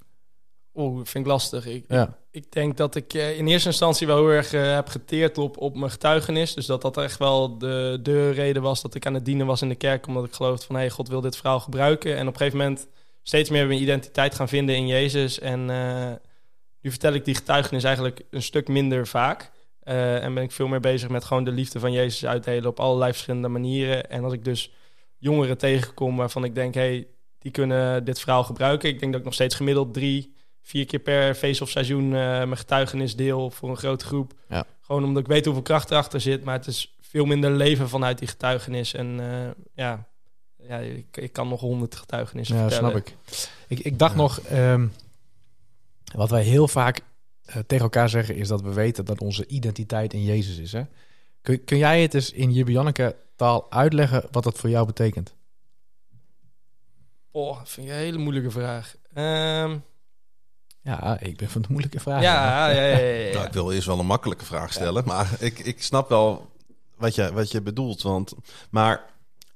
Oeh, 0.74 0.96
vind 1.04 1.24
ik 1.24 1.30
lastig. 1.30 1.66
Ik, 1.66 1.84
ja. 1.88 2.02
ik, 2.02 2.44
ik, 2.44 2.52
denk 2.52 2.76
dat 2.76 2.94
ik 2.94 3.14
in 3.14 3.46
eerste 3.46 3.68
instantie 3.68 4.06
wel 4.06 4.16
heel 4.16 4.28
erg 4.28 4.52
uh, 4.52 4.74
heb 4.74 4.88
geteerd 4.88 5.38
op, 5.38 5.56
op 5.56 5.76
mijn 5.76 5.90
getuigenis. 5.90 6.54
Dus 6.54 6.66
dat 6.66 6.82
dat 6.82 6.96
echt 6.96 7.18
wel 7.18 7.58
de, 7.58 7.98
de 8.02 8.30
reden 8.30 8.62
was 8.62 8.82
dat 8.82 8.94
ik 8.94 9.06
aan 9.06 9.14
het 9.14 9.24
dienen 9.24 9.46
was 9.46 9.62
in 9.62 9.68
de 9.68 9.74
kerk. 9.74 10.06
Omdat 10.06 10.24
ik 10.24 10.32
geloofde 10.32 10.66
van, 10.66 10.74
hé, 10.74 10.80
hey, 10.80 10.90
God 10.90 11.08
wil 11.08 11.20
dit 11.20 11.36
verhaal 11.36 11.60
gebruiken. 11.60 12.16
En 12.16 12.26
op 12.26 12.32
een 12.32 12.38
gegeven 12.38 12.58
moment 12.58 12.86
steeds 13.22 13.50
meer 13.50 13.66
mijn 13.66 13.82
identiteit 13.82 14.34
gaan 14.34 14.48
vinden 14.48 14.76
in 14.76 14.86
Jezus. 14.86 15.38
En 15.38 15.70
nu 16.82 16.90
vertel 16.90 17.12
ik 17.12 17.24
die 17.24 17.34
getuigenis 17.34 17.84
eigenlijk 17.84 18.22
een 18.30 18.42
stuk 18.42 18.68
minder 18.68 19.06
vaak. 19.06 19.50
en 19.82 20.34
ben 20.34 20.42
ik 20.42 20.52
veel 20.52 20.68
meer 20.68 20.80
bezig 20.80 21.08
met 21.08 21.24
gewoon 21.24 21.44
de 21.44 21.52
liefde 21.52 21.80
van 21.80 21.92
Jezus 21.92 22.26
uitdelen 22.26 22.70
op 22.70 22.80
allerlei 22.80 23.12
verschillende 23.12 23.48
manieren. 23.48 24.10
En 24.10 24.24
als 24.24 24.32
ik 24.32 24.44
dus 24.44 24.72
jongeren 25.18 25.58
tegenkom 25.58 26.16
waarvan 26.16 26.44
ik 26.44 26.54
denk, 26.54 26.74
hé, 26.74 26.80
hey, 26.80 27.06
die 27.38 27.52
kunnen 27.52 28.04
dit 28.04 28.20
verhaal 28.20 28.44
gebruiken. 28.44 28.88
Ik 28.88 28.98
denk 28.98 29.10
dat 29.10 29.20
ik 29.20 29.26
nog 29.26 29.34
steeds 29.34 29.54
gemiddeld 29.54 29.94
drie 29.94 30.34
vier 30.62 30.86
keer 30.86 30.98
per 30.98 31.34
face 31.34 31.62
of 31.62 31.70
seizoen 31.70 32.04
uh, 32.04 32.10
mijn 32.12 32.56
getuigenis 32.56 33.16
deel 33.16 33.50
voor 33.50 33.70
een 33.70 33.76
grote 33.76 34.04
groep. 34.04 34.32
Ja. 34.48 34.64
Gewoon 34.80 35.04
omdat 35.04 35.22
ik 35.22 35.28
weet 35.28 35.44
hoeveel 35.44 35.62
kracht 35.62 35.90
erachter 35.90 36.20
zit. 36.20 36.44
Maar 36.44 36.54
het 36.54 36.66
is 36.66 36.96
veel 37.00 37.24
minder 37.24 37.50
leven 37.50 37.88
vanuit 37.88 38.18
die 38.18 38.28
getuigenis. 38.28 38.94
En 38.94 39.18
uh, 39.20 39.26
ja, 39.74 40.06
ja 40.56 40.78
ik, 40.78 41.16
ik, 41.16 41.32
kan 41.32 41.48
nog 41.48 41.60
honderd 41.60 41.94
getuigenissen 41.94 42.56
ja, 42.56 42.62
vertellen. 42.62 42.90
snap 42.90 43.06
ik. 43.06 43.16
Ik, 43.68 43.78
ik 43.78 43.98
dacht 43.98 44.14
nog, 44.14 44.40
um, 44.52 44.92
wat 46.12 46.30
wij 46.30 46.42
heel 46.42 46.68
vaak 46.68 47.00
uh, 47.46 47.54
tegen 47.54 47.84
elkaar 47.84 48.08
zeggen... 48.08 48.36
is 48.36 48.48
dat 48.48 48.62
we 48.62 48.72
weten 48.72 49.04
dat 49.04 49.20
onze 49.20 49.46
identiteit 49.46 50.12
in 50.12 50.22
Jezus 50.22 50.58
is. 50.58 50.72
Hè? 50.72 50.82
Kun, 51.42 51.64
kun 51.64 51.78
jij 51.78 52.02
het 52.02 52.14
eens 52.14 52.32
in 52.32 52.52
Jibbianneke 52.52 53.16
taal 53.36 53.70
uitleggen 53.70 54.24
wat 54.30 54.44
dat 54.44 54.58
voor 54.58 54.70
jou 54.70 54.86
betekent? 54.86 55.34
Oh, 57.30 57.58
dat 57.58 57.68
vind 57.68 57.86
ik 57.86 57.92
een 57.92 57.98
hele 57.98 58.18
moeilijke 58.18 58.50
vraag. 58.50 58.96
Um, 59.14 59.84
ja, 60.82 61.20
ik 61.20 61.36
ben 61.36 61.50
van 61.50 61.62
de 61.62 61.68
moeilijke 61.70 62.00
vraag. 62.00 62.22
Ja, 62.22 62.70
ja, 62.70 62.90
ja, 62.90 62.98
ja, 62.98 63.32
Nou, 63.34 63.46
ik 63.46 63.52
wil 63.52 63.72
eerst 63.72 63.86
wel 63.86 63.98
een 63.98 64.06
makkelijke 64.06 64.44
vraag 64.44 64.72
stellen, 64.72 65.04
maar 65.04 65.36
ik, 65.38 65.58
ik 65.58 65.82
snap 65.82 66.08
wel 66.08 66.50
wat 66.96 67.14
je, 67.14 67.32
wat 67.32 67.50
je 67.50 67.60
bedoelt. 67.60 68.02
Want, 68.02 68.32
maar 68.70 69.04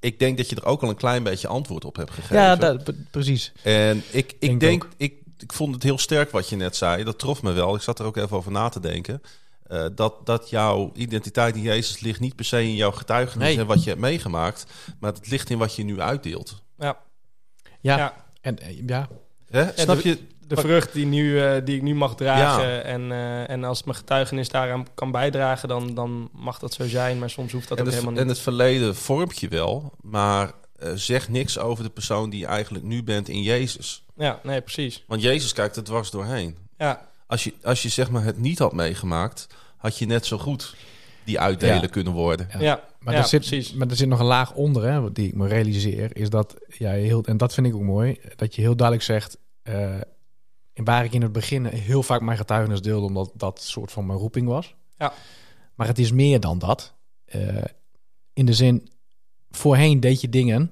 ik 0.00 0.18
denk 0.18 0.36
dat 0.36 0.50
je 0.50 0.56
er 0.56 0.64
ook 0.64 0.82
al 0.82 0.88
een 0.88 0.96
klein 0.96 1.22
beetje 1.22 1.48
antwoord 1.48 1.84
op 1.84 1.96
hebt 1.96 2.10
gegeven. 2.10 2.36
Ja, 2.36 2.56
dat, 2.56 2.92
precies. 3.10 3.52
En 3.62 4.02
ik, 4.10 4.36
ik 4.38 4.60
denk, 4.60 4.88
ik, 4.96 5.14
ik 5.38 5.53
vond 5.53 5.75
het 5.75 5.83
heel 5.83 5.99
sterk 5.99 6.31
wat 6.31 6.49
je 6.49 6.57
net 6.57 6.77
zei. 6.77 7.05
Dat 7.05 7.18
trof 7.18 7.42
me 7.42 7.53
wel. 7.53 7.75
Ik 7.75 7.81
zat 7.81 7.99
er 7.99 8.07
ook 8.07 8.16
even 8.16 8.37
over 8.37 8.53
na 8.53 8.68
te 8.68 8.81
denken. 8.81 9.22
Uh, 9.68 9.87
dat, 9.94 10.27
dat 10.27 10.51
jouw 10.51 10.90
identiteit 10.94 11.57
in 11.57 11.62
Jezus 11.62 12.01
ligt 12.01 12.20
niet 12.20 12.37
per 12.37 12.44
se 12.44 12.62
in 12.62 12.75
jouw 12.75 12.90
getuigenis 12.90 13.46
nee. 13.46 13.59
en 13.59 13.66
wat 13.66 13.83
je 13.85 13.88
hebt 13.88 14.01
meegemaakt, 14.01 14.66
maar 15.01 15.12
het 15.12 15.31
ligt 15.31 15.51
in 15.51 15.59
wat 15.59 15.77
je 15.77 15.85
nu 15.85 16.01
uitdeelt. 16.01 16.62
Ja. 16.79 16.99
Ja. 17.81 17.96
ja. 17.96 18.25
En 18.40 18.59
ja. 18.87 19.09
Hè? 19.46 19.70
Snap 19.75 20.01
je? 20.01 20.18
de 20.46 20.57
vrucht 20.57 20.92
die, 20.92 21.07
nu, 21.07 21.42
uh, 21.42 21.55
die 21.64 21.77
ik 21.77 21.83
nu 21.83 21.94
mag 21.94 22.14
dragen. 22.14 22.68
Ja. 22.68 22.81
En, 22.81 23.11
uh, 23.11 23.51
en 23.51 23.64
als 23.64 23.83
mijn 23.83 23.96
getuigenis 23.96 24.49
daaraan 24.49 24.87
kan 24.94 25.11
bijdragen, 25.11 25.68
dan, 25.68 25.94
dan 25.94 26.29
mag 26.33 26.59
dat 26.59 26.75
zo 26.75 26.88
zijn. 26.88 27.18
Maar 27.18 27.31
soms 27.31 27.53
hoeft 27.53 27.68
dat 27.68 27.79
en 27.79 27.85
ook 27.85 27.90
het, 27.90 27.99
helemaal 27.99 28.18
niet. 28.18 28.29
En 28.29 28.37
het 28.37 28.42
verleden 28.42 28.96
vormt 28.96 29.38
je 29.38 29.49
wel, 29.49 29.92
maar 30.01 30.53
uh, 30.82 30.92
zeg 30.94 31.28
niks 31.28 31.58
over 31.58 31.84
de 31.84 31.90
persoon 31.90 32.30
die 32.30 32.40
je 32.40 32.46
eigenlijk 32.46 32.84
nu 32.84 33.02
bent 33.02 33.28
in 33.28 33.42
Jezus. 33.42 34.04
Ja, 34.16 34.40
nee, 34.42 34.60
precies. 34.60 35.04
Want 35.06 35.22
Jezus 35.22 35.52
kijkt 35.52 35.76
er 35.76 35.84
dwars 35.84 36.10
doorheen. 36.10 36.56
Ja. 36.78 37.08
Als 37.26 37.44
je, 37.44 37.54
als 37.62 37.82
je 37.82 37.88
zeg 37.88 38.10
maar 38.10 38.24
het 38.24 38.38
niet 38.38 38.58
had 38.58 38.72
meegemaakt, 38.72 39.46
had 39.76 39.98
je 39.98 40.06
net 40.06 40.26
zo 40.26 40.38
goed 40.38 40.74
die 41.24 41.40
uitdelen 41.40 41.80
ja. 41.80 41.86
kunnen 41.86 42.12
worden. 42.12 42.48
Ja, 42.52 42.60
ja. 42.60 42.84
Maar, 42.98 43.14
ja, 43.14 43.20
er 43.20 43.26
zit, 43.26 43.40
precies. 43.40 43.72
maar 43.72 43.88
er 43.88 43.96
zit 43.96 44.08
nog 44.08 44.18
een 44.18 44.26
laag 44.26 44.54
onder, 44.54 44.90
hè, 44.90 45.12
die 45.12 45.26
ik 45.26 45.34
me 45.34 45.48
realiseer, 45.48 46.16
is 46.16 46.30
dat 46.30 46.54
jij 46.78 47.00
heel, 47.00 47.24
en 47.24 47.36
dat 47.36 47.54
vind 47.54 47.66
ik 47.66 47.74
ook 47.74 47.80
mooi, 47.80 48.20
dat 48.36 48.54
je 48.54 48.60
heel 48.60 48.76
duidelijk 48.76 49.06
zegt, 49.06 49.38
uh, 49.64 49.94
waar 50.74 51.04
ik 51.04 51.12
in 51.12 51.22
het 51.22 51.32
begin 51.32 51.64
heel 51.66 52.02
vaak 52.02 52.20
mijn 52.20 52.38
getuigenis 52.38 52.82
deelde, 52.82 53.06
omdat 53.06 53.30
dat 53.34 53.62
soort 53.62 53.92
van 53.92 54.06
mijn 54.06 54.18
roeping 54.18 54.48
was. 54.48 54.74
Ja. 54.98 55.12
Maar 55.74 55.86
het 55.86 55.98
is 55.98 56.12
meer 56.12 56.40
dan 56.40 56.58
dat. 56.58 56.94
Uh, 57.34 57.64
in 58.32 58.46
de 58.46 58.54
zin, 58.54 58.88
voorheen 59.58 60.00
deed 60.00 60.20
je 60.20 60.28
dingen 60.28 60.70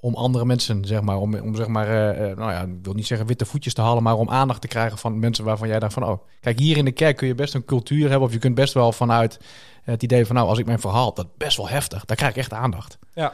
om 0.00 0.14
andere 0.14 0.44
mensen, 0.44 0.84
zeg 0.84 1.00
maar, 1.00 1.16
om, 1.16 1.34
om 1.34 1.54
zeg 1.54 1.66
maar, 1.66 1.86
uh, 1.86 2.36
nou 2.36 2.52
ja, 2.52 2.62
ik 2.62 2.78
wil 2.82 2.92
niet 2.92 3.06
zeggen 3.06 3.26
witte 3.26 3.44
voetjes 3.44 3.74
te 3.74 3.80
halen, 3.80 4.02
maar 4.02 4.16
om 4.16 4.30
aandacht 4.30 4.60
te 4.60 4.68
krijgen 4.68 4.98
van 4.98 5.18
mensen 5.18 5.44
waarvan 5.44 5.68
jij 5.68 5.78
dacht 5.78 5.92
van, 5.92 6.04
oh, 6.04 6.22
kijk, 6.40 6.58
hier 6.58 6.76
in 6.76 6.84
de 6.84 6.92
kerk 6.92 7.16
kun 7.16 7.26
je 7.26 7.34
best 7.34 7.54
een 7.54 7.64
cultuur 7.64 8.08
hebben, 8.10 8.28
of 8.28 8.32
je 8.32 8.38
kunt 8.38 8.54
best 8.54 8.74
wel 8.74 8.92
vanuit 8.92 9.40
het 9.82 10.02
idee 10.02 10.26
van, 10.26 10.34
nou, 10.36 10.48
als 10.48 10.58
ik 10.58 10.66
mijn 10.66 10.80
verhaal, 10.80 11.14
dat 11.14 11.36
best 11.36 11.56
wel 11.56 11.68
heftig, 11.68 12.04
dan 12.04 12.16
krijg 12.16 12.32
ik 12.32 12.38
echt 12.38 12.52
aandacht. 12.52 12.98
Ja. 13.14 13.32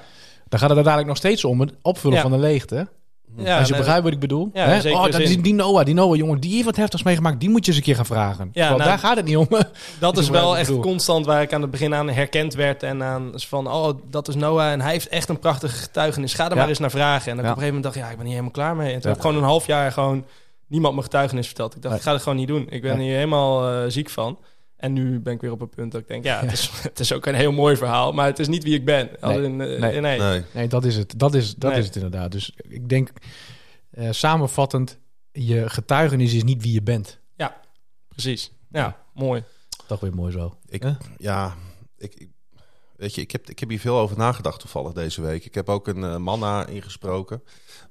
Dan 0.48 0.58
gaat 0.58 0.68
het 0.68 0.86
uiteindelijk 0.86 1.06
nog 1.06 1.16
steeds 1.16 1.44
om 1.44 1.60
het 1.60 1.74
opvullen 1.82 2.16
ja. 2.16 2.22
van 2.22 2.30
de 2.30 2.38
leegte. 2.38 2.88
Ja, 3.36 3.56
Als 3.58 3.66
je 3.66 3.72
nee, 3.72 3.80
begrijpt 3.80 4.04
wat 4.04 4.12
ik 4.12 4.18
bedoel. 4.18 4.50
Ja, 4.52 4.64
Hè? 4.66 4.80
zeker 4.80 4.98
oh, 4.98 5.04
dat 5.04 5.20
is 5.20 5.42
die 5.42 5.54
Noah, 5.54 5.84
die 5.84 5.94
Noah, 5.94 6.16
jongen, 6.16 6.40
die 6.40 6.52
heeft 6.52 6.64
wat 6.64 6.76
heftigs 6.76 7.02
meegemaakt. 7.02 7.40
Die 7.40 7.48
moet 7.50 7.64
je 7.64 7.70
eens 7.70 7.76
een 7.80 7.86
keer 7.86 7.94
gaan 7.96 8.06
vragen. 8.06 8.50
Terwijl 8.52 8.76
nou, 8.76 8.88
daar 8.88 8.98
gaat 8.98 9.16
het 9.16 9.24
niet 9.24 9.36
om. 9.36 9.48
Dat 9.98 10.18
Is 10.24 10.28
wel 10.28 10.56
echt 10.56 10.78
constant 10.80 11.26
waar 11.26 11.42
ik 11.42 11.52
aan 11.52 11.62
het 11.62 11.70
begin 11.70 11.94
aan 11.94 12.08
herkend 12.08 12.54
werd. 12.54 12.82
En 12.82 13.02
aan 13.02 13.32
van, 13.34 13.70
oh, 13.72 13.98
dat 14.10 14.28
is 14.28 14.34
Noah. 14.34 14.70
En 14.72 14.80
hij 14.80 14.92
heeft 14.92 15.08
echt 15.08 15.28
een 15.28 15.38
prachtige 15.38 15.76
getuigenis. 15.76 16.34
Ga 16.34 16.44
er 16.44 16.50
Ja. 16.50 16.56
maar 16.56 16.68
eens 16.68 16.78
naar 16.78 16.90
vragen. 16.90 17.30
En 17.30 17.36
dan 17.36 17.44
Ja. 17.44 17.50
op 17.50 17.56
een 17.56 17.62
gegeven 17.62 17.74
moment 17.74 17.82
dacht 17.82 17.96
ik, 17.96 18.02
ja, 18.02 18.08
ik 18.08 18.14
ben 18.16 18.24
niet 18.24 18.32
helemaal 18.34 18.52
klaar 18.54 18.76
mee. 18.76 18.86
En 18.86 18.92
toen 18.92 19.00
Ja. 19.02 19.08
heb 19.08 19.16
ik 19.16 19.22
gewoon 19.22 19.36
een 19.36 19.48
half 19.48 19.66
jaar 19.66 19.92
gewoon 19.92 20.24
niemand 20.66 20.92
mijn 20.94 21.04
getuigenis 21.06 21.46
verteld. 21.46 21.76
Ik 21.76 21.82
dacht, 21.82 21.96
ik 21.96 22.02
ga 22.02 22.12
het 22.12 22.22
gewoon 22.22 22.38
niet 22.38 22.48
doen. 22.48 22.66
Ik 22.70 22.82
ben 22.82 22.98
hier 22.98 23.14
helemaal 23.14 23.68
eh, 23.70 23.78
ziek 23.88 24.10
van. 24.10 24.38
En 24.84 24.92
nu 24.92 25.20
ben 25.20 25.32
ik 25.34 25.40
weer 25.40 25.50
op 25.52 25.60
een 25.60 25.68
punt 25.68 25.92
dat 25.92 26.00
ik 26.00 26.08
denk, 26.08 26.24
ja, 26.24 26.40
het 26.40 26.52
is, 26.52 26.70
het 26.82 27.00
is 27.00 27.12
ook 27.12 27.26
een 27.26 27.34
heel 27.34 27.52
mooi 27.52 27.76
verhaal. 27.76 28.12
Maar 28.12 28.26
het 28.26 28.38
is 28.38 28.48
niet 28.48 28.62
wie 28.62 28.74
ik 28.74 28.84
ben. 28.84 29.20
Als 29.20 29.34
Nee. 29.36 29.44
in, 29.44 29.60
eh, 29.60 29.80
Nee. 29.80 30.00
nee. 30.00 30.18
Nee. 30.18 30.42
Nee, 30.52 30.68
dat 30.68 30.84
is 30.84 30.96
het. 30.96 31.18
Dat 31.18 31.34
is, 31.34 31.54
dat 31.54 31.70
Nee. 31.70 31.80
is 31.80 31.86
het 31.86 31.94
inderdaad. 31.96 32.32
Dus 32.32 32.52
ik 32.68 32.88
denk, 32.88 33.10
eh, 33.90 34.08
samenvattend, 34.10 34.98
je 35.32 35.70
getuigenis 35.70 36.34
is 36.34 36.42
niet 36.44 36.62
wie 36.62 36.72
je 36.72 36.82
bent. 36.82 37.22
precies. 38.08 38.52
Ja, 38.68 38.96
mooi. 39.14 39.44
Toch 39.86 40.00
weer 40.00 40.14
mooi 40.14 40.32
zo. 40.32 40.56
Ik, 40.68 40.84
ja, 41.18 41.54
ik, 41.98 42.14
ik- 42.14 42.30
weet 42.96 43.14
je, 43.14 43.20
ik 43.20 43.30
heb, 43.30 43.50
ik 43.50 43.58
heb 43.58 43.68
hier 43.68 43.80
veel 43.80 43.98
over 43.98 44.16
nagedacht 44.16 44.60
toevallig 44.60 44.92
deze 44.92 45.22
week. 45.22 45.44
Ik 45.44 45.54
heb 45.54 45.68
ook 45.68 45.88
een 45.88 46.04
eh, 46.04 46.16
man 46.16 46.38
na 46.40 46.66
ingesproken. 46.66 47.42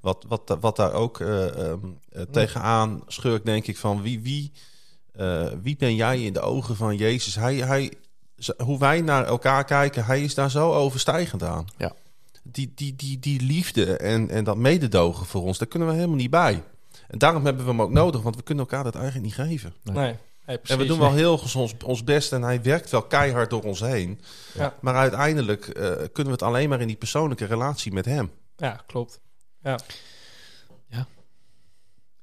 Wat, 0.01 0.25
wat, 0.27 0.58
wat 0.60 0.75
daar 0.75 0.93
ook 0.93 1.19
eh, 1.19 1.69
ehm, 1.69 1.79
eh, 2.10 2.21
tegenaan 2.21 3.03
schurkt, 3.08 3.45
denk 3.45 3.67
ik, 3.67 3.77
van 3.77 4.01
wie, 4.01 4.19
wie, 4.21 4.51
eh, 5.13 5.47
wie 5.62 5.76
ben 5.76 5.95
jij 5.95 6.21
in 6.21 6.34
de 6.34 6.39
ogen 6.39 6.76
van 6.76 6.95
Jezus? 6.95 7.36
Hij, 7.36 7.56
hij, 7.56 7.93
hoe 8.58 8.80
wij 8.80 9.02
naar 9.02 9.26
elkaar 9.26 9.65
kijken, 9.65 10.06
hij 10.06 10.23
is 10.23 10.36
daar 10.36 10.52
zo 10.52 10.73
overstijgend 10.73 11.43
aan. 11.43 11.67
Ja. 11.78 11.93
Die, 12.43 12.71
die, 12.76 12.95
die, 12.95 13.19
die 13.19 13.41
liefde 13.41 13.97
en, 13.97 14.30
en 14.30 14.43
dat 14.43 14.58
mededogen 14.58 15.26
voor 15.26 15.41
ons, 15.41 15.58
daar 15.58 15.67
kunnen 15.67 15.88
we 15.88 15.93
helemaal 15.93 16.15
niet 16.15 16.30
bij. 16.30 16.63
En 17.08 17.17
daarom 17.17 17.45
hebben 17.45 17.63
we 17.63 17.71
hem 17.71 17.82
ook 17.82 17.91
nodig, 17.91 18.21
want 18.21 18.36
we 18.36 18.43
kunnen 18.43 18.63
elkaar 18.63 18.84
dat 18.84 18.95
eigenlijk 18.95 19.26
niet 19.26 19.47
geven. 19.47 19.73
Nee. 19.84 19.95
Nee. 19.95 20.15
Nee, 20.45 20.58
precies. 20.58 20.76
En 20.76 20.82
we 20.82 20.88
doen 20.88 20.99
wel 20.99 21.13
heel 21.13 21.39
ons, 21.56 21.73
ons 21.86 22.04
best 22.04 22.32
en 22.32 22.41
hij 22.41 22.62
werkt 22.62 22.89
wel 22.89 23.02
keihard 23.02 23.49
door 23.49 23.63
ons 23.63 23.80
heen. 23.80 24.19
Ja. 24.54 24.76
Maar 24.82 24.95
uiteindelijk 24.95 25.67
eh, 25.67 25.91
kunnen 25.91 26.26
we 26.26 26.32
het 26.32 26.41
alleen 26.41 26.69
maar 26.69 26.82
in 26.82 26.88
die 26.88 26.95
persoonlijke 26.95 27.45
relatie 27.45 27.93
met 27.93 28.06
hem. 28.06 28.32
Ja, 28.58 28.84
klopt. 28.88 29.19
Ja. 29.62 29.80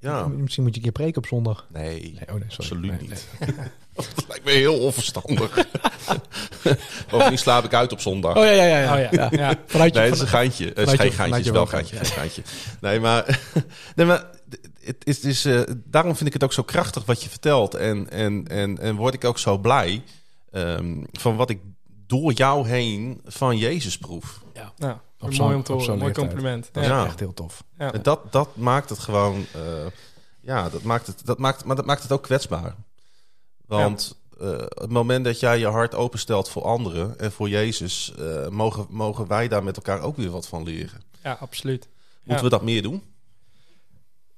Misschien 0.00 0.62
moet 0.62 0.74
je 0.74 0.76
een 0.76 0.82
keer 0.82 0.92
preken 0.92 1.16
op 1.16 1.26
zondag. 1.26 1.66
Nee, 1.72 2.00
Nee, 2.00 2.28
oh 2.28 2.34
nee, 2.34 2.44
sorry. 2.48 2.48
absoluut 2.48 3.00
Nee, 3.00 3.08
niet. 3.08 3.26
dat 4.14 4.24
lijkt 4.28 4.44
me 4.44 4.50
heel 4.50 4.78
onverstandig. 4.78 5.66
Bovendien 7.10 7.38
slaap 7.38 7.64
ik 7.64 7.74
uit 7.74 7.92
op 7.92 8.00
zondag. 8.00 8.36
Oh 8.36 8.44
ja, 8.44 8.50
ja, 8.50 8.66
ja. 8.66 8.78
ja. 8.78 8.94
Oh 8.94 9.12
ja, 9.12 9.28
ja. 9.30 9.54
Vanuit 9.66 9.94
je, 9.94 10.00
Nee, 10.00 10.08
het 10.08 10.16
is 10.16 10.20
een 10.20 10.28
geintje. 10.28 10.66
Het 10.66 10.78
is 10.78 10.94
geen 10.94 11.12
geintje, 11.12 11.36
het 11.36 11.46
is 11.46 11.50
wel 11.50 11.66
geintje. 11.66 11.96
is 11.96 12.10
geintje. 12.10 12.42
Nee, 12.80 13.00
maar, 13.00 13.40
nee, 13.96 14.06
maar 14.06 14.24
het 14.80 14.96
is, 15.04 15.20
is, 15.20 15.44
eh, 15.44 15.60
daarom 15.84 16.16
vind 16.16 16.26
ik 16.26 16.32
het 16.32 16.44
ook 16.44 16.52
zo 16.52 16.62
krachtig 16.62 17.04
wat 17.04 17.22
je 17.22 17.28
vertelt. 17.28 17.74
En, 17.74 18.10
en, 18.10 18.46
en, 18.48 18.78
en 18.78 18.96
word 18.96 19.14
ik 19.14 19.24
ook 19.24 19.38
zo 19.38 19.58
blij 19.58 20.02
ehm, 20.50 21.04
van 21.12 21.36
wat 21.36 21.50
ik 21.50 21.58
door 22.06 22.32
jou 22.32 22.68
heen 22.68 23.20
van 23.24 23.56
Jezus 23.56 23.98
proef. 23.98 24.40
Nou, 24.76 24.96
Op 25.20 25.36
mooi 25.36 25.54
om 25.54 25.62
te 25.62 25.72
horen. 25.72 25.98
Mooi 25.98 26.12
compliment. 26.12 26.68
Dat 26.72 26.84
Ja. 26.84 27.00
is 27.02 27.06
echt 27.06 27.18
heel 27.20 27.34
tof. 27.34 27.64
Ja. 27.78 27.92
En 27.92 28.02
dat, 28.02 28.32
dat 28.32 28.56
maakt 28.56 28.88
het 28.88 28.98
gewoon, 28.98 29.44
eh, 29.54 29.86
ja, 30.40 30.68
dat 30.68 30.82
maakt 30.82 31.06
het, 31.06 31.26
dat 31.26 31.38
maakt, 31.38 31.64
maar 31.64 31.76
dat 31.76 31.84
maakt 31.86 32.02
het 32.02 32.12
ook 32.12 32.22
kwetsbaar. 32.22 32.74
Want 33.66 34.18
eh, 34.40 34.50
het 34.58 34.90
moment 34.90 35.24
dat 35.24 35.40
jij 35.40 35.58
je 35.58 35.66
hart 35.66 35.94
openstelt 35.94 36.48
voor 36.48 36.62
anderen 36.62 37.18
en 37.18 37.32
voor 37.32 37.48
Jezus, 37.48 38.14
eh, 38.18 38.48
mogen, 38.48 38.86
mogen 38.88 39.26
wij 39.26 39.48
daar 39.48 39.62
met 39.64 39.76
elkaar 39.76 40.00
ook 40.00 40.16
weer 40.16 40.30
wat 40.30 40.48
van 40.48 40.62
leren. 40.62 41.02
ja, 41.22 41.36
absoluut. 41.40 41.88
Moeten 42.22 42.44
we 42.44 42.50
dat 42.50 42.62
meer 42.62 42.82
doen? 42.82 43.02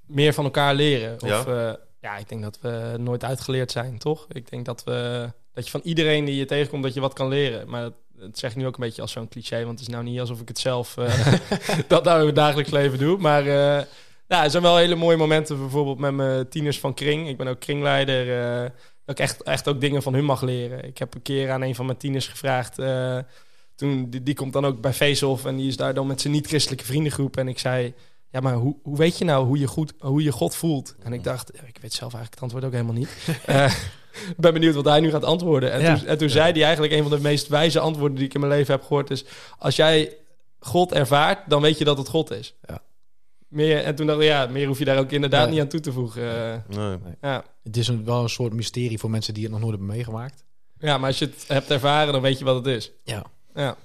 meer 0.07 0.35
van 0.35 0.45
elkaar 0.45 0.75
leren. 0.75 1.15
Of, 1.15 1.29
Ja. 1.29 1.45
ja. 1.47 1.77
ja, 2.01 2.17
ik 2.17 2.29
denk 2.29 2.43
dat 2.43 2.59
we 2.61 2.95
nooit 2.99 3.25
uitgeleerd 3.25 3.71
zijn, 3.73 3.99
toch? 3.99 4.27
Ik 4.29 4.51
denk 4.51 4.65
dat, 4.65 4.85
we, 4.85 5.31
dat 5.53 5.65
je 5.65 5.71
van 5.71 5.81
iedereen 5.85 6.25
die 6.25 6.37
je 6.37 6.45
tegenkomt, 6.45 6.83
dat 6.83 6.95
je 6.95 7.01
wat 7.01 7.13
kan 7.13 7.29
leren. 7.29 7.69
Maar 7.69 7.83
dat, 7.83 7.93
dat 8.23 8.39
zeg 8.39 8.51
ik 8.51 8.57
nu 8.57 8.67
ook 8.67 8.75
een 8.75 8.85
beetje 8.85 9.03
als 9.03 9.13
zo'n 9.13 9.29
cliché, 9.29 9.57
want 9.65 9.79
het 9.79 9.89
is 9.89 9.95
nou 9.95 10.05
niet 10.05 10.21
alsof 10.21 10.41
ik 10.41 10.49
het 10.49 10.59
zelf 10.59 10.97
eh, 10.97 11.33
dat 11.89 12.05
nou 12.05 12.21
in 12.21 12.27
het 12.27 12.35
dagelijks 12.35 12.71
leven 12.71 12.99
doe. 12.99 13.19
Maar 13.19 13.47
eh 13.47 13.85
nou, 14.29 14.45
er 14.45 14.51
zijn 14.51 14.63
wel 14.63 14.77
hele 14.77 14.95
mooie 14.95 15.17
momenten, 15.17 15.59
bijvoorbeeld 15.59 15.99
met 15.99 16.13
mijn 16.13 16.49
tieners 16.49 16.79
van 16.81 16.95
Kring. 16.95 17.29
Ik 17.29 17.37
ben 17.37 17.47
ook 17.47 17.61
kringleider. 17.61 18.43
eh, 18.43 18.71
dat 19.05 19.19
ik 19.19 19.25
echt, 19.25 19.43
echt 19.43 19.69
ook 19.69 19.81
dingen 19.81 20.03
van 20.03 20.15
hun 20.15 20.25
mag 20.25 20.43
leren. 20.43 20.85
Ik 20.85 20.99
heb 20.99 21.15
een 21.15 21.23
keer 21.23 21.51
aan 21.51 21.63
een 21.63 21.75
van 21.75 21.87
mijn 21.87 21.99
tieners 21.99 22.29
gevraagd. 22.29 22.75
toen, 23.75 24.11
die, 24.11 24.23
die 24.23 24.35
komt 24.35 24.53
dan 24.53 24.67
ook 24.67 24.81
bij 24.81 24.93
Faceoff 24.93 25.45
en 25.45 25.57
die 25.57 25.69
is 25.69 25.77
daar 25.77 25.95
dan 25.95 26.07
met 26.07 26.21
zijn 26.21 26.33
niet-christelijke 26.33 26.85
vriendengroep. 26.85 27.37
En 27.37 27.49
ik 27.49 27.59
zei, 27.59 27.95
ja, 28.31 28.41
maar 28.41 28.55
hoe, 28.55 28.77
hoe 28.83 28.97
weet 28.97 29.19
je 29.19 29.25
nou 29.25 29.47
hoe 29.47 29.59
je, 29.59 29.67
goed, 29.67 29.93
hoe 29.99 30.23
je 30.23 30.33
God 30.33 30.57
voelt? 30.57 30.95
En 31.03 31.13
ik 31.13 31.25
dacht, 31.25 31.55
ik 31.55 31.79
weet 31.81 31.93
zelf 31.93 32.15
eigenlijk 32.15 32.35
het 32.35 32.43
antwoord 32.43 32.65
ook 32.65 32.73
helemaal 32.73 32.95
niet. 32.95 33.11
Ik 34.31 34.37
ben 34.37 34.53
benieuwd 34.53 34.75
wat 34.75 34.85
hij 34.85 35.01
nu 35.01 35.11
gaat 35.11 35.25
antwoorden. 35.25 35.73
En, 35.73 35.81
Ja. 35.81 35.97
toen, 35.99 36.07
en 36.07 36.19
toen 36.19 36.31
zei 36.31 36.53
hij 36.53 36.63
eigenlijk 36.63 36.93
een 36.93 37.03
van 37.03 37.11
de 37.11 37.21
meest 37.21 37.49
wijze 37.49 37.81
antwoorden 37.81 38.17
die 38.17 38.27
ik 38.27 38.35
in 38.35 38.41
mijn 38.41 38.53
leven 38.53 38.75
heb 38.75 38.83
gehoord 38.83 39.11
is... 39.11 39.25
Als 39.59 39.77
jij 39.77 40.17
God 40.59 40.93
ervaart, 40.93 41.51
dan 41.51 41.63
weet 41.63 41.79
je 41.79 41.85
dat 41.85 41.99
het 41.99 42.09
God 42.09 42.31
is. 42.31 42.55
Ja. 42.69 42.83
Meer, 43.49 43.83
en 43.85 43.95
toen 43.95 44.07
dacht 44.07 44.19
ik, 44.21 44.25
ja, 44.25 44.47
meer 44.47 44.67
hoef 44.67 44.79
je 44.79 44.85
daar 44.85 44.99
ook 44.99 45.11
inderdaad 45.11 45.43
Nee. 45.45 45.53
niet 45.53 45.61
aan 45.61 45.69
toe 45.69 45.81
te 45.81 45.93
voegen. 45.93 46.23
Eh, 46.69 46.77
Nee. 46.77 46.99
ja. 47.21 47.45
Het 47.63 47.77
is 47.77 47.89
een, 47.89 48.05
wel 48.05 48.23
een 48.23 48.29
soort 48.29 48.53
mysterie 48.53 48.99
voor 48.99 49.11
mensen 49.11 49.35
die 49.35 49.43
het 49.43 49.53
nog 49.53 49.61
nooit 49.61 49.73
hebben 49.77 49.91
meegemaakt. 49.95 50.45
ja, 50.79 50.99
maar 50.99 51.09
als 51.09 51.19
je 51.19 51.25
het 51.25 51.45
hebt 51.49 51.71
ervaren, 51.71 52.13
dan 52.13 52.23
weet 52.23 52.39
je 52.39 52.45
wat 52.45 52.57
het 52.57 52.67
is. 52.67 52.93
Ja. 53.05 53.25
Ja, 53.55 53.77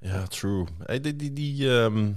Ja, 0.00 0.26
true. 0.26 0.64
Hey, 0.84 1.00
die, 1.00 1.16
die, 1.16 1.32
die, 1.32 1.70
ehm, 1.80 2.10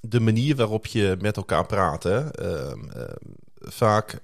de 0.00 0.20
manier 0.20 0.56
waarop 0.56 0.86
je 0.86 1.16
met 1.20 1.36
elkaar 1.36 1.66
praat, 1.66 2.02
hè? 2.02 2.30
ehm, 2.30 2.90
ehm, 2.90 3.14
vaak 3.58 4.20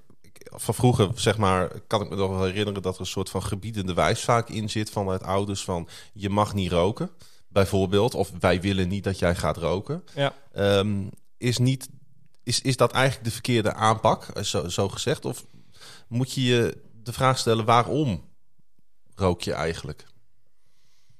van 0.55 0.75
vroeger, 0.75 1.11
zeg 1.15 1.37
maar, 1.39 1.81
kan 1.87 2.03
ik 2.03 2.09
me 2.09 2.17
nog 2.17 2.31
wel 2.31 2.45
herinneren 2.45 2.83
dat 2.83 2.95
er 2.95 3.01
een 3.01 3.07
soort 3.07 3.31
van 3.31 3.43
gebiedende 3.43 3.95
wijs 3.95 4.25
vaak 4.25 4.49
in 4.49 4.71
zit 4.71 4.91
vanuit 4.91 5.23
ouders 5.23 5.65
van 5.65 5.89
je 6.13 6.31
mag 6.31 6.55
niet 6.55 6.73
roken, 6.73 7.11
bijvoorbeeld, 7.49 8.15
of 8.15 8.31
wij 8.41 8.61
willen 8.61 8.89
niet 8.89 9.05
dat 9.05 9.19
jij 9.19 9.35
gaat 9.35 9.57
roken. 9.57 10.05
ja. 10.15 10.35
Ehm, 10.53 11.03
is, 11.39 11.59
niet, 11.59 11.89
is, 12.43 12.61
is 12.61 12.77
dat 12.77 12.93
eigenlijk 12.93 13.25
de 13.25 13.31
verkeerde 13.31 13.75
aanpak, 13.75 14.25
eh, 14.25 14.43
zo, 14.43 14.69
zo 14.69 14.89
gezegd? 14.89 15.25
Of 15.25 15.45
moet 16.09 16.33
je 16.33 16.43
je 16.43 16.83
de 17.03 17.13
vraag 17.13 17.39
stellen 17.39 17.65
waarom 17.65 18.25
rook 19.15 19.43
je 19.43 19.53
eigenlijk? 19.53 20.07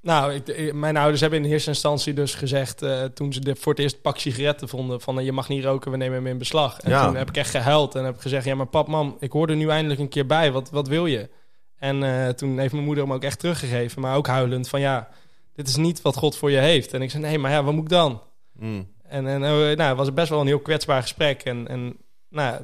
Nou, 0.01 0.33
ik, 0.33 0.47
ik- 0.47 0.73
mijn 0.73 0.97
ouders 0.97 1.21
hebben 1.21 1.43
in 1.43 1.51
eerste 1.51 1.69
instantie 1.69 2.13
dus 2.13 2.33
gezegd... 2.35 2.81
eh, 2.81 3.03
toen 3.03 3.33
ze 3.33 3.39
de, 3.39 3.55
voor 3.55 3.71
het 3.73 3.81
eerst 3.81 4.01
pak 4.01 4.17
sigaretten 4.17 4.67
vonden... 4.69 5.01
van 5.01 5.19
eh, 5.19 5.25
je 5.25 5.31
mag 5.31 5.49
niet 5.49 5.63
roken, 5.63 5.91
we 5.91 5.97
nemen 5.97 6.15
hem 6.15 6.27
in 6.27 6.37
beslag. 6.37 6.79
En 6.79 6.89
Ja. 6.89 7.05
toen 7.05 7.15
heb 7.15 7.29
ik 7.29 7.37
echt 7.37 7.49
gehuild 7.49 7.95
en 7.95 8.05
heb 8.05 8.15
ik 8.15 8.21
gezegd... 8.21 8.45
ja, 8.45 8.55
maar 8.55 8.65
pap, 8.65 8.87
mam, 8.87 9.17
ik 9.19 9.31
hoor 9.31 9.49
er 9.49 9.55
nu 9.55 9.69
eindelijk 9.69 9.99
een 9.99 10.09
keer 10.09 10.25
bij. 10.25 10.51
Wat, 10.51 10.69
wat 10.69 10.87
wil 10.87 11.05
je? 11.05 11.29
En 11.77 12.03
eh, 12.03 12.29
toen 12.29 12.59
heeft 12.59 12.73
mijn 12.73 12.85
moeder 12.85 13.03
hem 13.03 13.13
ook 13.13 13.23
echt 13.23 13.39
teruggegeven. 13.39 14.01
Maar 14.01 14.15
ook 14.15 14.27
huilend 14.27 14.69
van 14.69 14.79
ja, 14.79 15.09
dit 15.55 15.67
is 15.67 15.75
niet 15.75 16.01
wat 16.01 16.15
God 16.15 16.37
voor 16.37 16.51
je 16.51 16.57
heeft. 16.57 16.93
En 16.93 17.01
ik 17.01 17.11
zei, 17.11 17.23
nee, 17.23 17.39
maar 17.39 17.51
ja, 17.51 17.63
wat 17.63 17.73
moet 17.73 17.83
ik 17.83 17.89
dan? 17.89 18.21
Hmm. 18.57 18.87
En, 19.03 19.27
en 19.27 19.43
eh, 19.43 19.49
nou, 19.51 19.81
het 19.81 19.97
was 19.97 20.13
best 20.13 20.29
wel 20.29 20.39
een 20.41 20.47
heel 20.47 20.59
kwetsbaar 20.59 21.01
gesprek. 21.01 21.41
En, 21.43 21.67
en 21.67 21.97
nou 22.29 22.61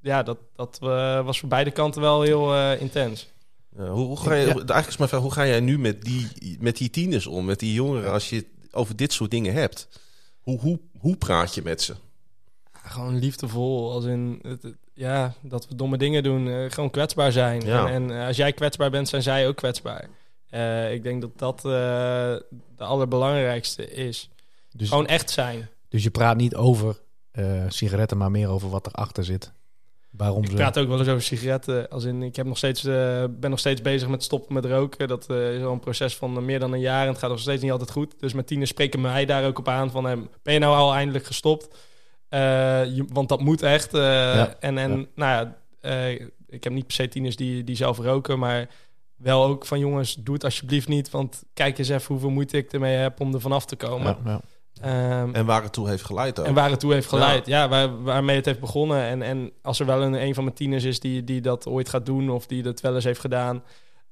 ja, 0.00 0.22
dat, 0.22 0.38
dat 0.56 0.78
eh, 0.82 1.24
was 1.24 1.38
voor 1.40 1.48
beide 1.48 1.70
kanten 1.70 2.00
wel 2.00 2.22
heel 2.22 2.54
eh, 2.54 2.80
intens. 2.80 3.32
Ja, 3.78 3.88
hoe, 3.88 4.06
hoe, 4.06 4.16
ga 4.20 4.34
je, 4.34 4.40
Ja. 4.46 4.52
Eigenlijk 4.54 4.86
is 4.88 4.96
mijn 4.96 5.08
vraag, 5.08 5.20
hoe 5.20 5.32
ga 5.32 5.46
jij 5.46 5.60
nu 5.60 5.78
met 5.78 6.02
die, 6.02 6.28
met 6.60 6.76
die 6.76 6.90
tieners 6.90 7.26
om, 7.26 7.44
met 7.44 7.58
die 7.58 7.72
jongeren, 7.72 8.10
als 8.12 8.30
je 8.30 8.46
over 8.70 8.96
dit 8.96 9.12
soort 9.12 9.30
dingen 9.30 9.52
hebt? 9.52 9.88
Hoe, 10.40 10.58
hoe, 10.60 10.80
hoe 10.98 11.16
praat 11.16 11.54
je 11.54 11.62
met 11.62 11.82
ze? 11.82 11.94
Gewoon 12.72 13.18
liefdevol, 13.18 13.92
als 13.92 14.04
in 14.04 14.38
het, 14.42 14.62
het- 14.62 14.76
ja, 14.96 15.34
dat 15.40 15.68
we 15.68 15.74
domme 15.74 15.96
dingen 15.96 16.22
doen, 16.22 16.48
eh, 16.48 16.70
gewoon 16.70 16.90
kwetsbaar 16.90 17.32
zijn. 17.32 17.60
Ja. 17.64 17.86
En, 17.86 17.92
en 18.10 18.20
eh, 18.20 18.26
als 18.26 18.36
jij 18.36 18.52
kwetsbaar 18.52 18.90
bent, 18.90 19.08
zijn 19.08 19.22
zij 19.22 19.48
ook 19.48 19.56
kwetsbaar. 19.56 20.08
Eh, 20.50 20.92
ik 20.92 21.02
denk 21.02 21.20
dat 21.20 21.30
dat 21.38 21.56
eh, 21.56 21.62
de 22.76 22.84
allerbelangrijkste 22.84 23.90
is. 23.90 24.30
Dus, 24.72 24.88
Gewoon 24.88 25.06
echt 25.06 25.30
zijn. 25.30 25.68
dus 25.88 26.02
je 26.02 26.10
praat 26.10 26.36
niet 26.36 26.54
over 26.54 27.00
eh, 27.30 27.62
sigaretten, 27.68 28.16
maar 28.16 28.30
meer 28.30 28.48
over 28.48 28.70
wat 28.70 28.86
erachter 28.86 29.24
zit. 29.24 29.52
Waarom 30.16 30.42
Ik 30.44 30.54
praat 30.54 30.78
ook 30.78 30.88
wel 30.88 30.98
eens 30.98 31.08
over 31.08 31.22
sigaretten. 31.22 31.88
Als 31.88 32.04
in, 32.04 32.22
ik 32.22 32.36
heb 32.36 32.46
nog 32.46 32.56
steeds, 32.56 32.84
eh, 32.84 33.24
ben 33.30 33.50
nog 33.50 33.58
steeds 33.58 33.82
bezig 33.82 34.08
met 34.08 34.22
stoppen 34.22 34.54
met 34.54 34.64
roken. 34.64 35.08
Dat 35.08 35.26
eh, 35.30 35.54
is 35.56 35.62
al 35.62 35.72
een 35.72 35.80
proces 35.80 36.16
van 36.16 36.36
eh, 36.36 36.42
meer 36.42 36.58
dan 36.58 36.72
een 36.72 36.80
jaar 36.80 37.02
en 37.02 37.08
het 37.08 37.18
gaat 37.18 37.30
nog 37.30 37.38
steeds 37.38 37.62
niet 37.62 37.70
altijd 37.70 37.90
goed. 37.90 38.14
Dus 38.20 38.32
mijn 38.32 38.46
tieners 38.46 38.70
spreken 38.70 39.00
mij 39.00 39.24
daar 39.24 39.46
ook 39.46 39.58
op 39.58 39.68
aan 39.68 39.90
van... 39.90 40.08
eh, 40.08 40.16
ben 40.42 40.54
je 40.54 40.60
nou 40.60 40.76
al 40.76 40.94
eindelijk 40.94 41.24
gestopt? 41.24 41.68
Je- 42.28 43.04
want 43.12 43.28
dat 43.28 43.40
moet 43.40 43.62
echt. 43.62 43.94
En, 43.94 44.78
en 44.78 44.90
Ja. 44.98 45.06
nou 45.14 45.56
ja, 45.82 46.16
ik 46.48 46.64
heb 46.64 46.72
niet 46.72 46.86
per 46.86 46.94
se 46.94 47.08
tieners 47.08 47.36
die, 47.36 47.64
die 47.64 47.76
zelf 47.76 47.98
roken, 47.98 48.38
maar 48.38 48.68
wel 49.16 49.44
ook 49.44 49.66
van 49.66 49.78
jongens, 49.78 50.14
doe 50.14 50.34
het 50.34 50.44
alsjeblieft 50.44 50.88
niet. 50.88 51.10
Want 51.10 51.42
kijk 51.54 51.78
eens 51.78 51.88
even 51.88 52.06
hoeveel 52.06 52.30
moeite 52.30 52.56
ik 52.56 52.72
ermee 52.72 52.96
heb 52.96 53.20
om 53.20 53.34
er 53.34 53.40
vanaf 53.40 53.64
te 53.66 53.76
komen. 53.76 54.16
Ja, 54.24 54.40
ja. 54.82 55.20
Ehm, 55.22 55.34
En 55.34 55.46
waar 55.46 55.62
het 55.62 55.72
toe 55.72 55.88
heeft 55.88 56.04
geleid 56.04 56.40
ook. 56.40 56.46
en 56.46 56.54
waar 56.54 56.70
het 56.70 56.80
toe 56.80 56.92
heeft 56.92 57.08
geleid. 57.08 57.46
Ja, 57.46 57.68
waar, 57.68 58.02
waarmee 58.02 58.36
het 58.36 58.44
heeft 58.44 58.60
begonnen. 58.60 59.02
En, 59.02 59.22
en 59.22 59.52
als 59.62 59.80
er 59.80 59.86
wel 59.86 60.02
een, 60.02 60.22
een 60.22 60.34
van 60.34 60.44
mijn 60.44 60.56
tieners 60.56 60.84
is 60.84 61.00
die, 61.00 61.24
die 61.24 61.40
dat 61.40 61.66
ooit 61.66 61.88
gaat 61.88 62.06
doen... 62.06 62.30
of 62.30 62.46
die 62.46 62.62
dat 62.62 62.80
wel 62.80 62.94
eens 62.94 63.04
heeft 63.04 63.20
gedaan... 63.20 63.62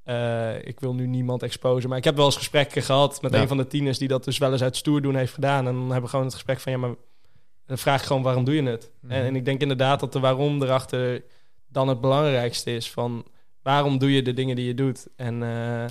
eh, 0.03 0.65
ik 0.67 0.79
wil 0.79 0.93
nu 0.93 1.07
niemand 1.07 1.43
exposen, 1.43 1.89
maar 1.89 1.97
ik 1.97 2.03
heb 2.03 2.15
wel 2.15 2.25
eens 2.25 2.37
gesprekken 2.37 2.81
gehad... 2.83 3.21
met 3.21 3.33
Ja. 3.33 3.41
een 3.41 3.47
van 3.47 3.57
de 3.57 3.67
tieners 3.67 3.97
die 3.97 4.07
dat 4.07 4.23
dus 4.23 4.37
wel 4.37 4.51
eens 4.51 4.63
uit 4.63 4.75
stoer 4.75 5.01
doen 5.01 5.15
heeft 5.15 5.33
gedaan. 5.33 5.67
En 5.67 5.73
dan 5.73 5.83
hebben 5.83 6.01
we 6.01 6.07
gewoon 6.09 6.25
het 6.25 6.33
gesprek 6.33 6.59
van... 6.59 6.71
ja, 6.71 6.77
maar 6.77 6.95
Dan 7.65 7.77
vraag 7.77 8.01
je 8.01 8.07
gewoon 8.07 8.21
waarom 8.23 8.43
doe 8.43 8.55
je 8.55 8.63
het? 8.63 8.91
Mhm. 9.01 9.11
en, 9.13 9.25
en 9.25 9.35
ik 9.35 9.45
denk 9.45 9.61
inderdaad 9.61 9.99
dat 9.99 10.13
de 10.13 10.19
waarom 10.19 10.61
erachter 10.61 11.23
dan 11.67 11.87
het 11.87 12.01
belangrijkste 12.01 12.75
is. 12.75 12.91
Van 12.91 13.25
waarom 13.61 13.97
doe 13.97 14.13
je 14.13 14.21
de 14.21 14.33
dingen 14.33 14.55
die 14.55 14.65
je 14.65 14.73
doet? 14.73 15.07
En 15.15 15.43
eh, 15.43 15.83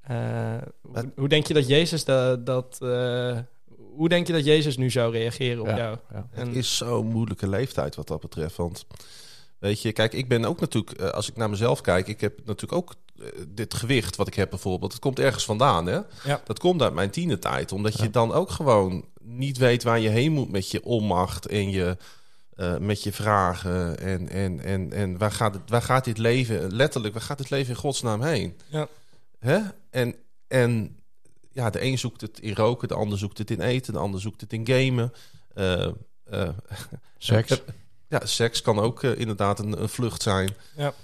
eh, 0.00 0.62
hoe, 0.82 1.12
hoe 1.16 1.28
denk 1.28 1.46
je 1.46 1.54
dat 1.54 1.68
Jezus 1.68 2.04
dat... 2.04 2.46
dat 2.46 2.78
hoe 3.96 4.08
denk 4.08 4.26
je 4.26 4.32
dat 4.32 4.44
Jezus 4.44 4.76
nu 4.76 4.90
zou 4.90 5.12
reageren 5.12 5.60
op 5.60 5.66
Ja, 5.68 5.76
jou? 5.76 5.96
ja. 6.12 6.26
En, 6.32 6.46
Het 6.46 6.56
is 6.56 6.76
zo'n 6.76 7.06
moeilijke 7.06 7.48
leeftijd 7.48 7.94
wat 7.94 8.08
dat 8.08 8.20
betreft. 8.20 8.56
Want 8.56 8.86
weet 9.58 9.82
je, 9.82 9.92
kijk, 9.92 10.12
ik 10.12 10.28
ben 10.28 10.44
ook 10.44 10.60
natuurlijk, 10.60 10.98
eh, 11.00 11.08
als 11.10 11.28
ik 11.28 11.36
naar 11.36 11.50
mezelf 11.50 11.80
kijk, 11.80 12.08
ik 12.08 12.20
heb 12.20 12.38
natuurlijk 12.44 12.72
ook 12.72 12.94
eh, 13.20 13.26
dit 13.48 13.74
gewicht 13.74 14.16
wat 14.16 14.26
ik 14.26 14.34
heb 14.34 14.50
bijvoorbeeld. 14.50 14.92
Het 14.92 15.00
komt 15.00 15.18
ergens 15.18 15.44
vandaan, 15.44 15.86
hè? 15.86 16.00
Ja. 16.24 16.40
Dat 16.44 16.58
komt 16.58 16.82
uit 16.82 16.94
mijn 16.94 17.10
tienertijd, 17.10 17.72
omdat 17.72 17.98
je 17.98 18.10
dan 18.10 18.32
ook 18.32 18.50
gewoon 18.50 19.04
niet 19.22 19.58
weet 19.58 19.82
waar 19.82 20.00
je 20.00 20.08
heen 20.08 20.32
moet 20.32 20.50
met 20.50 20.70
je 20.70 20.84
onmacht 20.84 21.46
en 21.46 21.70
je. 21.70 21.96
eh, 22.54 22.76
met 22.78 23.02
je 23.02 23.12
vragen 23.12 23.98
en, 23.98 24.28
en, 24.28 24.60
en, 24.64 24.92
en 24.92 25.18
waar, 25.18 25.32
gaat 25.32 25.54
het, 25.54 25.70
waar 25.70 25.82
gaat 25.82 26.04
dit 26.04 26.18
leven, 26.18 26.74
letterlijk, 26.74 27.14
waar 27.14 27.22
gaat 27.22 27.38
dit 27.38 27.50
leven 27.50 27.70
in 27.74 27.80
godsnaam 27.80 28.22
heen? 28.22 28.56
Ja. 28.68 28.88
Hè? 29.38 29.58
En, 29.90 30.14
en 30.48 30.96
ja, 31.56 31.70
de 31.70 31.82
een 31.82 31.98
zoekt 31.98 32.20
het 32.20 32.40
in 32.40 32.54
roken, 32.54 32.88
de 32.88 32.94
ander 32.94 33.18
zoekt 33.18 33.38
het 33.38 33.50
in 33.50 33.60
eten, 33.60 33.92
de 33.92 33.98
ander 33.98 34.20
zoekt 34.20 34.40
het 34.40 34.52
in 34.52 34.66
gamen. 34.66 35.12
Eh, 35.54 35.86
eh, 36.24 36.48
Seks. 37.18 37.62
ja, 38.08 38.26
seks 38.26 38.62
kan 38.62 38.78
ook 38.78 39.02
eh, 39.02 39.18
inderdaad 39.18 39.58
een, 39.58 39.82
een 39.82 39.88
vlucht 39.88 40.22
zijn. 40.22 40.50
Ja. 40.76 40.94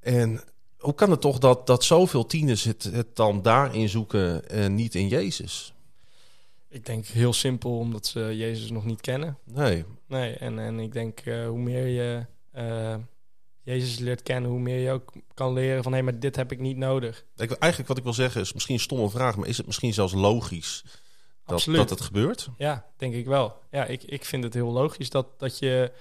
En 0.00 0.40
hoe 0.78 0.94
kan 0.94 1.10
het 1.10 1.20
toch 1.20 1.38
dat, 1.38 1.66
dat 1.66 1.84
zoveel 1.84 2.26
tieners 2.26 2.64
het, 2.64 2.82
het 2.82 3.16
dan 3.16 3.42
daarin 3.42 3.88
zoeken 3.88 4.48
en 4.48 4.74
niet 4.74 4.94
in 4.94 5.08
Jezus? 5.08 5.74
Ik 6.68 6.86
denk 6.86 7.06
heel 7.06 7.32
simpel, 7.32 7.78
omdat 7.78 8.06
ze 8.06 8.36
Jezus 8.36 8.70
nog 8.70 8.84
niet 8.84 9.00
kennen. 9.00 9.38
Nee. 9.44 9.84
Nee, 10.06 10.34
en, 10.34 10.58
en 10.58 10.80
ik 10.80 10.92
denk 10.92 11.20
eh, 11.20 11.46
hoe 11.46 11.58
meer 11.58 11.86
je 11.86 12.26
eh, 12.50 12.94
Jezus 13.70 13.98
leert 13.98 14.22
kennen, 14.22 14.50
hoe 14.50 14.60
meer 14.60 14.78
je 14.78 14.90
ook 14.90 15.12
kan 15.34 15.52
leren 15.52 15.82
van 15.82 15.92
hé, 15.92 16.02
maar 16.02 16.18
dit 16.18 16.36
heb 16.36 16.52
ik 16.52 16.58
niet 16.58 16.76
nodig. 16.76 17.24
Ik, 17.36 17.50
eigenlijk 17.50 17.88
wat 17.88 17.98
ik 17.98 18.04
wil 18.04 18.12
zeggen 18.12 18.40
is 18.40 18.52
misschien 18.52 18.74
een 18.74 18.80
stomme 18.80 19.10
vraag, 19.10 19.36
maar 19.36 19.48
is 19.48 19.56
het 19.56 19.66
misschien 19.66 19.94
zelfs 19.94 20.12
logisch 20.12 20.82
dat, 21.50 21.58
Absoluut. 21.58 21.78
dat 21.78 21.90
het 21.90 22.00
gebeurt? 22.00 22.48
Ja, 22.58 22.86
denk 22.96 23.14
ik 23.14 23.26
wel. 23.26 23.58
Ja, 23.70 23.84
ik, 23.84 24.02
ik 24.02 24.24
vind 24.24 24.44
het 24.44 24.54
heel 24.54 24.70
logisch 24.72 25.10
dat, 25.10 25.26
dat 25.38 25.58
je, 25.58 25.92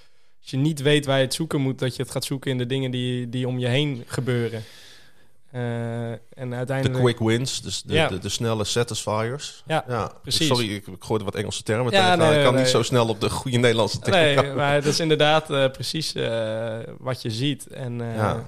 als 0.42 0.52
je 0.52 0.58
niet 0.58 0.82
weet 0.82 1.06
waar 1.06 1.18
je 1.18 1.24
het 1.24 1.34
zoeken 1.34 1.62
moet, 1.62 1.80
dat 1.80 1.96
je 1.96 2.02
het 2.02 2.12
gaat 2.12 2.24
zoeken 2.24 2.52
in 2.52 2.58
de 2.58 2.66
dingen 2.66 2.92
die, 2.92 3.30
die 3.30 3.48
om 3.48 3.60
je 3.60 3.68
heen 3.68 4.04
gebeuren. 4.08 4.64
Eh, 5.52 6.12
en 6.12 6.50
De 6.50 6.56
uiteindelijk. 6.56 7.00
quick 7.04 7.20
wins, 7.20 7.62
dus 7.62 7.82
de, 7.82 7.94
Ja. 7.94 8.08
de, 8.08 8.18
de 8.18 8.30
snelle 8.30 8.64
satisfiers. 8.64 9.64
Ja, 9.68 10.12
precies. 10.22 10.48
Sorry, 10.48 10.76
ik, 10.76 10.88
ik 10.88 10.96
gooide 11.04 11.26
wat 11.26 11.36
Engelse 11.36 11.64
termen 11.64 11.92
Ja, 11.92 12.16
nee, 12.16 12.38
ik 12.38 12.44
kan 12.44 12.54
nee. 12.54 12.62
niet 12.64 12.72
zo 12.72 12.84
snel 12.84 13.08
op 13.08 13.20
de 13.22 13.30
goede 13.30 13.58
Nederlandse 13.58 14.00
termen 14.00 14.22
Nee, 14.22 14.36
komen. 14.36 14.56
maar 14.56 14.76
dat 14.76 14.86
is 14.94 15.00
inderdaad 15.00 15.50
eh, 15.52 15.70
precies 15.72 16.14
eh, 16.16 16.78
wat 16.98 17.22
je 17.22 17.32
ziet. 17.32 17.68
En 17.68 18.00
Ja. 18.00 18.44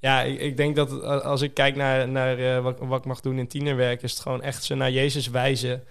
ja, 0.00 0.22
ik, 0.22 0.40
ik 0.40 0.56
denk 0.56 0.76
dat 0.76 1.02
als 1.22 1.40
ik 1.42 1.54
kijk 1.54 1.76
naar, 1.76 2.08
naar 2.08 2.62
wat, 2.62 2.78
wat 2.80 2.98
ik 2.98 3.04
mag 3.04 3.20
doen 3.20 3.38
in 3.38 3.48
tienerwerk, 3.48 4.02
is 4.02 4.10
het 4.12 4.20
gewoon 4.20 4.42
echt 4.42 4.64
ze 4.64 4.74
naar 4.74 4.90
Jezus 4.90 5.28
wijzen. 5.28 5.84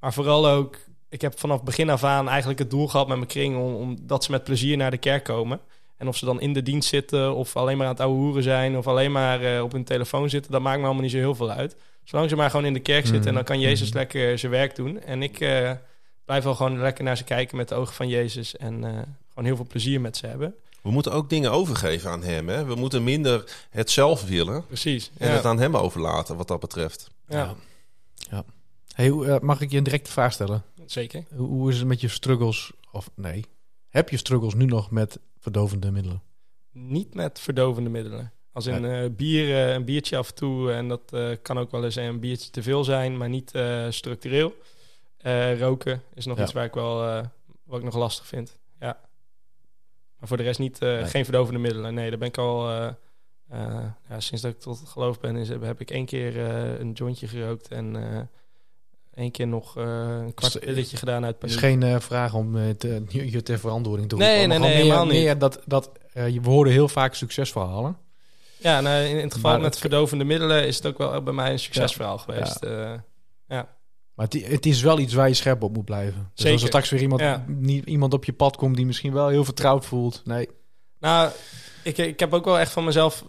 Maar 0.00 0.12
vooral 0.12 0.48
ook, 0.48 0.76
ik 1.08 1.20
heb 1.20 1.38
vanaf 1.38 1.62
begin 1.62 1.90
af 1.90 2.04
aan 2.04 2.28
eigenlijk 2.28 2.58
het 2.58 2.70
doel 2.70 2.88
gehad 2.88 3.08
met 3.08 3.16
mijn 3.16 3.28
kring 3.28 3.56
om, 3.56 3.74
om 3.74 3.96
dat 4.02 4.24
ze 4.24 4.30
met 4.30 4.44
plezier 4.44 4.76
naar 4.76 4.90
de 4.90 4.98
kerk 4.98 5.24
komen. 5.24 5.60
En 5.96 6.08
of 6.08 6.16
ze 6.16 6.24
dan 6.24 6.40
in 6.40 6.52
de 6.52 6.62
dienst 6.62 6.88
zitten, 6.88 7.34
of 7.34 7.56
alleen 7.56 7.76
maar 7.76 7.86
aan 7.86 7.92
het 7.92 8.00
ouwe 8.02 8.16
hoeren 8.16 8.42
zijn, 8.42 8.76
of 8.76 8.86
alleen 8.86 9.12
maar 9.12 9.42
eh, 9.56 9.62
op 9.62 9.72
hun 9.72 9.84
telefoon 9.84 10.30
zitten, 10.30 10.52
dat 10.52 10.60
maakt 10.60 10.78
me 10.78 10.84
allemaal 10.84 11.02
niet 11.02 11.10
zo 11.10 11.16
heel 11.16 11.34
veel 11.34 11.50
uit. 11.50 11.76
Zolang 12.04 12.28
ze 12.30 12.36
maar 12.36 12.50
gewoon 12.50 12.66
in 12.66 12.72
de 12.72 12.80
kerk 12.80 13.06
zitten 13.06 13.26
en 13.28 13.34
dan 13.34 13.44
kan 13.44 13.60
Jezus 13.60 13.88
Mhm. 13.88 13.96
lekker 13.96 14.38
zijn 14.38 14.52
werk 14.52 14.76
doen. 14.76 15.00
En 15.00 15.22
ik 15.22 15.40
eh, 15.40 15.72
blijf 16.24 16.44
wel 16.44 16.54
gewoon 16.54 16.78
lekker 16.78 17.04
naar 17.04 17.16
ze 17.16 17.24
kijken 17.24 17.56
met 17.56 17.68
de 17.68 17.74
ogen 17.74 17.94
van 17.94 18.08
Jezus 18.08 18.56
en 18.56 18.84
eh, 18.84 18.90
gewoon 19.28 19.44
heel 19.44 19.56
veel 19.56 19.66
plezier 19.66 20.00
met 20.00 20.16
ze 20.16 20.26
hebben. 20.26 20.54
We 20.82 20.90
moeten 20.90 21.12
ook 21.12 21.28
dingen 21.30 21.50
overgeven 21.52 22.10
aan 22.10 22.22
hem. 22.22 22.48
Hè? 22.48 22.64
We 22.64 22.74
moeten 22.74 23.04
minder 23.04 23.44
het 23.70 23.90
zelf 23.90 24.24
willen 24.26 24.66
Precies. 24.66 25.10
en 25.18 25.28
ja. 25.28 25.34
het 25.34 25.44
aan 25.44 25.58
hem 25.58 25.76
overlaten 25.76 26.36
wat 26.36 26.48
dat 26.48 26.60
betreft. 26.60 27.10
ja, 27.28 27.54
Hey, 28.94 29.08
hoe, 29.08 29.26
eh, 29.26 29.40
mag 29.40 29.60
ik 29.60 29.70
je 29.70 29.76
een 29.78 29.84
directe 29.84 30.10
vraag 30.10 30.32
stellen? 30.32 30.62
zeker. 30.86 31.24
Hoe, 31.36 31.46
hoe 31.48 31.70
is 31.70 31.78
het 31.78 31.86
met 31.86 32.00
je 32.00 32.08
struggles? 32.08 32.72
Of 32.92 33.10
nee, 33.14 33.44
heb 33.88 34.08
je 34.08 34.16
struggles 34.16 34.54
nu 34.54 34.64
nog 34.64 34.90
met 34.90 35.18
verdovende 35.44 35.90
middelen? 35.90 36.22
Niet 36.72 37.14
met 37.14 37.40
verdovende 37.40 37.90
middelen. 37.90 38.32
Als 38.52 38.66
in 38.66 38.84
eh, 38.84 39.10
bier, 39.10 39.54
eh, 39.68 39.72
een 39.74 39.84
biertje 39.84 40.16
af 40.16 40.28
en 40.28 40.34
toe. 40.34 40.72
En 40.72 40.88
dat 40.88 41.12
eh, 41.12 41.30
kan 41.42 41.58
ook 41.58 41.70
wel 41.70 41.84
eens 41.84 41.96
een 41.96 42.20
biertje 42.20 42.50
te 42.50 42.62
veel 42.62 42.84
zijn, 42.84 43.16
maar 43.16 43.28
niet 43.28 43.52
structureel. 43.88 44.54
Roken 45.58 46.02
is 46.14 46.26
nog 46.26 46.36
Ja. 46.36 46.42
iets 46.42 46.52
waar 46.52 46.64
ik 46.64 46.74
wel 46.74 46.96
wat 47.64 47.78
ik 47.78 47.84
nog 47.84 47.94
lastig 47.96 48.26
vind. 48.26 48.58
Ja. 48.80 49.00
Maar 50.18 50.28
voor 50.28 50.36
de 50.36 50.42
rest 50.42 50.58
niet, 50.58 50.80
Nee. 50.80 51.04
geen 51.04 51.24
verdovende 51.24 51.60
middelen. 51.60 51.94
Nee, 51.94 52.08
daar 52.10 52.18
ben 52.18 52.28
ik 52.28 52.38
al. 52.38 52.70
ja, 54.08 54.20
sinds 54.20 54.42
dat 54.42 54.52
ik 54.52 54.60
tot 54.60 54.78
geloof 54.86 55.20
ben, 55.20 55.36
is, 55.36 55.48
heb 55.48 55.80
ik 55.80 55.90
één 55.90 56.06
keer 56.06 56.38
een 56.80 56.92
jointje 56.92 57.28
gerookt. 57.28 57.68
En 57.68 57.96
één 59.14 59.30
keer 59.30 59.46
nog 59.46 59.76
eh, 59.76 59.84
een 60.24 60.34
kwart 60.34 60.54
Is- 60.54 60.60
pilletje 60.60 60.96
gedaan 60.96 61.24
uit 61.24 61.36
Het 61.40 61.50
is 61.50 61.56
geen 61.56 61.82
eh, 61.82 62.00
vraag 62.00 62.34
om 62.34 62.56
eh, 62.56 62.62
te, 62.78 63.02
je 63.08 63.42
ter 63.42 63.58
verantwoording 63.58 64.08
te 64.08 64.16
Nee, 64.16 64.28
roepen. 64.28 64.48
nee, 64.48 64.58
nee, 64.58 64.68
gewoon 64.68 64.76
meer, 64.76 64.84
helemaal 64.84 65.14
niet. 65.14 65.24
meer 65.24 65.38
dat, 65.38 65.60
dat 65.66 65.90
je- 66.12 66.40
we 66.40 66.48
horen 66.50 66.72
heel 66.72 66.88
vaak 66.88 67.14
succesverhalen. 67.14 67.96
Ja, 68.56 68.80
nou, 68.80 69.04
in, 69.04 69.16
in 69.16 69.24
het 69.24 69.34
geval 69.34 69.50
Maar 69.50 69.60
met 69.60 69.70
het- 69.70 69.78
verdovende 69.80 70.24
middelen 70.24 70.66
is 70.66 70.76
het 70.76 70.86
ook 70.86 70.98
wel 70.98 71.22
bij 71.22 71.32
mij 71.32 71.52
een 71.52 71.58
succesverhaal 71.58 72.18
geweest. 72.18 72.56
Eh, 72.62 72.92
Maar 74.14 74.26
het, 74.26 74.46
het 74.46 74.66
is 74.66 74.82
wel 74.82 74.98
iets 74.98 75.14
waar 75.14 75.28
je 75.28 75.34
scherp 75.34 75.62
op 75.62 75.74
moet 75.74 75.84
blijven. 75.84 76.20
Dus 76.20 76.30
Zeker. 76.34 76.52
als 76.52 76.60
er 76.62 76.66
straks 76.68 76.90
weer 76.90 77.00
iemand, 77.00 77.20
Ja. 77.20 77.44
niet, 77.48 77.84
iemand 77.86 78.12
op 78.12 78.24
je 78.24 78.32
pad 78.32 78.56
komt 78.56 78.76
die 78.76 78.86
misschien 78.86 79.12
wel 79.12 79.28
heel 79.28 79.44
vertrouwd 79.44 79.84
voelt. 79.86 80.22
Nee, 80.24 80.48
Nou, 81.00 81.30
ik, 81.82 81.98
ik 81.98 82.20
heb 82.20 82.32
ook 82.34 82.44
wel 82.44 82.58
echt 82.58 82.72
van 82.72 82.84
mezelf. 82.84 83.24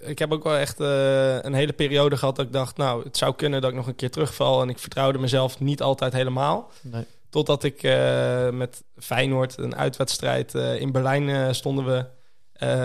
Ik 0.00 0.18
heb 0.18 0.32
ook 0.32 0.44
wel 0.44 0.56
echt 0.56 0.80
eh, 0.80 1.36
een 1.42 1.54
hele 1.54 1.72
periode 1.72 2.16
gehad 2.16 2.36
dat 2.36 2.46
ik 2.46 2.52
dacht, 2.52 2.76
nou, 2.76 3.04
het 3.04 3.16
zou 3.16 3.34
kunnen 3.34 3.60
dat 3.60 3.70
ik 3.70 3.76
nog 3.76 3.86
een 3.86 3.94
keer 3.94 4.10
terugval. 4.10 4.62
En 4.62 4.68
ik 4.68 4.78
vertrouwde 4.78 5.18
mezelf 5.18 5.60
niet 5.60 5.82
altijd 5.82 6.12
helemaal. 6.12 6.70
nee. 6.82 7.04
Totdat 7.30 7.64
ik 7.64 7.82
eh, 7.82 8.48
met 8.50 8.82
Feyenoord, 8.96 9.58
een 9.58 9.76
uitwedstrijd 9.76 10.54
eh, 10.54 10.80
in 10.80 10.92
Berlijn, 10.92 11.54
stonden 11.54 11.84
we. 11.84 12.04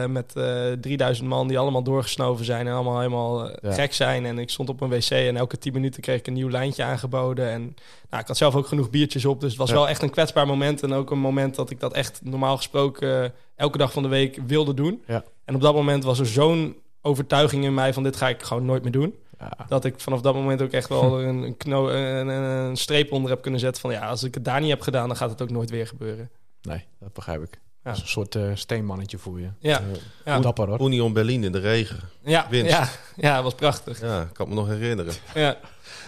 met 0.08 0.36
eh 0.36 0.72
3000 0.82 1.28
man 1.28 1.48
die 1.48 1.58
allemaal 1.58 1.84
doorgesnoven 1.84 2.46
zijn 2.46 2.68
en 2.68 2.74
allemaal 2.74 2.98
helemaal 2.98 3.48
Ja. 3.62 3.72
gek 3.74 3.94
zijn. 3.94 4.26
En 4.26 4.40
ik 4.40 4.50
stond 4.50 4.70
op 4.70 4.82
een 4.82 4.90
wc 4.90 5.10
en 5.10 5.38
elke 5.38 5.58
10 5.58 5.74
minuten 5.74 6.02
kreeg 6.02 6.20
ik 6.20 6.28
een 6.28 6.34
nieuw 6.34 6.50
lijntje 6.50 6.84
aangeboden. 6.84 7.50
En 7.50 7.62
nou, 8.10 8.22
ik 8.22 8.28
had 8.28 8.38
zelf 8.38 8.56
ook 8.56 8.68
genoeg 8.68 8.90
biertjes 8.90 9.26
op. 9.26 9.40
Dus 9.40 9.50
het 9.50 9.60
was 9.60 9.70
Ja. 9.70 9.76
wel 9.76 9.88
echt 9.90 10.02
een 10.02 10.10
kwetsbaar 10.10 10.48
moment. 10.48 10.84
En 10.84 10.94
ook 10.94 11.12
een 11.12 11.20
moment 11.20 11.56
dat 11.56 11.70
ik 11.70 11.80
dat 11.80 11.94
echt 11.94 12.20
normaal 12.24 12.56
gesproken 12.58 13.34
elke 13.56 13.78
dag 13.78 13.92
van 13.92 14.04
de 14.04 14.10
week 14.10 14.40
wilde 14.48 14.74
doen. 14.74 15.04
Ja. 15.08 15.24
En 15.46 15.56
op 15.56 15.62
dat 15.62 15.74
moment 15.74 16.04
was 16.04 16.20
er 16.20 16.26
zo'n 16.28 16.76
overtuiging 17.04 17.64
in 17.64 17.74
mij 17.74 17.94
van 17.94 18.04
dit 18.04 18.16
ga 18.16 18.30
ik 18.30 18.44
gewoon 18.44 18.66
nooit 18.66 18.84
meer 18.84 18.92
doen. 18.92 19.16
Ja. 19.40 19.66
Dat 19.68 19.86
ik 19.86 20.00
vanaf 20.00 20.22
dat 20.22 20.34
moment 20.34 20.62
ook 20.62 20.72
echt 20.72 20.90
wel 20.90 21.22
een, 21.24 21.38
een, 21.44 21.58
kno 21.58 21.90
een, 21.90 22.28
een, 22.28 22.44
een 22.44 22.78
streep 22.78 23.12
onder 23.12 23.30
heb 23.32 23.42
kunnen 23.42 23.60
zetten 23.60 23.82
van 23.82 23.92
ja, 23.92 24.08
als 24.08 24.24
ik 24.24 24.34
het 24.34 24.46
daar 24.46 24.60
niet 24.62 24.70
heb 24.70 24.82
gedaan, 24.82 25.08
dan 25.08 25.18
gaat 25.18 25.30
het 25.30 25.42
ook 25.42 25.50
nooit 25.50 25.70
weer 25.70 25.88
gebeuren. 25.88 26.30
nee, 26.62 26.86
dat 27.00 27.14
begrijp 27.14 27.44
ik. 27.44 27.62
Ja. 27.84 27.90
Dat 27.90 27.96
is 27.98 28.02
een 28.02 28.10
soort 28.10 28.36
eh, 28.36 28.44
steenmannetje 28.54 29.18
voor 29.18 29.40
je. 29.40 29.48
Ja, 29.60 29.82
ja. 30.26 30.40
Dapper 30.40 30.68
hoor. 30.68 30.82
Union 30.82 31.14
Berlin 31.14 31.44
in 31.44 31.52
de 31.52 31.60
regen. 31.60 32.00
ja, 32.24 32.48
Winst. 32.50 32.72
ja, 32.72 32.90
ja, 33.16 33.36
dat 33.36 33.44
was 33.44 33.54
prachtig. 33.56 34.02
Ja, 34.02 34.22
ik 34.22 34.34
kan 34.34 34.50
me 34.50 34.56
nog 34.56 34.68
herinneren. 34.68 35.14
Ja, 35.34 35.58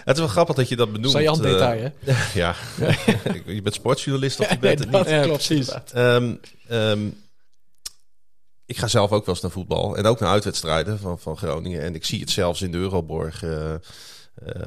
Het 0.04 0.14
is 0.14 0.18
wel 0.18 0.28
grappig 0.28 0.54
dat 0.54 0.68
je 0.68 0.76
dat 0.76 0.92
benoemt. 0.92 1.10
Zei 1.12 1.24
Jan 1.24 1.36
eh, 1.36 1.42
detail 1.42 1.80
hè? 1.82 2.12
ja, 2.40 2.54
je 3.46 3.62
bent 3.62 3.74
sportjournalist 3.74 4.40
of 4.40 4.50
je 4.50 4.58
bent 4.58 4.78
het 4.78 4.92
dat 4.92 5.00
niet. 5.00 5.10
Ja, 5.14 5.22
klopt 5.22 5.46
precies. 5.46 5.72
Ehm, 5.92 6.34
ehm, 6.68 7.00
ik 8.66 8.76
ga 8.78 8.86
zelf 8.88 9.12
ook 9.12 9.24
wel 9.26 9.34
eens 9.34 9.42
naar 9.42 9.52
voetbal. 9.52 9.96
En 9.96 10.06
ook 10.06 10.20
naar 10.20 10.30
uitwedstrijden 10.30 10.98
van, 10.98 11.18
van 11.18 11.36
Groningen. 11.36 11.82
En 11.82 11.94
ik 11.94 12.04
zie 12.04 12.20
het 12.20 12.30
zelfs 12.30 12.62
in 12.62 12.70
de 12.72 12.78
Euroborg. 12.78 13.42
eh, 13.42 13.74
eh, 13.74 13.80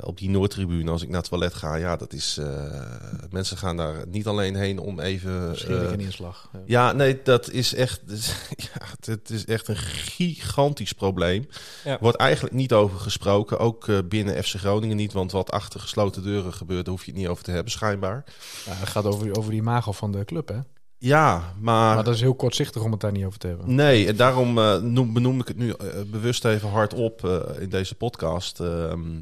op 0.02 0.18
die 0.18 0.30
Noordtribune 0.30 0.92
als 0.92 1.02
ik 1.02 1.10
naar 1.10 1.20
het 1.20 1.30
toilet 1.30 1.54
ga. 1.54 1.76
Ja, 1.76 1.96
dat 1.96 2.14
is... 2.14 2.38
eh, 2.38 2.82
mensen 3.30 3.58
gaan 3.58 3.78
daar 3.78 3.96
niet 4.08 4.28
alleen 4.28 4.56
heen 4.56 4.80
om 4.80 5.00
even... 5.00 5.56
Eh, 5.68 5.92
een 5.92 6.00
inslag. 6.00 6.50
Ja. 6.54 6.60
ja, 6.66 6.92
nee, 6.92 7.20
dat 7.24 7.50
is 7.50 7.74
echt... 7.74 8.02
Ja, 8.58 9.12
het 9.14 9.30
is 9.30 9.46
echt 9.46 9.68
een 9.68 9.76
gigantisch 9.78 10.94
probleem. 10.94 11.48
Ja. 11.84 11.98
Wordt 12.02 12.18
eigenlijk 12.18 12.56
niet 12.56 12.74
over 12.74 13.00
gesproken. 13.00 13.60
Ook 13.60 13.88
eh, 13.88 13.98
binnen 14.06 14.44
FC 14.44 14.56
Groningen 14.56 14.96
niet. 14.98 15.14
Want 15.14 15.32
wat 15.32 15.52
achter 15.52 15.80
gesloten 15.80 16.24
deuren 16.24 16.54
gebeurt, 16.54 16.86
daar 16.86 16.94
hoef 16.94 17.06
je 17.06 17.12
het 17.12 17.20
niet 17.20 17.30
over 17.30 17.44
te 17.44 17.52
hebben, 17.52 17.72
schijnbaar. 17.72 18.24
Ja, 18.66 18.74
het 18.74 18.90
gaat 18.90 19.06
over, 19.06 19.38
over 19.38 19.52
die 19.52 19.60
imago 19.60 19.92
van 19.92 20.12
de 20.12 20.26
club 20.26 20.48
hè? 20.48 20.60
Ja, 21.00 21.54
maar... 21.60 21.96
Maar 21.96 22.04
dat 22.04 22.14
is 22.14 22.22
heel 22.22 22.36
kortzichtig 22.36 22.84
om 22.84 22.92
het 22.92 23.00
daar 23.00 23.12
niet 23.12 23.26
over 23.26 23.40
te 23.40 23.48
hebben. 23.48 23.76
Nee, 23.76 24.08
en 24.08 24.16
daarom 24.16 24.58
eh, 24.58 24.78
noem, 24.82 25.14
benoem 25.14 25.40
ik 25.40 25.48
het 25.48 25.58
nu 25.58 25.72
eh, 25.72 26.02
bewust 26.08 26.46
even 26.46 26.70
hardop 26.70 27.26
eh 27.26 27.62
in 27.62 27.70
deze 27.70 27.96
podcast. 27.96 28.60
Ehm, 28.60 29.20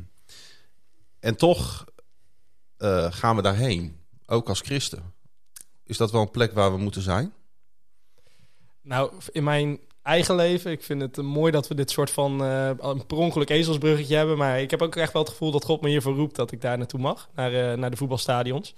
en 1.19 1.36
toch 1.36 1.86
eh, 2.78 3.11
gaan 3.11 3.36
we 3.36 3.41
daarheen, 3.41 3.97
ook 4.25 4.49
als 4.49 4.61
christen. 4.61 5.13
Is 5.84 5.97
dat 5.97 6.11
wel 6.11 6.21
een 6.21 6.32
plek 6.32 6.53
waar 6.53 6.71
we 6.71 6.78
moeten 6.78 7.01
zijn? 7.01 7.34
Nou, 8.82 9.11
in 9.32 9.43
mijn 9.43 9.80
eigen 10.01 10.36
leven, 10.36 10.71
ik 10.71 10.84
vind 10.84 11.01
het 11.01 11.17
mooi 11.17 11.51
dat 11.51 11.67
we 11.67 11.75
dit 11.75 11.91
soort 11.91 12.11
van 12.11 12.43
eh, 12.43 12.69
een 12.78 13.05
per 13.05 13.17
ongeluk 13.17 13.49
ezelsbruggetje 13.49 14.15
hebben. 14.15 14.38
Maar 14.38 14.61
ik 14.61 14.71
heb 14.71 14.82
ook 14.82 14.95
echt 14.95 15.13
wel 15.13 15.21
het 15.21 15.32
gevoel 15.32 15.51
dat 15.51 15.65
God 15.65 15.82
me 15.82 15.89
hiervoor 15.89 16.15
roept 16.15 16.36
dat 16.36 16.51
ik 16.51 16.61
daar 16.61 16.78
naartoe 16.78 16.99
mag, 16.99 17.30
naar, 17.36 17.53
eh, 17.53 17.78
naar 17.78 17.91
de 17.91 17.97
voetbalstadions. 17.97 18.75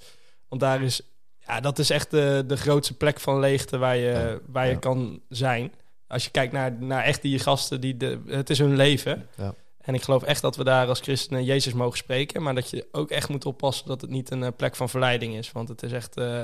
Want 0.47 0.61
daar 0.61 0.81
is 0.81 1.01
ja, 1.49 1.59
dat 1.59 1.79
is 1.79 1.89
echt 1.89 2.11
de, 2.11 2.43
de 2.47 2.57
grootste 2.57 2.93
plek 2.93 3.19
van 3.19 3.39
leegte 3.39 3.77
waar 3.77 3.95
je, 3.95 4.41
waar 4.45 4.67
je 4.67 4.79
kan 4.79 5.21
zijn. 5.29 5.73
Als 6.07 6.23
je 6.23 6.31
kijkt 6.31 6.53
naar, 6.53 6.73
naar 6.79 7.03
echt 7.03 7.21
die 7.21 7.39
gasten, 7.39 7.81
die 7.81 7.97
de, 7.97 8.21
het 8.27 8.49
is 8.49 8.59
hun 8.59 8.75
leven. 8.75 9.27
Ja. 9.37 9.53
En 9.81 9.93
ik 9.93 10.01
geloof 10.01 10.23
echt 10.23 10.41
dat 10.41 10.55
we 10.55 10.63
daar 10.63 10.87
als 10.87 10.99
christenen 10.99 11.43
Jezus 11.43 11.73
mogen 11.73 11.97
spreken. 11.97 12.43
Maar 12.43 12.55
dat 12.55 12.69
je 12.69 12.87
ook 12.91 13.09
echt 13.09 13.29
moet 13.29 13.45
oppassen 13.45 13.87
dat 13.87 14.01
het 14.01 14.09
niet 14.09 14.31
een 14.31 14.43
eh, 14.43 14.49
plek 14.57 14.75
van 14.75 14.89
verleiding 14.89 15.35
is. 15.35 15.51
Want 15.51 15.69
het 15.69 15.83
is 15.83 15.91
echt, 15.91 16.17
uh, 16.17 16.43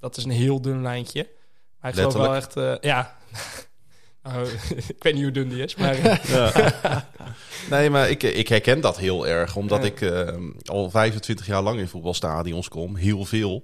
dat 0.00 0.16
is 0.16 0.24
een 0.24 0.30
heel 0.30 0.60
dun 0.60 0.82
lijntje. 0.82 1.28
Maar 1.80 1.90
ik 1.90 1.96
geloof 1.96 2.12
wel 2.12 2.34
echt, 2.34 2.56
uh, 2.56 2.74
ja... 2.80 3.16
oh, 4.26 4.40
ik 4.94 5.02
weet 5.02 5.14
niet 5.14 5.22
hoe 5.22 5.32
dun 5.32 5.48
die 5.48 5.62
is, 5.62 5.74
maar... 5.74 5.96
ja. 6.28 7.08
Nee, 7.70 7.90
maar 7.90 8.10
ik, 8.10 8.22
ik 8.22 8.48
herken 8.48 8.80
dat 8.80 8.98
heel 8.98 9.26
erg. 9.26 9.56
Omdat 9.56 9.80
ja. 9.80 9.86
ik 9.86 10.00
uh, 10.00 10.50
al 10.64 10.90
25 10.90 11.46
jaar 11.46 11.62
lang 11.62 11.78
in 11.78 11.88
voetbalstadions 11.88 12.68
kom. 12.68 12.96
Heel 12.96 13.24
veel. 13.24 13.62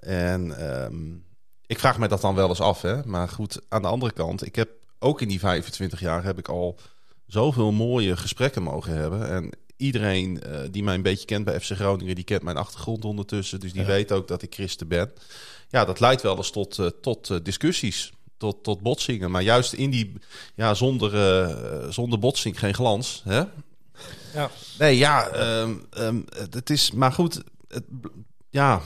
En 0.00 0.72
um, 0.84 1.24
ik 1.66 1.78
vraag 1.78 1.98
me 1.98 2.08
dat 2.08 2.20
dan 2.20 2.34
wel 2.34 2.48
eens 2.48 2.60
af. 2.60 2.82
Hè? 2.82 3.04
Maar 3.04 3.28
goed, 3.28 3.60
aan 3.68 3.82
de 3.82 3.88
andere 3.88 4.12
kant, 4.12 4.46
ik 4.46 4.56
heb 4.56 4.70
ook 4.98 5.20
in 5.20 5.28
die 5.28 5.38
25 5.38 6.00
jaar 6.00 6.24
heb 6.24 6.38
ik 6.38 6.48
al 6.48 6.78
zoveel 7.26 7.72
mooie 7.72 8.16
gesprekken 8.16 8.62
mogen 8.62 8.92
hebben. 8.92 9.28
En 9.28 9.50
iedereen 9.76 10.42
uh, 10.46 10.60
die 10.70 10.82
mij 10.82 10.94
een 10.94 11.02
beetje 11.02 11.26
kent 11.26 11.44
bij 11.44 11.60
FC 11.60 11.70
Groningen, 11.70 12.14
die 12.14 12.24
kent 12.24 12.42
mijn 12.42 12.56
achtergrond 12.56 13.04
ondertussen. 13.04 13.60
Dus 13.60 13.72
die 13.72 13.80
ja. 13.80 13.86
weet 13.86 14.12
ook 14.12 14.28
dat 14.28 14.42
ik 14.42 14.54
christen 14.54 14.88
ben. 14.88 15.12
Ja, 15.68 15.84
dat 15.84 16.00
leidt 16.00 16.22
wel 16.22 16.36
eens 16.36 16.50
tot, 16.50 16.78
uh, 16.78 16.86
tot 16.86 17.28
uh, 17.28 17.38
discussies, 17.42 18.12
tot, 18.36 18.64
tot 18.64 18.80
botsingen. 18.80 19.30
Maar 19.30 19.42
juist 19.42 19.72
in 19.72 19.90
die, 19.90 20.12
ja, 20.54 20.74
zonder, 20.74 21.92
zonder 21.92 22.18
botsing 22.18 22.58
geen 22.58 22.74
glans. 22.74 23.22
Hè? 23.24 23.42
Ja. 24.34 24.50
Nee, 24.78 24.96
ja, 24.96 25.34
um, 25.60 25.86
um, 25.98 26.24
het 26.50 26.70
is, 26.70 26.90
maar 26.90 27.12
goed, 27.12 27.42
het, 27.68 27.84
ja. 28.50 28.82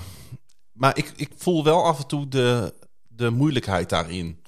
Maar 0.75 0.97
ik, 0.97 1.13
ik 1.17 1.31
voel 1.37 1.65
wel 1.65 1.85
af 1.85 1.99
en 1.99 2.07
toe 2.07 2.29
de, 2.29 2.75
de 3.09 3.31
moeilijkheid 3.31 3.89
daarin. 3.89 4.43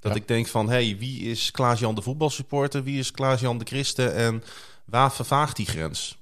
Dat 0.00 0.12
ja. 0.12 0.20
ik 0.20 0.28
denk 0.28 0.46
van, 0.46 0.68
hey, 0.68 0.96
wie 0.98 1.20
is 1.20 1.50
Klaas-Jan 1.50 1.94
de 1.94 2.02
voetbalsupporter? 2.02 2.82
Wie 2.82 2.98
is 2.98 3.10
Klaas-Jan 3.10 3.58
de 3.58 3.64
christen? 3.64 4.14
En 4.14 4.42
waar 4.84 5.12
vervaagt 5.12 5.56
die 5.56 5.66
grens? 5.66 6.18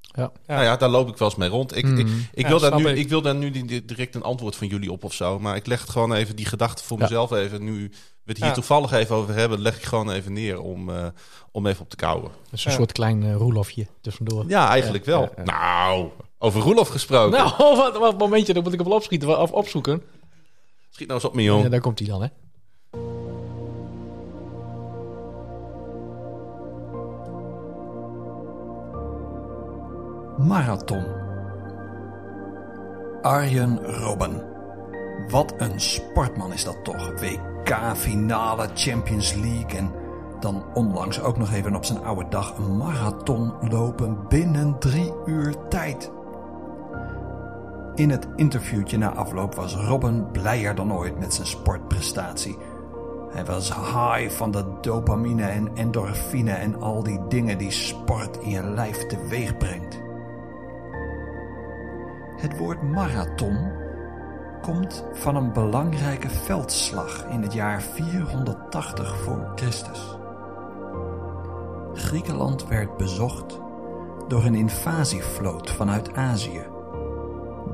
Ja. 0.00 0.32
Nou 0.46 0.62
ja, 0.62 0.76
daar 0.76 0.88
loop 0.88 1.08
ik 1.08 1.16
wel 1.16 1.28
eens 1.28 1.36
mee 1.36 1.48
rond. 1.48 1.76
Ik, 1.76 1.84
mm. 1.84 1.98
ik, 1.98 2.06
ik, 2.32 2.42
ja, 2.42 2.48
wil 2.48 2.60
daar 2.60 2.76
nu, 2.76 2.88
ik. 2.88 2.96
ik 2.96 3.08
wil 3.08 3.22
daar 3.22 3.34
nu 3.34 3.50
direct 3.84 4.14
een 4.14 4.22
antwoord 4.22 4.56
van 4.56 4.66
jullie 4.66 4.92
op 4.92 5.04
of 5.04 5.12
zo. 5.12 5.38
Maar 5.38 5.56
ik 5.56 5.66
leg 5.66 5.80
het 5.80 5.90
gewoon 5.90 6.12
even, 6.12 6.36
die 6.36 6.46
gedachte 6.46 6.84
voor 6.84 6.98
ja. 6.98 7.02
mezelf 7.02 7.32
even. 7.32 7.64
Nu 7.64 7.90
we 8.26 8.32
het 8.32 8.42
hier 8.42 8.52
toevallig 8.52 8.92
even 8.92 9.16
over 9.16 9.34
hebben, 9.34 9.60
leg 9.60 9.76
ik 9.76 9.82
gewoon 9.82 10.10
even 10.10 10.32
neer 10.32 10.60
om, 10.60 10.88
uh, 10.88 11.06
om 11.50 11.66
even 11.66 11.82
op 11.82 11.90
te 11.90 11.96
kouwen. 11.96 12.30
Dus 12.50 12.64
een 12.64 12.72
soort 12.72 12.92
klein 12.92 13.22
uh, 13.22 13.34
Roelofje 13.34 13.86
tussendoor. 14.00 14.44
Ja, 14.48 14.68
eigenlijk 14.68 15.04
wel. 15.04 15.32
Nou, 15.44 16.10
over 16.46 16.60
Roelof 16.60 16.88
gesproken. 16.88 17.38
Nou, 17.38 17.76
wat, 17.76 17.98
wat 17.98 18.18
momentje, 18.18 18.52
dan 18.52 18.62
moet 18.62 18.72
ik 18.72 18.78
hem 18.78 18.88
wel 18.88 18.96
opschieten 18.96 19.40
of 19.40 19.52
opzoeken. 19.52 20.02
Schiet 20.90 21.08
nou 21.08 21.20
eens 21.20 21.28
op, 21.28 21.34
mijn 21.34 21.46
jong. 21.46 21.62
Ja, 21.62 21.68
daar 21.68 21.80
komt 21.80 21.98
hij 21.98 22.08
dan, 22.08 22.22
hè. 22.22 22.28
Marathon. 30.38 31.04
Arjen 33.22 33.84
Robben. 33.84 34.42
Wat 35.28 35.54
een 35.58 35.80
sportman 35.80 36.52
is 36.52 36.64
dat 36.64 36.84
toch. 36.84 37.20
WK-finale, 37.20 38.68
Champions 38.74 39.34
League 39.34 39.78
en 39.78 39.92
dan 40.40 40.64
onlangs 40.74 41.20
ook 41.20 41.38
nog 41.38 41.52
even 41.52 41.74
op 41.74 41.84
zijn 41.84 42.04
oude 42.04 42.28
dag 42.28 42.56
een 42.58 42.76
marathon 42.76 43.52
lopen 43.68 44.28
binnen 44.28 44.78
drie 44.78 45.12
uur 45.26 45.54
tijd. 45.68 46.10
In 47.96 48.10
het 48.10 48.28
interviewtje 48.36 48.98
na 48.98 49.12
afloop 49.12 49.54
was 49.54 49.74
Robben 49.74 50.30
blijer 50.30 50.74
dan 50.74 50.92
ooit 50.92 51.18
met 51.18 51.34
zijn 51.34 51.46
sportprestatie. 51.46 52.58
Hij 53.30 53.44
was 53.44 53.74
high 53.74 54.30
van 54.30 54.50
de 54.50 54.64
dopamine 54.80 55.42
en 55.42 55.70
endorfine 55.74 56.52
en 56.52 56.80
al 56.80 57.02
die 57.02 57.20
dingen 57.28 57.58
die 57.58 57.70
sport 57.70 58.36
in 58.36 58.50
je 58.50 58.62
lijf 58.62 59.06
teweeg 59.06 59.56
brengt. 59.56 60.00
Het 62.36 62.58
woord 62.58 62.82
marathon 62.82 63.72
komt 64.62 65.04
van 65.12 65.36
een 65.36 65.52
belangrijke 65.52 66.28
veldslag 66.28 67.26
in 67.30 67.42
het 67.42 67.52
jaar 67.52 67.82
480 67.82 69.16
voor 69.18 69.52
Christus. 69.54 70.16
Griekenland 71.94 72.68
werd 72.68 72.96
bezocht 72.96 73.60
door 74.28 74.44
een 74.44 74.54
invasievloot 74.54 75.70
vanuit 75.70 76.14
Azië. 76.14 76.75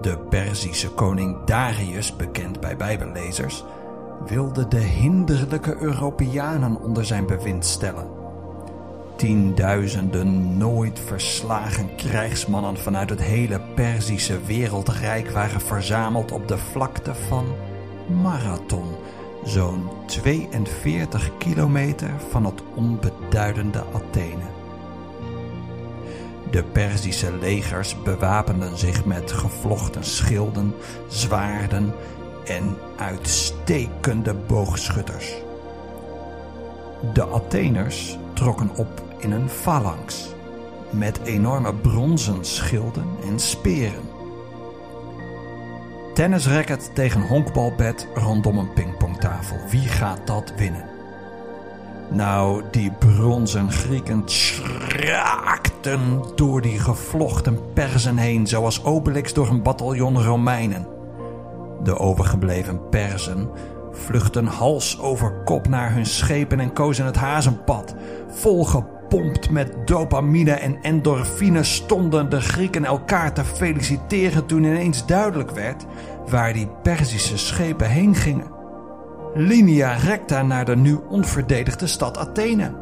De 0.03 0.18
Perzische 0.18 0.90
koning 0.90 1.44
Darius, 1.44 2.16
bekend 2.16 2.61
bij 2.61 2.76
Bijbellezers, 2.76 3.64
wilde 4.26 4.68
de 4.68 4.78
hinderlijke 4.78 5.76
Europeanen 5.76 6.80
onder 6.80 7.05
zijn 7.05 7.26
bewind 7.26 7.64
stellen. 7.64 8.07
Tienduizenden 9.16 10.57
nooit 10.57 11.00
verslagen 11.00 11.94
krijgsmannen 11.94 12.76
vanuit 12.76 13.11
het 13.11 13.22
hele 13.22 13.61
Perzische 13.74 14.44
wereldrijk 14.46 15.30
waren 15.30 15.61
verzameld 15.61 16.32
op 16.32 16.48
de 16.48 16.59
vlakte 16.59 17.14
van 17.14 17.46
Marathon, 18.22 18.88
zo'n 19.44 19.88
42 20.07 21.30
kilometer 21.38 22.11
van 22.30 22.44
het 22.44 22.62
onbeduidende 22.74 23.84
Athene. 23.94 24.51
De 26.53 26.62
Perzische 26.62 27.38
legers 27.40 28.03
bewapenden 28.03 28.78
zich 28.78 29.05
met 29.05 29.32
gevlochten 29.32 30.05
schilden, 30.05 30.74
zwaarden 31.09 31.94
en 32.44 32.76
uitstekende 32.96 34.34
boogschutters. 34.34 35.34
De 37.12 37.24
Atheners 37.24 38.18
trokken 38.32 38.70
op 38.76 39.03
in 39.18 39.32
een 39.32 39.48
phalanx 39.48 40.34
met 40.90 41.20
enorme 41.24 41.74
bronzen 41.74 42.44
schilden 42.44 43.07
en 43.24 43.38
speren. 43.38 44.09
Tennisracket 46.14 46.90
tegen 46.94 47.26
honkbalbed 47.26 48.09
rondom 48.14 48.59
een 48.59 48.72
pingpongtafel. 48.72 49.57
Wie 49.70 49.88
gaat 49.88 50.26
dat 50.26 50.53
winnen? 50.57 51.01
Nou, 52.14 52.62
die 52.70 52.92
bronzen 52.98 53.70
Grieken 53.70 54.22
schraakten 54.24 56.00
door 56.34 56.60
die 56.60 56.78
gevlochten 56.78 57.72
persen 57.72 58.16
heen, 58.16 58.46
zoals 58.46 58.84
Obelix 58.84 59.32
door 59.32 59.48
een 59.48 59.62
bataljon 59.62 60.22
Romeinen. 60.22 60.86
De 61.82 61.98
overgebleven 61.98 62.88
persen 62.88 63.48
vluchtten 63.92 64.46
hals 64.46 65.00
over 65.00 65.32
kop 65.44 65.68
naar 65.68 65.92
hun 65.92 66.06
schepen 66.06 66.60
en 66.60 66.72
kozen 66.72 67.06
het 67.06 67.16
hazenpad. 67.16 67.94
Volgepompt 68.28 69.50
met 69.50 69.74
dopamine 69.84 70.52
en 70.52 70.78
endorfine 70.82 71.64
stonden 71.64 72.30
de 72.30 72.40
Grieken 72.40 72.84
elkaar 72.84 73.32
te 73.32 73.44
feliciteren 73.44 74.46
toen 74.46 74.64
ineens 74.64 75.06
duidelijk 75.06 75.50
werd 75.50 75.86
waar 76.28 76.52
die 76.52 76.68
Perzische 76.82 77.38
schepen 77.38 77.88
heen 77.88 78.14
gingen. 78.14 78.61
Linea 79.34 79.92
recta 79.92 80.42
naar 80.42 80.64
de 80.64 80.76
nu 80.76 80.98
onverdedigde 81.08 81.86
stad 81.86 82.18
Athene. 82.18 82.74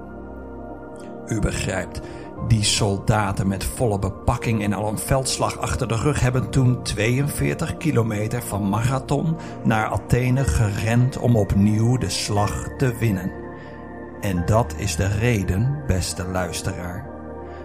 U 1.27 1.41
begrijpt, 1.41 2.01
die 2.49 2.65
soldaten 2.65 3.49
met 3.49 3.65
volle 3.65 3.99
bepakking 3.99 4.63
en 4.63 4.73
al 4.73 4.89
een 4.89 4.99
veldslag 4.99 5.59
achter 5.59 5.89
de 5.89 5.97
rug 5.97 6.21
hebben 6.21 6.51
toen 6.51 6.83
42 6.83 7.77
kilometer 7.77 8.43
van 8.43 8.69
Marathon 8.69 9.37
naar 9.65 9.89
Athene 9.89 10.45
gerend 10.45 11.19
om 11.19 11.37
opnieuw 11.37 11.97
de 11.97 12.09
slag 12.09 12.69
te 12.79 12.97
winnen. 12.99 13.33
En 14.21 14.43
dat 14.47 14.75
is 14.77 14.97
de 14.97 15.09
reden, 15.09 15.83
beste 15.87 16.27
luisteraar, 16.27 17.07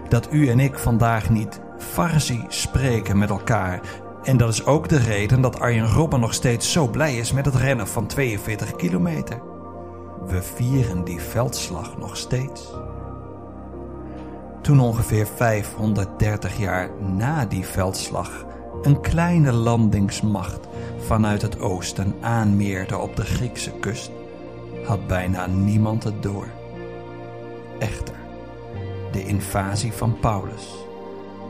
dat 0.08 0.32
u 0.32 0.48
en 0.48 0.60
ik 0.60 0.78
vandaag 0.78 1.30
niet 1.30 1.60
Farsi 1.78 2.44
spreken 2.48 3.18
met 3.18 3.30
elkaar. 3.30 3.80
En 4.26 4.36
dat 4.36 4.52
is 4.52 4.64
ook 4.64 4.88
de 4.88 4.98
reden 4.98 5.40
dat 5.40 5.60
Arjen 5.60 5.86
Robben 5.86 6.20
nog 6.20 6.34
steeds 6.34 6.72
zo 6.72 6.88
blij 6.88 7.16
is 7.16 7.32
met 7.32 7.44
het 7.44 7.54
rennen 7.54 7.88
van 7.88 8.06
42 8.06 8.76
kilometer. 8.76 9.40
We 10.26 10.42
vieren 10.42 11.04
die 11.04 11.20
veldslag 11.20 11.98
nog 11.98 12.16
steeds. 12.16 12.74
Toen 14.62 14.80
ongeveer 14.80 15.26
530 15.26 16.58
jaar 16.58 16.90
na 17.00 17.44
die 17.44 17.64
veldslag 17.64 18.44
een 18.82 19.00
kleine 19.00 19.52
landingsmacht 19.52 20.68
vanuit 20.98 21.42
het 21.42 21.60
oosten 21.60 22.14
aanmeerde 22.20 22.98
op 22.98 23.16
de 23.16 23.24
Griekse 23.24 23.72
kust, 23.72 24.10
had 24.84 25.06
bijna 25.06 25.46
niemand 25.46 26.04
het 26.04 26.22
door. 26.22 26.46
Echter, 27.78 28.16
de 29.12 29.24
invasie 29.26 29.92
van 29.92 30.18
Paulus 30.20 30.85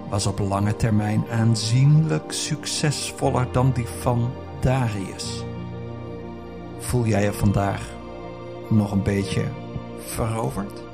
was 0.09 0.27
op 0.27 0.39
lange 0.39 0.77
termijn 0.77 1.25
aanzienlijk 1.31 2.33
succesvoller 2.33 3.53
dan 3.53 3.73
die 3.73 3.87
van 3.87 4.33
Darius. 4.61 5.45
Voel 6.79 7.07
jij 7.07 7.23
je 7.23 7.33
vandaag 7.33 7.91
nog 8.71 8.93
een 8.93 9.03
beetje 9.03 9.45
veroverd? 9.99 10.85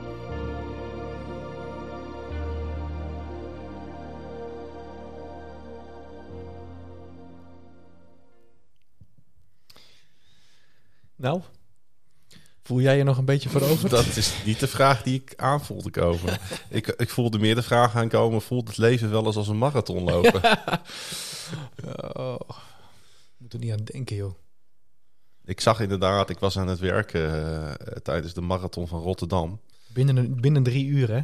Nou, 11.17 11.41
voel 12.63 12.81
jij 12.81 12.97
je 12.97 13.05
nog 13.05 13.19
een 13.19 13.25
beetje 13.25 13.49
veroverd? 13.49 13.91
Dat 13.91 14.17
is 14.17 14.33
niet 14.45 14.61
de 14.61 14.69
vraag 14.69 15.03
die 15.03 15.15
ik 15.15 15.33
aan 15.37 15.65
voelde 15.65 15.91
komen. 15.91 16.39
ik, 16.69 16.87
ik 16.87 17.11
voelde 17.11 17.39
meer 17.39 17.55
de 17.55 17.63
vraag 17.63 17.97
aankomen, 17.97 18.43
voelt 18.43 18.69
het 18.69 18.77
leven 18.77 19.11
wel 19.11 19.27
eens 19.27 19.37
als 19.37 19.49
een 19.49 19.59
marathon 19.59 20.05
lopen? 20.05 20.43
oh, 22.13 22.41
moet 23.37 23.53
er 23.53 23.59
niet 23.59 23.73
aan 23.73 23.85
denken, 23.85 24.17
joh. 24.17 24.35
Ik 25.45 25.61
zag 25.61 25.81
inderdaad, 25.81 26.31
ik 26.31 26.39
was 26.39 26.59
aan 26.59 26.69
het 26.69 26.79
werken 26.79 27.21
uh, 27.21 27.71
tijdens 28.03 28.35
de 28.35 28.41
marathon 28.41 28.89
van 28.89 29.01
Rotterdam. 29.01 29.61
Binnen, 29.87 30.41
binnen 30.41 30.63
drie 30.63 30.87
uur, 30.87 31.11
hè? 31.11 31.21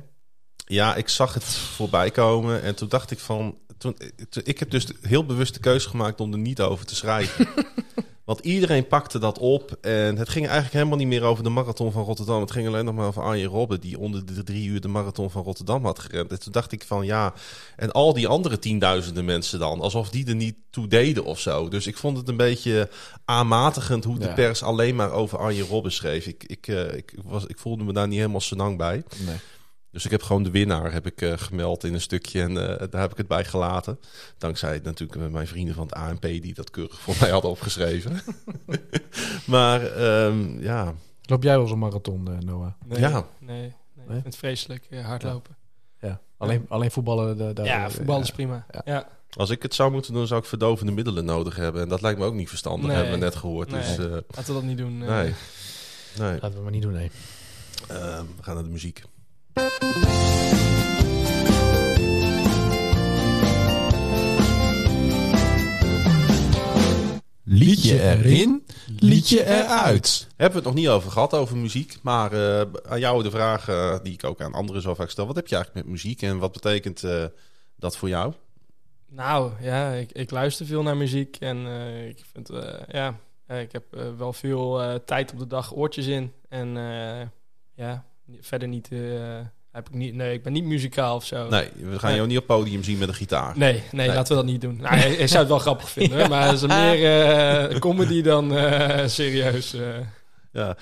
Ja, 0.57 0.95
ik 0.95 1.09
zag 1.09 1.34
het 1.34 1.45
voorbij 1.45 2.11
komen 2.11 2.62
en 2.62 2.74
toen 2.74 2.89
dacht 2.89 3.11
ik 3.11 3.18
van... 3.18 3.59
Toen, 3.78 3.97
ik 4.45 4.59
heb 4.59 4.70
dus 4.70 4.86
heel 5.03 5.26
bewust 5.26 5.55
de 5.55 5.61
keuze 5.61 5.89
gemaakt 5.89 6.20
om 6.20 6.32
er 6.32 6.39
niet 6.39 6.61
over 6.61 6.86
te 6.86 6.95
schrijven. 6.95 7.49
Want 8.29 8.41
iedereen 8.41 8.87
pakte 8.87 9.18
dat 9.18 9.39
op. 9.39 9.79
En 9.81 10.16
het 10.16 10.29
ging 10.29 10.45
eigenlijk 10.45 10.74
helemaal 10.74 10.97
niet 10.97 11.07
meer 11.07 11.22
over 11.22 11.45
de 11.45 11.51
marathon 11.51 11.93
van 11.93 12.05
Rotterdam. 12.05 12.41
Het 12.41 12.51
ging 12.51 12.66
alleen 12.66 12.85
nog 12.85 12.95
maar 12.95 13.07
over 13.07 13.22
Arjen 13.22 13.49
Robben, 13.49 13.81
die 13.81 13.99
onder 13.99 14.26
de 14.26 14.43
drie 14.43 14.68
uur 14.68 14.81
de 14.81 14.89
marathon 14.89 15.31
van 15.31 15.43
Rotterdam 15.43 15.85
had 15.85 15.99
gerend. 15.99 16.31
En 16.31 16.41
toen 16.41 16.53
dacht 16.53 16.72
ik 16.72 16.85
van 16.85 17.07
ja, 17.07 17.33
en 17.76 17.93
al 17.93 18.12
die 18.12 18.29
andere 18.29 18.59
tienduizenden 18.59 19.24
mensen 19.24 19.59
dan, 19.59 19.81
alsof 19.81 20.11
die 20.11 20.26
er 20.26 20.35
niet 20.35 20.55
toe 20.70 20.89
deden 20.89 21.24
of 21.24 21.41
zo. 21.41 21.68
Dus 21.68 21.87
ik 21.87 21.97
vond 21.97 22.16
het 22.16 22.29
een 22.29 22.37
beetje 22.37 22.89
aanmatigend 23.24 24.05
hoe 24.05 24.18
de 24.18 24.33
pers 24.33 24.62
alleen 24.62 24.97
maar 24.97 25.12
over 25.12 25.39
Arjen 25.39 25.66
Robben 25.66 25.93
schreef. 25.93 26.26
Ik, 26.26 26.45
ik, 26.47 26.66
uh, 26.66 26.95
ik, 26.95 27.14
was, 27.24 27.47
ik 27.47 27.59
voelde 27.59 27.85
me 27.85 27.93
daar 27.93 28.09
niet 28.09 28.18
helemaal 28.18 28.41
senang 28.41 28.76
bij. 28.76 29.03
Nee. 29.26 29.37
Dus 29.99 30.07
ik 30.07 30.12
heb 30.12 30.22
gewoon 30.22 30.42
de 30.42 30.51
winnaar 30.51 30.92
heb 30.92 31.07
ik, 31.07 31.20
uh, 31.20 31.32
gemeld 31.36 31.84
in 31.84 31.94
een 31.94 32.01
stukje 32.01 32.42
en 32.42 32.51
uh, 32.51 32.57
daar 32.90 33.01
heb 33.01 33.11
ik 33.11 33.16
het 33.16 33.26
bij 33.26 33.44
gelaten. 33.44 34.01
Dankzij 34.36 34.80
natuurlijk 34.82 35.20
met 35.20 35.30
mijn 35.30 35.46
vrienden 35.46 35.74
van 35.74 35.86
het 35.86 35.94
ANP 35.94 36.20
die 36.20 36.55
dat 36.55 36.70
keurig 36.70 37.01
voor 37.01 37.14
mij 37.20 37.30
hadden 37.30 37.51
opgeschreven. 37.51 38.20
maar 39.46 40.01
um, 40.24 40.61
ja. 40.61 40.94
Loop 41.22 41.42
jij 41.42 41.53
wel 41.53 41.62
eens 41.62 41.70
een 41.70 41.78
marathon, 41.78 42.28
uh, 42.30 42.38
Noah? 42.38 42.72
Nee, 42.84 42.99
ja. 42.99 43.11
Nee, 43.38 43.59
nee, 43.59 43.59
nee? 43.59 44.05
ik 44.05 44.12
vind 44.12 44.24
het 44.24 44.36
vreselijk 44.36 44.88
hardlopen. 45.03 45.57
Ja. 46.01 46.09
ja. 46.09 46.20
Alleen, 46.36 46.66
alleen 46.68 46.90
voetballen? 46.90 47.36
De, 47.36 47.53
de, 47.53 47.62
ja, 47.62 47.90
voetballen 47.90 48.22
is 48.22 48.30
prima. 48.30 48.66
Ja. 48.70 48.82
ja. 48.84 49.09
Als 49.36 49.51
ik 49.51 49.62
het 49.62 49.74
zou 49.74 49.90
moeten 49.90 50.12
doen, 50.12 50.26
zou 50.26 50.40
ik 50.40 50.46
verdovende 50.46 50.92
middelen 50.92 51.24
nodig 51.24 51.57
hebben. 51.57 51.82
En 51.82 51.88
dat 51.88 52.01
lijkt 52.01 52.18
me 52.18 52.24
ook 52.24 52.34
niet 52.34 52.49
verstandig, 52.49 52.86
nee. 52.86 52.96
hebben 52.96 53.14
we 53.14 53.24
net 53.24 53.36
gehoord. 53.36 53.70
Nee. 53.70 53.80
Dus, 53.80 53.96
Laten 53.99 54.46
we 54.46 54.53
dat 54.53 54.62
niet 54.62 54.78
doen. 54.78 54.99
Nee. 54.99 55.34
nee. 56.18 56.32
Laten 56.32 56.55
we 56.55 56.62
maar 56.62 56.72
niet 56.72 56.82
doen, 56.82 56.92
nee. 56.92 57.11
Uh, 57.90 57.96
we 58.36 58.42
gaan 58.42 58.55
naar 58.55 58.64
de 58.64 58.70
muziek. 58.70 59.03
Liedje 67.50 68.02
erin, 68.02 68.66
liedje 68.98 69.44
eruit. 69.46 70.26
Hebben 70.28 70.50
we 70.50 70.56
het 70.56 70.64
nog 70.64 70.74
niet 70.74 70.88
over 70.88 71.11
gehad, 71.11 71.34
over 71.34 71.56
muziek. 71.56 71.96
Maar 72.02 72.32
uh, 72.32 72.61
aan 72.88 73.00
jou 73.00 73.22
de 73.22 73.30
vraag 73.30 73.68
uh, 73.68 73.98
die 74.02 74.12
ik 74.12 74.24
ook 74.24 74.40
aan 74.40 74.52
anderen 74.52 74.82
zo 74.82 74.94
vaak 74.94 75.11
stel. 75.11 75.26
Wat 75.26 75.36
heb 75.36 75.46
je 75.46 75.54
eigenlijk 75.54 75.84
met 75.84 75.94
muziek 75.94 76.22
en 76.22 76.38
wat 76.38 76.52
betekent 76.52 77.02
uh, 77.02 77.24
dat 77.76 77.96
voor 77.96 78.09
jou? 78.09 78.32
Nou 79.06 79.52
ja, 79.61 79.90
ik, 79.90 80.12
ik 80.12 80.30
luister 80.30 80.66
veel 80.66 80.82
naar 80.82 80.96
muziek. 80.96 81.36
En 81.36 81.66
ik 82.09 82.24
vind, 82.32 82.50
ja, 82.88 83.18
ik 83.48 83.72
heb 83.72 83.84
wel 84.16 84.32
veel 84.32 85.00
tijd 85.04 85.32
op 85.32 85.38
de 85.38 85.46
dag 85.46 85.74
oortjes 85.74 86.06
in. 86.06 86.32
En 86.48 86.68
ja, 87.74 88.04
verder 88.41 88.68
niet 88.68 88.89
heb 89.72 89.89
ik 89.89 89.95
niet, 89.95 90.14
nee, 90.14 90.33
ik 90.33 90.43
ben 90.43 90.53
niet 90.53 90.64
muzikaal 90.64 91.16
of 91.16 91.24
zo. 91.24 91.49
Nee, 91.49 91.68
we 91.74 91.99
gaan 91.99 92.14
jou 92.14 92.26
niet 92.26 92.39
op 92.39 92.47
podium 92.47 92.83
zien 92.83 92.99
met 92.99 93.09
een 93.09 93.14
gitaar. 93.14 93.59
Nee, 93.59 93.83
nee, 93.93 94.07
laten 94.07 94.29
we 94.29 94.35
dat 94.35 94.53
niet 94.53 94.61
doen. 94.61 94.76
Nou, 94.81 94.97
ik 94.97 95.29
zou 95.29 95.39
het 95.39 95.49
wel 95.49 95.59
grappig 95.59 95.91
vinden, 95.91 96.18
ja. 96.22 96.29
maar 96.29 96.47
het 96.47 96.62
is 96.62 96.66
meer 96.66 97.70
uh, 97.70 97.79
comedy 97.79 98.22
dan 98.22 98.53
uh, 98.53 99.07
serieus. 99.07 99.76
Ja, 100.53 100.76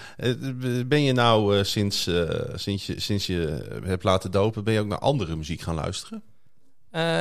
ben 0.86 1.02
je 1.02 1.12
nou 1.12 1.64
sinds, 1.64 2.10
sinds, 2.54 2.86
je, 2.86 3.00
sinds 3.00 3.26
je 3.26 3.68
hebt 3.84 4.04
laten 4.04 4.30
dopen, 4.30 4.64
ben 4.64 4.74
je 4.74 4.80
ook 4.80 4.86
naar 4.86 4.98
andere 4.98 5.36
muziek 5.36 5.60
gaan 5.60 5.74
luisteren? 5.74 6.22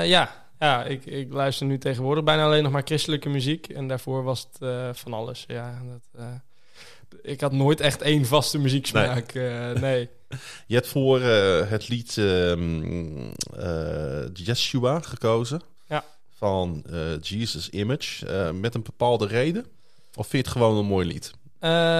ja, 0.05 0.45
ja 0.59 0.83
ik, 0.83 1.05
ik 1.05 1.33
luister 1.33 1.65
nu 1.65 1.77
tegenwoordig 1.77 2.23
bijna 2.23 2.45
alleen 2.45 2.63
nog 2.63 2.71
maar 2.71 2.85
christelijke 2.85 3.29
muziek. 3.29 3.67
En 3.67 3.87
daarvoor 3.87 4.23
was 4.23 4.47
het 4.51 4.69
van 4.97 5.13
alles. 5.13 5.43
Ja, 5.47 5.81
dat, 5.85 6.25
ik 7.21 7.41
had 7.41 7.51
nooit 7.51 7.79
echt 7.79 8.01
één 8.01 8.25
vaste 8.25 8.59
muzieksmaak. 8.59 9.33
Nee. 9.33 9.73
nee. 9.73 10.09
Je 10.67 10.75
hebt 10.75 10.87
voor 10.87 11.19
uh, 11.19 11.69
het 11.69 11.87
lied 11.87 12.17
um, 12.17 13.17
uh, 13.57 14.27
Yeshua 14.33 14.99
gekozen. 14.99 15.61
Ja. 15.87 16.03
Van 16.37 16.83
uh, 16.89 17.21
Jesus 17.21 17.69
Image. 17.69 18.25
met 18.53 18.75
een 18.75 18.83
bepaalde 18.83 19.27
reden? 19.27 19.65
Of 20.15 20.27
vind 20.27 20.45
je 20.45 20.51
het 20.51 20.57
gewoon 20.61 20.77
een 20.77 20.85
mooi 20.85 21.07
lied? 21.07 21.31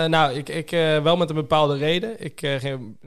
nou, 0.10 0.34
ik, 0.34 0.50
ik 0.50 0.70
wel 1.04 1.18
met 1.18 1.30
een 1.30 1.36
bepaalde 1.36 1.78
reden. 1.78 2.24
Ik 2.24 2.40
ging, 2.40 2.98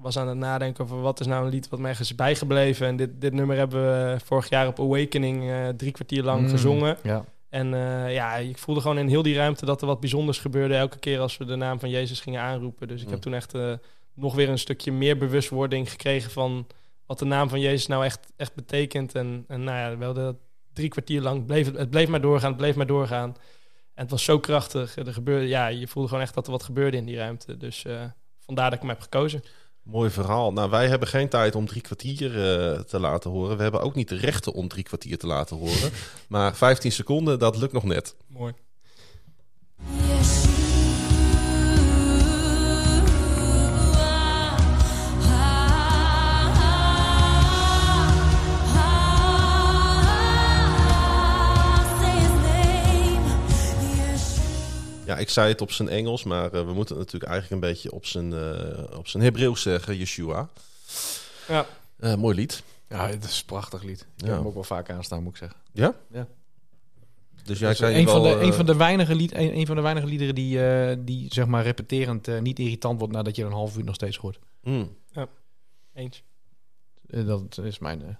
was 0.00 0.18
aan 0.18 0.28
het 0.28 0.36
nadenken 0.36 0.84
over 0.84 1.00
wat 1.00 1.20
is 1.20 1.26
nou 1.26 1.44
een 1.44 1.50
lied 1.50 1.68
wat 1.68 1.78
mij 1.78 1.94
is 2.00 2.14
bijgebleven. 2.14 2.86
En 2.86 2.96
dit, 2.96 3.10
dit 3.20 3.32
nummer 3.32 3.56
hebben 3.56 3.82
we 3.82 4.16
vorig 4.24 4.48
jaar 4.48 4.66
op 4.66 4.80
Awakening 4.80 5.52
drie 5.76 5.92
kwartier 5.92 6.22
lang 6.22 6.40
mm, 6.42 6.48
gezongen. 6.48 6.96
Ja. 7.02 7.24
En 7.56 7.68
ja, 8.12 8.36
ik 8.36 8.58
voelde 8.58 8.80
gewoon 8.80 8.98
in 8.98 9.08
heel 9.08 9.22
die 9.22 9.34
ruimte 9.34 9.66
dat 9.66 9.80
er 9.80 9.86
wat 9.86 10.00
bijzonders 10.00 10.38
gebeurde 10.38 10.74
elke 10.74 10.98
keer 10.98 11.20
als 11.20 11.36
we 11.36 11.44
de 11.44 11.56
naam 11.56 11.80
van 11.80 11.90
Jezus 11.90 12.20
gingen 12.20 12.40
aanroepen. 12.40 12.88
Dus 12.88 13.02
ik 13.02 13.10
heb 13.10 13.20
toen 13.20 13.34
echt 13.34 13.54
nog 14.14 14.34
weer 14.34 14.48
een 14.48 14.58
stukje 14.58 14.92
meer 14.92 15.18
bewustwording 15.18 15.90
gekregen 15.90 16.30
van 16.30 16.66
wat 17.06 17.18
de 17.18 17.24
naam 17.24 17.48
van 17.48 17.60
Jezus 17.60 17.86
nou 17.86 18.04
echt, 18.04 18.32
echt 18.36 18.54
betekent. 18.54 19.14
En, 19.14 19.44
en 19.48 19.64
nou 19.64 19.78
ja, 19.78 19.98
wel 19.98 20.12
de 20.12 20.34
drie 20.72 20.88
kwartier 20.88 21.20
lang 21.20 21.46
bleef 21.46 21.66
het, 21.66 21.76
het 21.76 21.90
bleef 21.90 22.08
maar 22.08 22.20
doorgaan, 22.20 22.48
het 22.48 22.56
bleef 22.56 22.76
maar 22.76 22.86
doorgaan. 22.86 23.36
En 23.94 24.02
het 24.02 24.10
was 24.10 24.24
zo 24.24 24.40
krachtig. 24.40 24.96
Er 24.96 25.12
gebeurde, 25.12 25.46
ja, 25.46 25.66
je 25.66 25.88
voelde 25.88 26.08
gewoon 26.08 26.22
echt 26.22 26.34
dat 26.34 26.46
er 26.46 26.52
wat 26.52 26.62
gebeurde 26.62 26.96
in 26.96 27.04
die 27.04 27.16
ruimte. 27.16 27.56
Dus 27.56 27.84
uh, 27.84 28.04
vandaar 28.40 28.64
dat 28.64 28.74
ik 28.74 28.80
hem 28.80 28.88
heb 28.88 29.00
gekozen. 29.00 29.42
Mooi 29.86 30.10
verhaal. 30.10 30.52
Nou, 30.52 30.70
wij 30.70 30.88
hebben 30.88 31.08
geen 31.08 31.28
tijd 31.28 31.54
om 31.54 31.66
drie 31.66 31.82
kwartier 31.82 32.30
uh, 32.30 32.80
te 32.80 33.00
laten 33.00 33.30
horen. 33.30 33.56
We 33.56 33.62
hebben 33.62 33.80
ook 33.80 33.94
niet 33.94 34.08
de 34.08 34.16
rechten 34.16 34.52
om 34.52 34.68
drie 34.68 34.84
kwartier 34.84 35.18
te 35.18 35.26
laten 35.26 35.56
horen. 35.56 35.90
maar 36.28 36.56
15 36.56 36.92
seconden, 36.92 37.38
dat 37.38 37.56
lukt 37.56 37.72
nog 37.72 37.84
net. 37.84 38.16
Mooi. 38.26 38.52
Ja, 55.06 55.16
ik 55.16 55.28
zei 55.28 55.48
het 55.48 55.60
op 55.60 55.72
zijn 55.72 55.88
Engels, 55.88 56.24
maar 56.24 56.44
uh, 56.44 56.50
we 56.50 56.72
moeten 56.72 56.96
het 56.96 57.04
natuurlijk 57.04 57.32
eigenlijk 57.32 57.62
een 57.62 57.68
beetje 57.70 57.92
op 57.92 58.06
zijn, 58.06 58.32
uh, 58.32 58.98
op 58.98 59.08
zijn 59.08 59.22
Hebreeuws 59.22 59.62
zeggen, 59.62 59.96
Yeshua. 59.96 60.48
Ja. 61.48 61.66
Uh, 62.00 62.14
mooi 62.14 62.34
lied. 62.34 62.62
Ja, 62.88 63.08
het 63.08 63.24
is 63.24 63.38
een 63.38 63.46
prachtig 63.46 63.82
lied. 63.82 64.00
Ik 64.00 64.06
ja. 64.16 64.26
heb 64.26 64.36
hem 64.36 64.46
ook 64.46 64.54
wel 64.54 64.62
vaak 64.62 64.90
aanstaan, 64.90 65.22
moet 65.22 65.32
ik 65.32 65.38
zeggen. 65.38 65.58
Ja? 65.72 65.94
Ja. 66.10 66.26
Dus 67.44 67.58
jij 67.58 67.74
zei 67.74 67.98
een, 67.98 68.04
wel, 68.04 68.14
van 68.14 68.22
de, 68.22 68.44
een, 68.44 68.52
van 68.52 68.66
de 68.66 68.76
weinige 68.76 69.14
lied, 69.14 69.34
een, 69.34 69.56
een 69.56 69.66
van 69.66 69.76
de 69.76 69.82
weinige 69.82 70.06
liederen 70.06 70.34
die, 70.34 70.58
uh, 70.58 70.96
die 70.98 71.34
zeg 71.34 71.46
maar 71.46 71.62
repeterend 71.62 72.40
niet 72.40 72.58
irritant 72.58 72.98
wordt 72.98 73.14
nadat 73.14 73.36
je 73.36 73.42
er 73.42 73.48
een 73.48 73.54
half 73.54 73.76
uur 73.76 73.84
nog 73.84 73.94
steeds 73.94 74.16
hoort. 74.16 74.38
Mm. 74.62 74.96
Ja, 75.10 75.28
eens. 75.94 76.22
dat 77.06 77.58
is 77.62 77.78
mijn... 77.78 78.18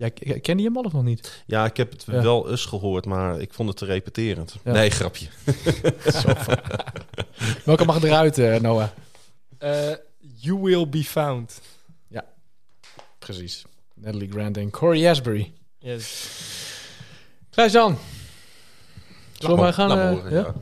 Jij 0.00 0.12
ja, 0.14 0.38
kende 0.40 0.62
je 0.62 0.68
hem 0.68 0.76
al 0.76 0.82
of 0.82 0.92
nog 0.92 1.02
niet? 1.02 1.42
Ja, 1.46 1.64
ik 1.64 1.76
heb 1.76 1.90
het 1.90 2.04
ja. 2.06 2.22
wel 2.22 2.50
eens 2.50 2.64
gehoord, 2.64 3.06
maar 3.06 3.40
ik 3.40 3.52
vond 3.52 3.68
het 3.68 3.78
te 3.78 3.84
repeterend. 3.84 4.56
Ja. 4.64 4.72
Nee, 4.72 4.90
grapje. 4.90 5.26
Welke 7.64 7.84
mag 7.84 8.02
eruit, 8.02 8.38
uh, 8.38 8.56
Noah? 8.56 8.88
Uh, 9.58 9.94
you 10.36 10.60
Will 10.60 10.88
Be 10.88 11.04
Found. 11.04 11.60
Ja, 12.08 12.24
precies. 13.18 13.64
Natalie 13.94 14.30
Grant 14.30 14.56
en 14.56 14.70
Corey 14.70 15.10
Asbury. 15.10 15.52
Yes. 15.78 16.28
Klaas-Jan. 17.50 17.98
Zullen 19.32 19.56
we 19.56 19.62
maar 19.62 19.72
gaan... 19.72 19.98
Uh, 19.98 20.08
horen? 20.08 20.54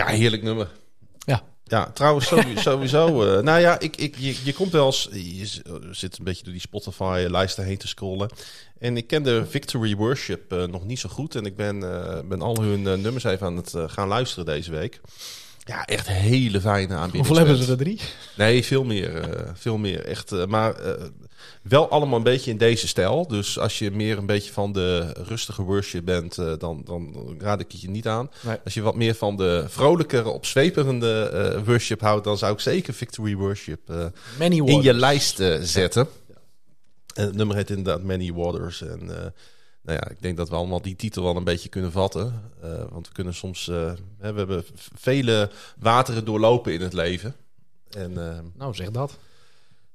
Ja, 0.00 0.06
heerlijk 0.06 0.42
nummer. 0.42 0.70
Ja. 1.18 1.42
Ja, 1.64 1.90
trouwens 1.90 2.26
sowieso. 2.32 2.60
sowieso 2.60 3.36
uh, 3.36 3.42
nou 3.42 3.60
ja, 3.60 3.80
ik, 3.80 3.96
ik, 3.96 4.16
je, 4.18 4.36
je 4.44 4.52
komt 4.52 4.72
wel 4.72 4.86
eens... 4.86 5.08
Je 5.12 5.62
zit 5.90 6.18
een 6.18 6.24
beetje 6.24 6.42
door 6.42 6.52
die 6.52 6.62
Spotify-lijsten 6.62 7.64
heen 7.64 7.78
te 7.78 7.88
scrollen. 7.88 8.30
En 8.78 8.96
ik 8.96 9.06
ken 9.06 9.22
de 9.22 9.46
Victory 9.46 9.96
Worship 9.96 10.52
uh, 10.52 10.64
nog 10.64 10.84
niet 10.84 10.98
zo 10.98 11.08
goed. 11.08 11.34
En 11.34 11.44
ik 11.44 11.56
ben, 11.56 11.76
uh, 11.76 12.18
ben 12.24 12.42
al 12.42 12.62
hun 12.62 12.82
nummers 12.82 13.24
even 13.24 13.46
aan 13.46 13.56
het 13.56 13.74
gaan 13.86 14.08
luisteren 14.08 14.44
deze 14.44 14.70
week. 14.70 15.00
Ja, 15.70 15.84
echt 15.84 16.08
hele 16.08 16.60
fijne 16.60 16.94
aanbiedingen. 16.94 17.26
Hoeveel 17.26 17.46
hebben 17.46 17.64
ze 17.64 17.70
er 17.70 17.78
drie? 17.78 18.00
Nee, 18.36 18.64
veel 18.64 18.84
meer. 18.84 19.28
veel 19.54 19.78
meer. 19.78 20.04
Echt, 20.04 20.46
maar 20.46 20.74
Wel 21.62 21.88
allemaal 21.88 22.16
een 22.16 22.24
beetje 22.24 22.50
in 22.50 22.58
deze 22.58 22.88
stijl. 22.88 23.26
Dus 23.26 23.58
als 23.58 23.78
je 23.78 23.90
meer 23.90 24.18
een 24.18 24.26
beetje 24.26 24.52
van 24.52 24.72
de 24.72 25.12
rustige 25.26 25.62
worship 25.62 26.04
bent, 26.04 26.34
dan, 26.34 26.82
dan 26.84 27.34
raad 27.38 27.60
ik 27.60 27.72
het 27.72 27.80
je 27.80 27.90
niet 27.90 28.06
aan. 28.06 28.30
Nee. 28.40 28.56
Als 28.64 28.74
je 28.74 28.82
wat 28.82 28.94
meer 28.94 29.14
van 29.14 29.36
de 29.36 29.64
vrolijkere, 29.68 30.28
opzweperende 30.28 31.62
worship 31.64 32.00
houdt, 32.00 32.24
dan 32.24 32.38
zou 32.38 32.52
ik 32.52 32.60
zeker 32.60 32.94
Victory 32.94 33.34
Worship 33.34 33.80
in 34.38 34.82
je 34.82 34.94
lijst 34.94 35.42
zetten. 35.60 36.08
En 37.14 37.26
het 37.26 37.34
nummer 37.34 37.56
heet 37.56 37.70
inderdaad 37.70 38.02
Many 38.02 38.32
Waters. 38.32 38.82
En 38.82 39.32
nou 39.82 39.98
ja, 39.98 40.08
ik 40.08 40.22
denk 40.22 40.36
dat 40.36 40.48
we 40.48 40.54
allemaal 40.54 40.82
die 40.82 40.96
titel 40.96 41.22
wel 41.22 41.36
een 41.36 41.44
beetje 41.44 41.68
kunnen 41.68 41.92
vatten. 41.92 42.42
want 42.90 43.08
we 43.08 43.14
kunnen 43.14 43.34
soms, 43.34 43.66
we 43.66 43.96
hebben 44.18 44.64
vele 44.94 45.50
wateren 45.78 46.24
doorlopen 46.24 46.72
in 46.72 46.80
het 46.80 46.92
leven. 46.92 47.34
En, 47.90 48.12
nou, 48.56 48.74
zeg 48.74 48.90
dat. 48.90 49.18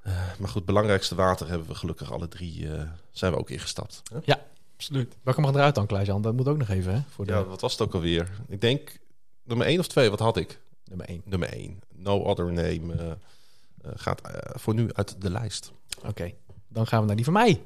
Uh, 0.08 0.14
maar 0.14 0.48
goed, 0.48 0.54
het 0.54 0.66
belangrijkste 0.66 1.16
water 1.16 1.48
hebben 1.48 1.68
we 1.68 1.76
gelukkig 1.76 2.12
alle 2.12 2.28
drie, 2.28 2.62
uh, 2.62 2.82
zijn 3.12 3.32
we 3.32 3.38
ook 3.38 3.50
ingestapt. 3.50 4.02
Hè? 4.14 4.20
Ja, 4.24 4.42
absoluut. 4.76 5.16
Welke 5.24 5.42
mag 5.42 5.54
eruit 5.54 5.76
dan, 5.76 5.86
Klaas-Jan? 5.86 6.22
Dat 6.22 6.34
moet 6.34 6.48
ook 6.48 6.58
nog 6.58 6.70
even, 6.70 6.94
hè? 6.94 7.00
Voor 7.10 7.26
de... 7.26 7.32
Ja, 7.32 7.44
wat 7.44 7.62
was 7.62 7.72
het 7.72 7.82
ook 7.82 7.94
alweer? 7.94 8.30
Ik 8.48 8.62
denk 8.62 9.00
nummer 9.44 9.68
1 9.68 9.80
of 9.80 9.88
2, 9.88 10.10
wat 10.10 10.20
had 10.20 10.38
ik? 10.38 10.60
Nummer 10.84 11.08
1. 11.08 11.22
Nummer 11.26 11.50
1. 11.50 11.80
No 11.96 12.20
Other 12.20 12.52
Name 12.52 12.94
uh, 12.94 13.92
gaat 13.96 14.22
voor 14.54 14.74
nu 14.74 14.90
uit 14.94 15.22
de 15.22 15.30
lijst. 15.30 15.72
Oké, 15.98 16.08
okay. 16.08 16.36
dan 16.68 16.88
gaan 16.88 17.00
we 17.02 17.06
naar 17.06 17.16
die 17.16 17.26
van 17.26 17.34
mij. 17.34 17.62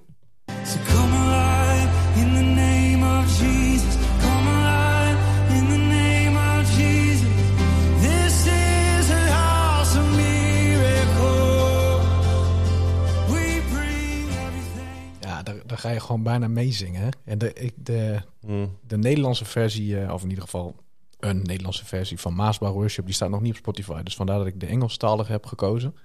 Ga 15.80 15.90
je 15.90 16.00
gewoon 16.00 16.24
bijna 16.24 16.48
meezingen. 16.48 17.02
hè. 17.02 17.10
En 17.26 17.38
de, 17.38 17.54
ik, 17.54 17.74
de, 17.76 18.22
Mm. 18.48 18.78
de 18.88 18.98
Nederlandse 18.98 19.46
versie, 19.46 20.00
eh, 20.00 20.14
of 20.14 20.24
in 20.24 20.30
ieder 20.30 20.44
geval 20.44 20.76
een 21.20 21.42
Nederlandse 21.42 21.86
versie 21.86 22.20
van 22.20 22.36
Maasbouw 22.36 22.74
Worship, 22.74 23.06
die 23.06 23.14
staat 23.14 23.30
nog 23.30 23.42
niet 23.42 23.52
op 23.52 23.58
Spotify. 23.58 24.04
Dus 24.04 24.16
vandaar 24.16 24.38
dat 24.38 24.48
ik 24.48 24.60
de 24.60 24.66
Engelstalige 24.66 25.32
heb 25.32 25.46
gekozen. 25.46 25.96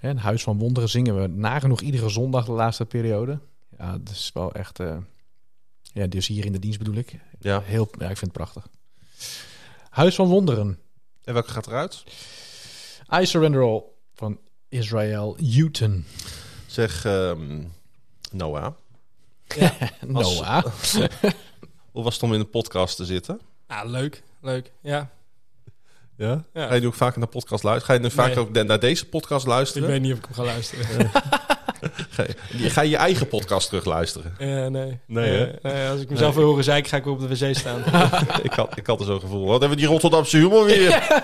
En 0.00 0.16
Huis 0.16 0.42
van 0.42 0.58
Wonderen 0.58 0.88
zingen 0.88 1.20
we 1.20 1.26
nagenoeg 1.26 1.80
iedere 1.80 2.08
zondag 2.08 2.44
de 2.44 2.52
laatste 2.52 2.86
periode. 2.86 3.40
Ja, 3.80 3.98
dat 3.98 4.14
is 4.14 4.30
wel 4.34 4.52
echt... 4.52 4.80
eh, 4.80 4.96
ja, 5.92 6.06
dus 6.06 6.26
hier 6.26 6.44
in 6.44 6.52
de 6.52 6.58
dienst 6.58 6.78
bedoel 6.78 6.94
ik. 6.94 7.14
Ja. 7.38 7.60
Heel, 7.62 7.88
ja, 7.98 8.08
ik 8.10 8.16
vind 8.16 8.20
het 8.20 8.32
prachtig. 8.32 8.66
Huis 9.90 10.14
van 10.14 10.28
Wonderen. 10.28 10.78
En 11.24 11.32
welke 11.34 11.50
gaat 11.50 11.66
eruit? 11.66 12.04
I 13.20 13.26
Surrender 13.26 13.62
All 13.62 13.82
van 14.14 14.38
Israel 14.68 15.36
Houghton. 15.54 16.04
Zeg 16.66 17.04
ehm, 17.04 17.62
Noah. 18.32 18.72
Noah. 20.06 20.64
Hoe 21.92 22.02
was 22.04 22.14
het 22.14 22.22
om 22.22 22.34
in 22.34 22.40
een 22.40 22.50
podcast 22.50 22.96
te 22.96 23.04
zitten? 23.04 23.40
Ja, 23.68 23.84
leuk. 23.84 24.22
Leuk, 24.40 24.72
ja. 24.82 25.10
Ja? 26.16 26.44
Ja. 26.52 26.66
Ga 26.66 26.74
je 26.74 26.80
nu 26.80 26.86
ook 26.86 26.94
vaak 26.94 27.16
naar 27.16 27.26
podcast 27.28 27.62
luisteren? 27.64 27.96
Ga 27.96 28.02
je 28.02 28.08
nu 28.08 28.14
vaak 28.14 28.34
Nee. 28.34 28.38
ook 28.38 28.66
naar 28.66 28.80
deze 28.80 29.08
podcast 29.08 29.42
Ik 29.44 29.48
luisteren? 29.50 29.88
weet 29.88 30.00
niet 30.00 30.12
of 30.12 30.18
ik 30.18 30.24
hem 30.24 30.34
ga 30.34 30.44
luisteren. 30.44 31.10
Ga, 32.10 32.24
je, 32.56 32.70
ga 32.70 32.80
je 32.80 32.90
je 32.90 32.96
eigen 32.96 33.28
podcast 33.28 33.68
terug 33.68 33.84
luisteren? 33.84 34.34
Ja, 34.38 34.68
nee. 34.68 34.98
Nee, 35.06 35.30
hè? 35.30 35.44
Eh, 35.44 35.72
nee, 35.72 35.88
als 35.88 36.00
ik 36.00 36.10
mezelf 36.10 36.34
wil 36.34 36.44
horen 36.44 36.64
zeiken, 36.64 36.90
ga 36.90 36.96
ik 36.96 37.04
weer 37.04 37.12
op 37.12 37.20
de 37.20 37.28
wc 37.28 37.56
staan. 37.56 37.78
ik, 38.42 38.52
had, 38.52 38.76
ik 38.76 38.86
had 38.86 39.00
er 39.00 39.06
zo'n 39.06 39.20
gevoel. 39.20 39.46
Wat 39.46 39.60
hebben 39.60 39.78
we 39.78 39.84
die 39.84 39.92
Rotterdamse 39.92 40.36
humor 40.36 40.64
weer? 40.64 41.02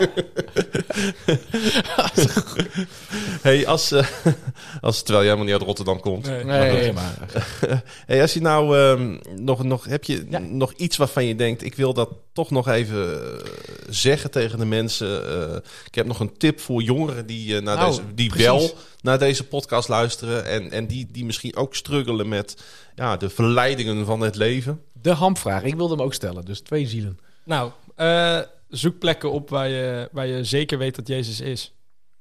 hey, 3.47 3.67
als, 3.67 3.93
eh, 3.93 4.07
als, 4.81 5.03
terwijl 5.03 5.25
jij 5.25 5.33
helemaal 5.35 5.45
niet 5.45 5.53
uit 5.55 5.63
Rotterdam 5.63 6.01
komt. 6.01 6.27
Nee. 6.27 6.45
Nee, 6.45 6.93
maar... 6.93 7.19
Hey, 8.07 8.21
als 8.21 8.33
je 8.33 8.41
nou 8.41 8.79
ehm, 8.79 9.19
nog, 9.45 9.63
nog 9.65 9.85
heb 9.85 10.05
je 10.05 10.27
Ja. 10.31 10.39
nog 10.39 10.73
iets 10.73 10.97
waarvan 10.97 11.25
je 11.25 11.35
denkt, 11.35 11.65
ik 11.65 11.75
wil 11.75 11.95
dat 11.95 12.09
toch 12.33 12.51
nog 12.51 12.69
even 12.69 13.23
eh, 13.23 13.45
zeggen 13.89 14.31
tegen 14.31 14.59
de 14.59 14.65
mensen. 14.65 15.29
Eh, 15.51 15.57
ik 15.87 15.95
heb 15.95 16.07
nog 16.07 16.21
een 16.21 16.37
tip 16.37 16.61
voor 16.61 16.83
jongeren 16.83 17.27
die, 17.27 17.61
naar 17.61 17.77
Nou, 17.77 17.91
deze, 17.91 18.03
die 18.15 18.29
precies. 18.29 18.47
wel 18.47 18.75
naar 19.01 19.19
deze 19.19 19.45
podcast 19.45 19.89
luisteren 19.89 20.45
en, 20.47 20.71
en 20.71 20.87
die, 20.87 21.09
die 21.11 21.25
misschien 21.25 21.57
ook 21.57 21.75
struggelen 21.75 22.29
met 22.29 22.57
ja, 22.95 23.17
de 23.17 23.29
verleidingen 23.29 24.05
van 24.07 24.21
het 24.21 24.37
leven. 24.37 24.81
De 25.03 25.11
hamvraag. 25.11 25.63
Ik 25.63 25.75
wilde 25.75 25.95
hem 25.95 26.05
ook 26.05 26.15
stellen. 26.15 26.45
Dus 26.45 26.61
twee 26.61 26.87
zielen. 26.87 27.19
Nou, 27.45 27.71
eh, 27.95 28.41
zoek 28.69 28.99
plekken 28.99 29.31
op 29.33 29.49
waar 29.51 29.69
je, 29.69 30.09
waar 30.13 30.27
je 30.27 30.45
zeker 30.45 30.79
weet 30.79 30.95
dat 30.97 31.09
Jezus 31.09 31.41
is. 31.41 31.75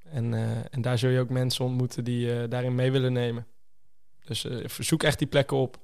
En, 0.09 0.33
eh, 0.33 0.41
en 0.71 0.81
daar 0.81 0.97
zul 0.97 1.09
je 1.09 1.19
ook 1.19 1.29
mensen 1.29 1.65
ontmoeten 1.65 2.03
die 2.03 2.19
je 2.27 2.45
daarin 2.49 2.75
mee 2.75 2.91
willen 2.91 3.13
nemen. 3.13 3.45
Dus 4.25 4.45
eh, 4.45 4.67
zoek 4.79 5.03
echt 5.03 5.17
die 5.19 5.27
plekken 5.27 5.57
op. 5.57 5.77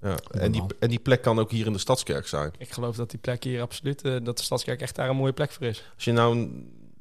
Ja, 0.00 0.16
en, 0.30 0.52
die, 0.52 0.62
en 0.78 0.88
die 0.88 0.98
plek 0.98 1.22
kan 1.22 1.38
ook 1.38 1.50
hier 1.50 1.66
in 1.66 1.72
de 1.72 1.78
Stadskerk 1.78 2.26
zijn. 2.26 2.52
Ik 2.58 2.70
geloof 2.72 2.96
dat 2.96 3.10
die 3.10 3.18
plek 3.18 3.44
hier 3.44 3.60
absoluut, 3.62 4.02
eh, 4.02 4.16
dat 4.22 4.36
de 4.36 4.42
Stadskerk 4.42 4.80
echt 4.80 4.94
daar 4.96 5.08
een 5.08 5.16
mooie 5.16 5.32
plek 5.32 5.52
voor 5.52 5.66
is. 5.66 5.84
Als 5.94 6.04
je 6.04 6.12
nou, 6.12 6.48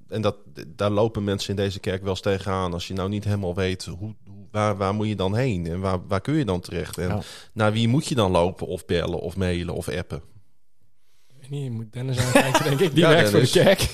en 0.07 0.21
dat, 0.21 0.35
daar 0.67 0.89
lopen 0.89 1.23
mensen 1.23 1.49
in 1.49 1.55
deze 1.55 1.79
kerk 1.79 2.01
wel 2.01 2.09
eens 2.09 2.21
tegenaan. 2.21 2.73
Als 2.73 2.87
je 2.87 2.93
nou 2.93 3.09
niet 3.09 3.23
helemaal 3.23 3.55
weet, 3.55 3.85
hoe, 3.85 3.97
hoe- 3.97 4.15
waar, 4.51 4.77
waar 4.77 4.93
moet 4.93 5.07
je 5.07 5.15
dan 5.15 5.35
heen? 5.35 5.67
En 5.67 5.79
waar, 5.79 6.07
waar 6.07 6.21
kun 6.21 6.33
je 6.33 6.45
dan 6.45 6.59
terecht? 6.59 6.97
En 6.97 7.07
Ja. 7.07 7.19
naar 7.53 7.71
wie 7.71 7.87
moet 7.87 8.07
je 8.07 8.15
dan 8.15 8.31
lopen 8.31 8.67
of 8.67 8.85
bellen 8.85 9.19
of 9.19 9.35
mailen 9.37 9.73
of 9.75 9.89
appen? 9.89 10.21
Weet 11.43 11.51
niet, 11.51 11.63
je 11.63 11.71
moet 11.71 11.93
Dennis 11.93 12.17
aankijken, 12.17 12.63
denk 12.63 12.79
ik. 12.79 12.93
Die 12.93 13.03
Ja, 13.03 13.09
werkt 13.09 13.29
voor 13.29 13.39
de 13.39 13.49
kerk. 13.49 13.81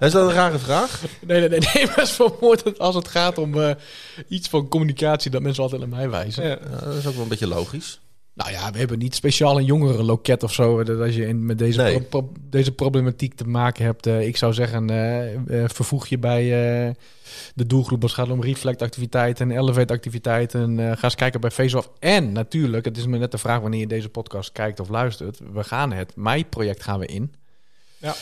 Is 0.00 0.12
dat 0.12 0.28
een 0.28 0.34
rare 0.34 0.58
vraag? 0.58 1.02
Nee, 1.20 1.40
nee, 1.40 1.48
nee. 1.48 1.58
nee 1.74 1.86
maar 1.96 2.06
vermoordend 2.06 2.78
als 2.78 2.94
het 2.94 3.08
gaat 3.08 3.38
om 3.38 3.60
eh, 3.60 3.74
iets 4.28 4.48
van 4.48 4.68
communicatie 4.68 5.30
dat 5.30 5.42
mensen 5.42 5.62
altijd 5.62 5.80
naar 5.80 5.90
mij 5.90 6.10
wijzen. 6.10 6.44
Ja, 6.48 6.58
dat 6.84 6.94
is 6.94 7.06
ook 7.06 7.14
wel 7.14 7.22
een 7.22 7.28
beetje 7.28 7.46
logisch. 7.46 8.00
Nou 8.34 8.50
ja, 8.50 8.70
we 8.70 8.78
hebben 8.78 8.98
niet 8.98 9.14
speciaal 9.14 9.58
een 9.58 9.64
jongerenloket 9.64 10.42
of 10.42 10.52
zo. 10.52 10.82
Dat 10.84 11.00
als 11.00 11.14
je 11.14 11.26
in, 11.26 11.46
met 11.46 11.58
deze, 11.58 11.82
Nee. 11.82 12.00
pro- 12.02 12.20
pro- 12.20 12.32
deze 12.40 12.72
problematiek 12.72 13.34
te 13.34 13.44
maken 13.46 13.84
hebt. 13.84 14.06
eh, 14.06 14.26
ik 14.26 14.36
zou 14.36 14.52
zeggen, 14.52 14.90
eh, 14.90 15.34
eh, 15.62 15.68
vervoeg 15.68 16.06
je 16.06 16.18
bij 16.18 16.42
eh, 16.42 16.94
de 17.54 17.66
doelgroep 17.66 18.02
als 18.02 18.16
het 18.16 18.20
gaat 18.20 18.30
om 18.30 18.42
reflect-activiteiten 18.42 19.50
en 19.50 19.58
elevate-activiteiten. 19.58 20.78
eh, 20.78 20.96
ga 20.96 21.02
eens 21.02 21.14
kijken 21.14 21.40
bij 21.40 21.50
Face-Off. 21.50 21.90
En 21.98 22.32
natuurlijk, 22.32 22.84
het 22.84 22.96
is 22.96 23.06
me 23.06 23.18
net 23.18 23.30
de 23.30 23.38
vraag 23.38 23.60
wanneer 23.60 23.80
je 23.80 23.86
deze 23.86 24.08
podcast 24.08 24.52
kijkt 24.52 24.80
of 24.80 24.88
luistert. 24.88 25.40
We 25.52 25.64
gaan 25.64 25.92
het 25.92 26.16
mei-project 26.16 26.82
gaan 26.82 26.98
we 26.98 27.06
in. 27.06 27.34
Ja. 27.98 28.14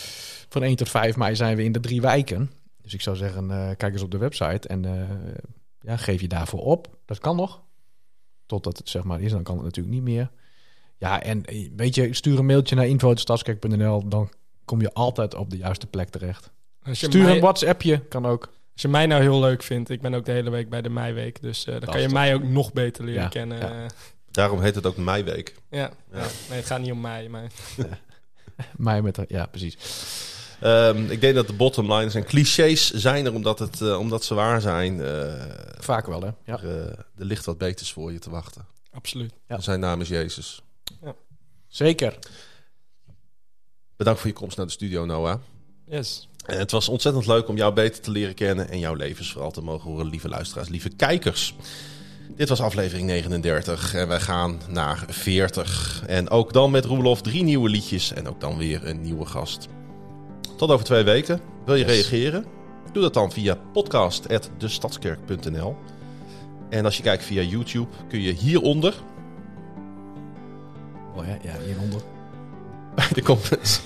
Van 0.49 0.63
1 0.63 0.77
tot 0.77 0.89
5 0.89 1.17
mei 1.17 1.37
zijn 1.37 1.57
we 1.57 1.65
in 1.65 1.73
de 1.73 1.81
drie 1.81 2.01
wijken. 2.01 2.51
Dus 2.83 2.95
ik 2.95 3.01
zou 3.01 3.17
zeggen, 3.17 3.51
eh, 3.51 3.71
kijk 3.77 3.93
eens 3.93 4.03
op 4.03 4.11
de 4.11 4.19
website 4.19 4.69
en 4.69 4.85
eh, 4.85 4.93
ja, 5.81 5.97
geef 5.97 6.21
je 6.21 6.29
daarvoor 6.29 6.61
op. 6.61 6.89
Dat 7.07 7.19
kan 7.19 7.37
nog. 7.37 7.63
Totdat 8.53 8.79
het 8.79 8.89
zeg 8.89 9.03
maar 9.05 9.21
is, 9.21 9.31
dan 9.31 9.43
kan 9.43 9.55
het 9.57 9.65
natuurlijk 9.65 9.95
niet 9.95 10.05
meer. 10.05 10.31
Ja, 10.99 11.23
en 11.23 11.45
eh, 11.45 11.69
weet 11.77 11.95
je, 11.95 12.15
stuur 12.15 12.39
een 12.39 12.47
mailtje 12.47 12.75
naar 12.77 12.87
info.stadskerk.nl. 12.87 14.09
Dan 14.09 14.31
kom 14.65 14.81
je 14.81 14.93
altijd 14.93 15.35
op 15.35 15.51
de 15.51 15.57
juiste 15.57 15.87
plek 15.87 16.09
terecht. 16.09 16.51
Als 16.83 17.01
je, 17.01 17.07
Stuur 17.07 17.23
mij, 17.23 17.35
een 17.35 17.41
WhatsAppje, 17.41 17.99
kan 17.99 18.27
ook. 18.27 18.45
als 18.73 18.83
je 18.83 18.89
mij 18.89 19.07
nou 19.07 19.23
heel 19.23 19.41
leuk 19.41 19.63
vindt, 19.63 19.91
ik 19.91 20.01
ben 20.01 20.15
ook 20.15 20.25
de 20.25 20.33
hele 20.33 20.51
week 20.51 20.69
bij 20.69 20.83
de 20.83 20.89
Meiweek. 20.89 21.41
Dus 21.43 21.67
eh, 21.67 21.73
dan 21.81 21.91
kan 21.91 22.01
je 22.01 22.09
mij 22.09 22.35
ook 22.35 22.43
nog 22.43 22.73
beter 22.73 23.05
leren 23.05 23.23
Ja, 23.23 23.29
kennen. 23.29 23.59
ja. 23.59 23.73
Ja. 23.83 23.87
Daarom 24.31 24.61
heet 24.61 24.75
het 24.75 24.87
ook 24.87 24.97
Meiweek. 24.97 25.55
Ja, 25.71 25.91
ja. 26.13 26.19
Nee, 26.49 26.59
het 26.59 26.67
gaat 26.67 26.81
niet 26.81 26.93
om 26.93 27.01
mij, 27.01 27.29
maar... 27.29 27.51
Mij 28.77 29.03
met 29.03 29.15
de, 29.15 29.25
ja, 29.29 29.47
precies. 29.47 29.77
Ehm, 30.63 31.11
ik 31.11 31.21
denk 31.21 31.35
dat 31.35 31.47
de 31.47 31.53
bottom 31.53 31.93
line 31.93 32.11
zijn 32.11 32.25
clichés 32.25 32.91
zijn 32.91 33.27
er 33.27 33.35
omdat, 33.35 33.59
het, 33.59 33.81
eh, 33.81 33.99
omdat 33.99 34.25
ze 34.25 34.35
waar 34.35 34.61
zijn. 34.61 35.03
Eh, 35.03 35.45
Vaak 35.79 36.07
wel, 36.07 36.23
hè? 36.23 36.31
Ja. 36.45 36.61
er, 36.61 36.65
eh, 36.65 36.99
er 37.19 37.25
ligt 37.25 37.45
wat 37.45 37.59
beters 37.59 37.93
voor 37.93 38.13
je 38.13 38.19
te 38.19 38.31
wachten. 38.31 38.67
Absoluut. 38.91 39.33
Ja. 39.49 39.61
Zijn 39.61 39.81
naam 39.81 40.01
is 40.01 40.09
Jezus. 40.09 40.63
Zeker. 41.69 42.19
Bedankt 43.97 44.21
voor 44.21 44.29
je 44.31 44.37
komst 44.37 44.57
naar 44.57 44.67
de 44.67 44.73
studio, 44.73 45.05
Noah. 45.05 45.41
Yes. 45.87 46.29
En 46.47 46.59
het 46.59 46.71
was 46.71 46.89
ontzettend 46.89 47.27
leuk 47.27 47.49
om 47.49 47.57
jou 47.57 47.75
beter 47.75 48.03
te 48.03 48.11
leren 48.11 48.35
kennen 48.35 48.69
en 48.69 48.79
jouw 48.79 48.95
levensverhaal 48.95 49.51
te 49.51 49.63
mogen 49.63 49.91
horen, 49.91 50.07
lieve 50.07 50.29
luisteraars, 50.29 50.69
lieve 50.69 50.89
kijkers. 50.89 51.55
Dit 52.37 52.49
was 52.49 52.61
aflevering 52.61 53.07
39 53.07 53.95
en 53.95 54.09
wij 54.09 54.21
gaan 54.21 54.61
naar 54.69 55.05
40. 55.09 56.03
En 56.07 56.31
ook 56.31 56.53
dan 56.53 56.71
met 56.71 56.85
Roelof 56.85 57.23
drie 57.23 57.43
nieuwe 57.43 57.69
liedjes 57.69 58.13
en 58.13 58.29
ook 58.29 58.41
dan 58.41 58.57
weer 58.57 58.87
een 58.87 59.01
nieuwe 59.01 59.27
gast. 59.27 59.69
Tot 60.57 60.71
over 60.71 60.85
twee 60.85 61.03
weken. 61.05 61.41
Wil 61.65 61.75
je 61.75 61.85
Yes. 61.85 61.91
reageren? 62.11 62.45
Doe 62.93 63.03
dat 63.03 63.15
dan 63.15 63.33
via 63.33 63.57
podcast.destadskerk.nl 63.73 65.77
En 66.69 66.85
als 66.85 66.97
je 66.97 67.03
kijkt 67.03 67.25
via 67.25 67.43
YouTube 67.43 67.89
kun 68.09 68.21
je 68.21 68.33
hieronder 68.33 68.95
Oh, 71.17 71.27
ja, 71.27 71.37
ja, 71.43 71.53
hieronder. 71.67 72.01
bij 72.95 73.09
de 73.15 73.23
comments 73.23 73.81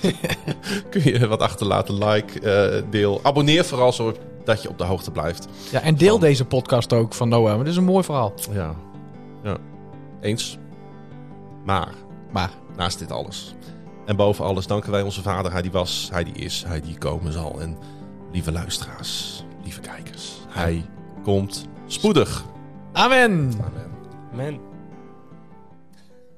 kun 0.89 1.01
je 1.03 1.27
wat 1.27 1.39
achterlaten. 1.39 2.05
Like, 2.07 2.39
eh, 2.39 2.81
deel. 2.89 3.19
Abonneer 3.23 3.65
vooral 3.65 3.93
zodat 3.93 4.61
je 4.61 4.69
op 4.69 4.77
de 4.77 4.83
hoogte 4.83 5.11
blijft. 5.11 5.47
Ja, 5.71 5.81
en 5.81 5.95
deel 5.95 6.11
Van- 6.11 6.19
deze 6.19 6.45
podcast 6.45 6.93
ook 6.93 7.13
van 7.13 7.29
Noah. 7.29 7.45
Want 7.47 7.59
het 7.59 7.67
is 7.67 7.75
een 7.75 7.83
mooi 7.83 8.03
verhaal. 8.03 8.33
Ja. 8.51 8.75
ja. 9.43 9.57
Eens. 10.21 10.57
Maar, 11.65 11.89
Maar 12.31 12.49
naast 12.77 12.99
dit 12.99 13.11
alles. 13.11 13.55
En 14.07 14.15
boven 14.15 14.45
alles 14.45 14.67
danken 14.67 14.91
wij 14.91 15.01
onze 15.01 15.21
vader. 15.21 15.51
Hij 15.51 15.61
die 15.61 15.71
was, 15.71 16.09
hij 16.11 16.23
die 16.23 16.33
is, 16.33 16.63
hij 16.67 16.81
die 16.81 16.97
komen 16.97 17.33
zal. 17.33 17.61
En 17.61 17.77
lieve 18.31 18.51
luisteraars, 18.51 19.43
lieve 19.63 19.81
kijkers. 19.81 20.33
Hij 20.47 20.85
komt 21.23 21.67
Spoedig. 21.87 22.43
Amen. 22.93 23.53
Man. 24.33 24.59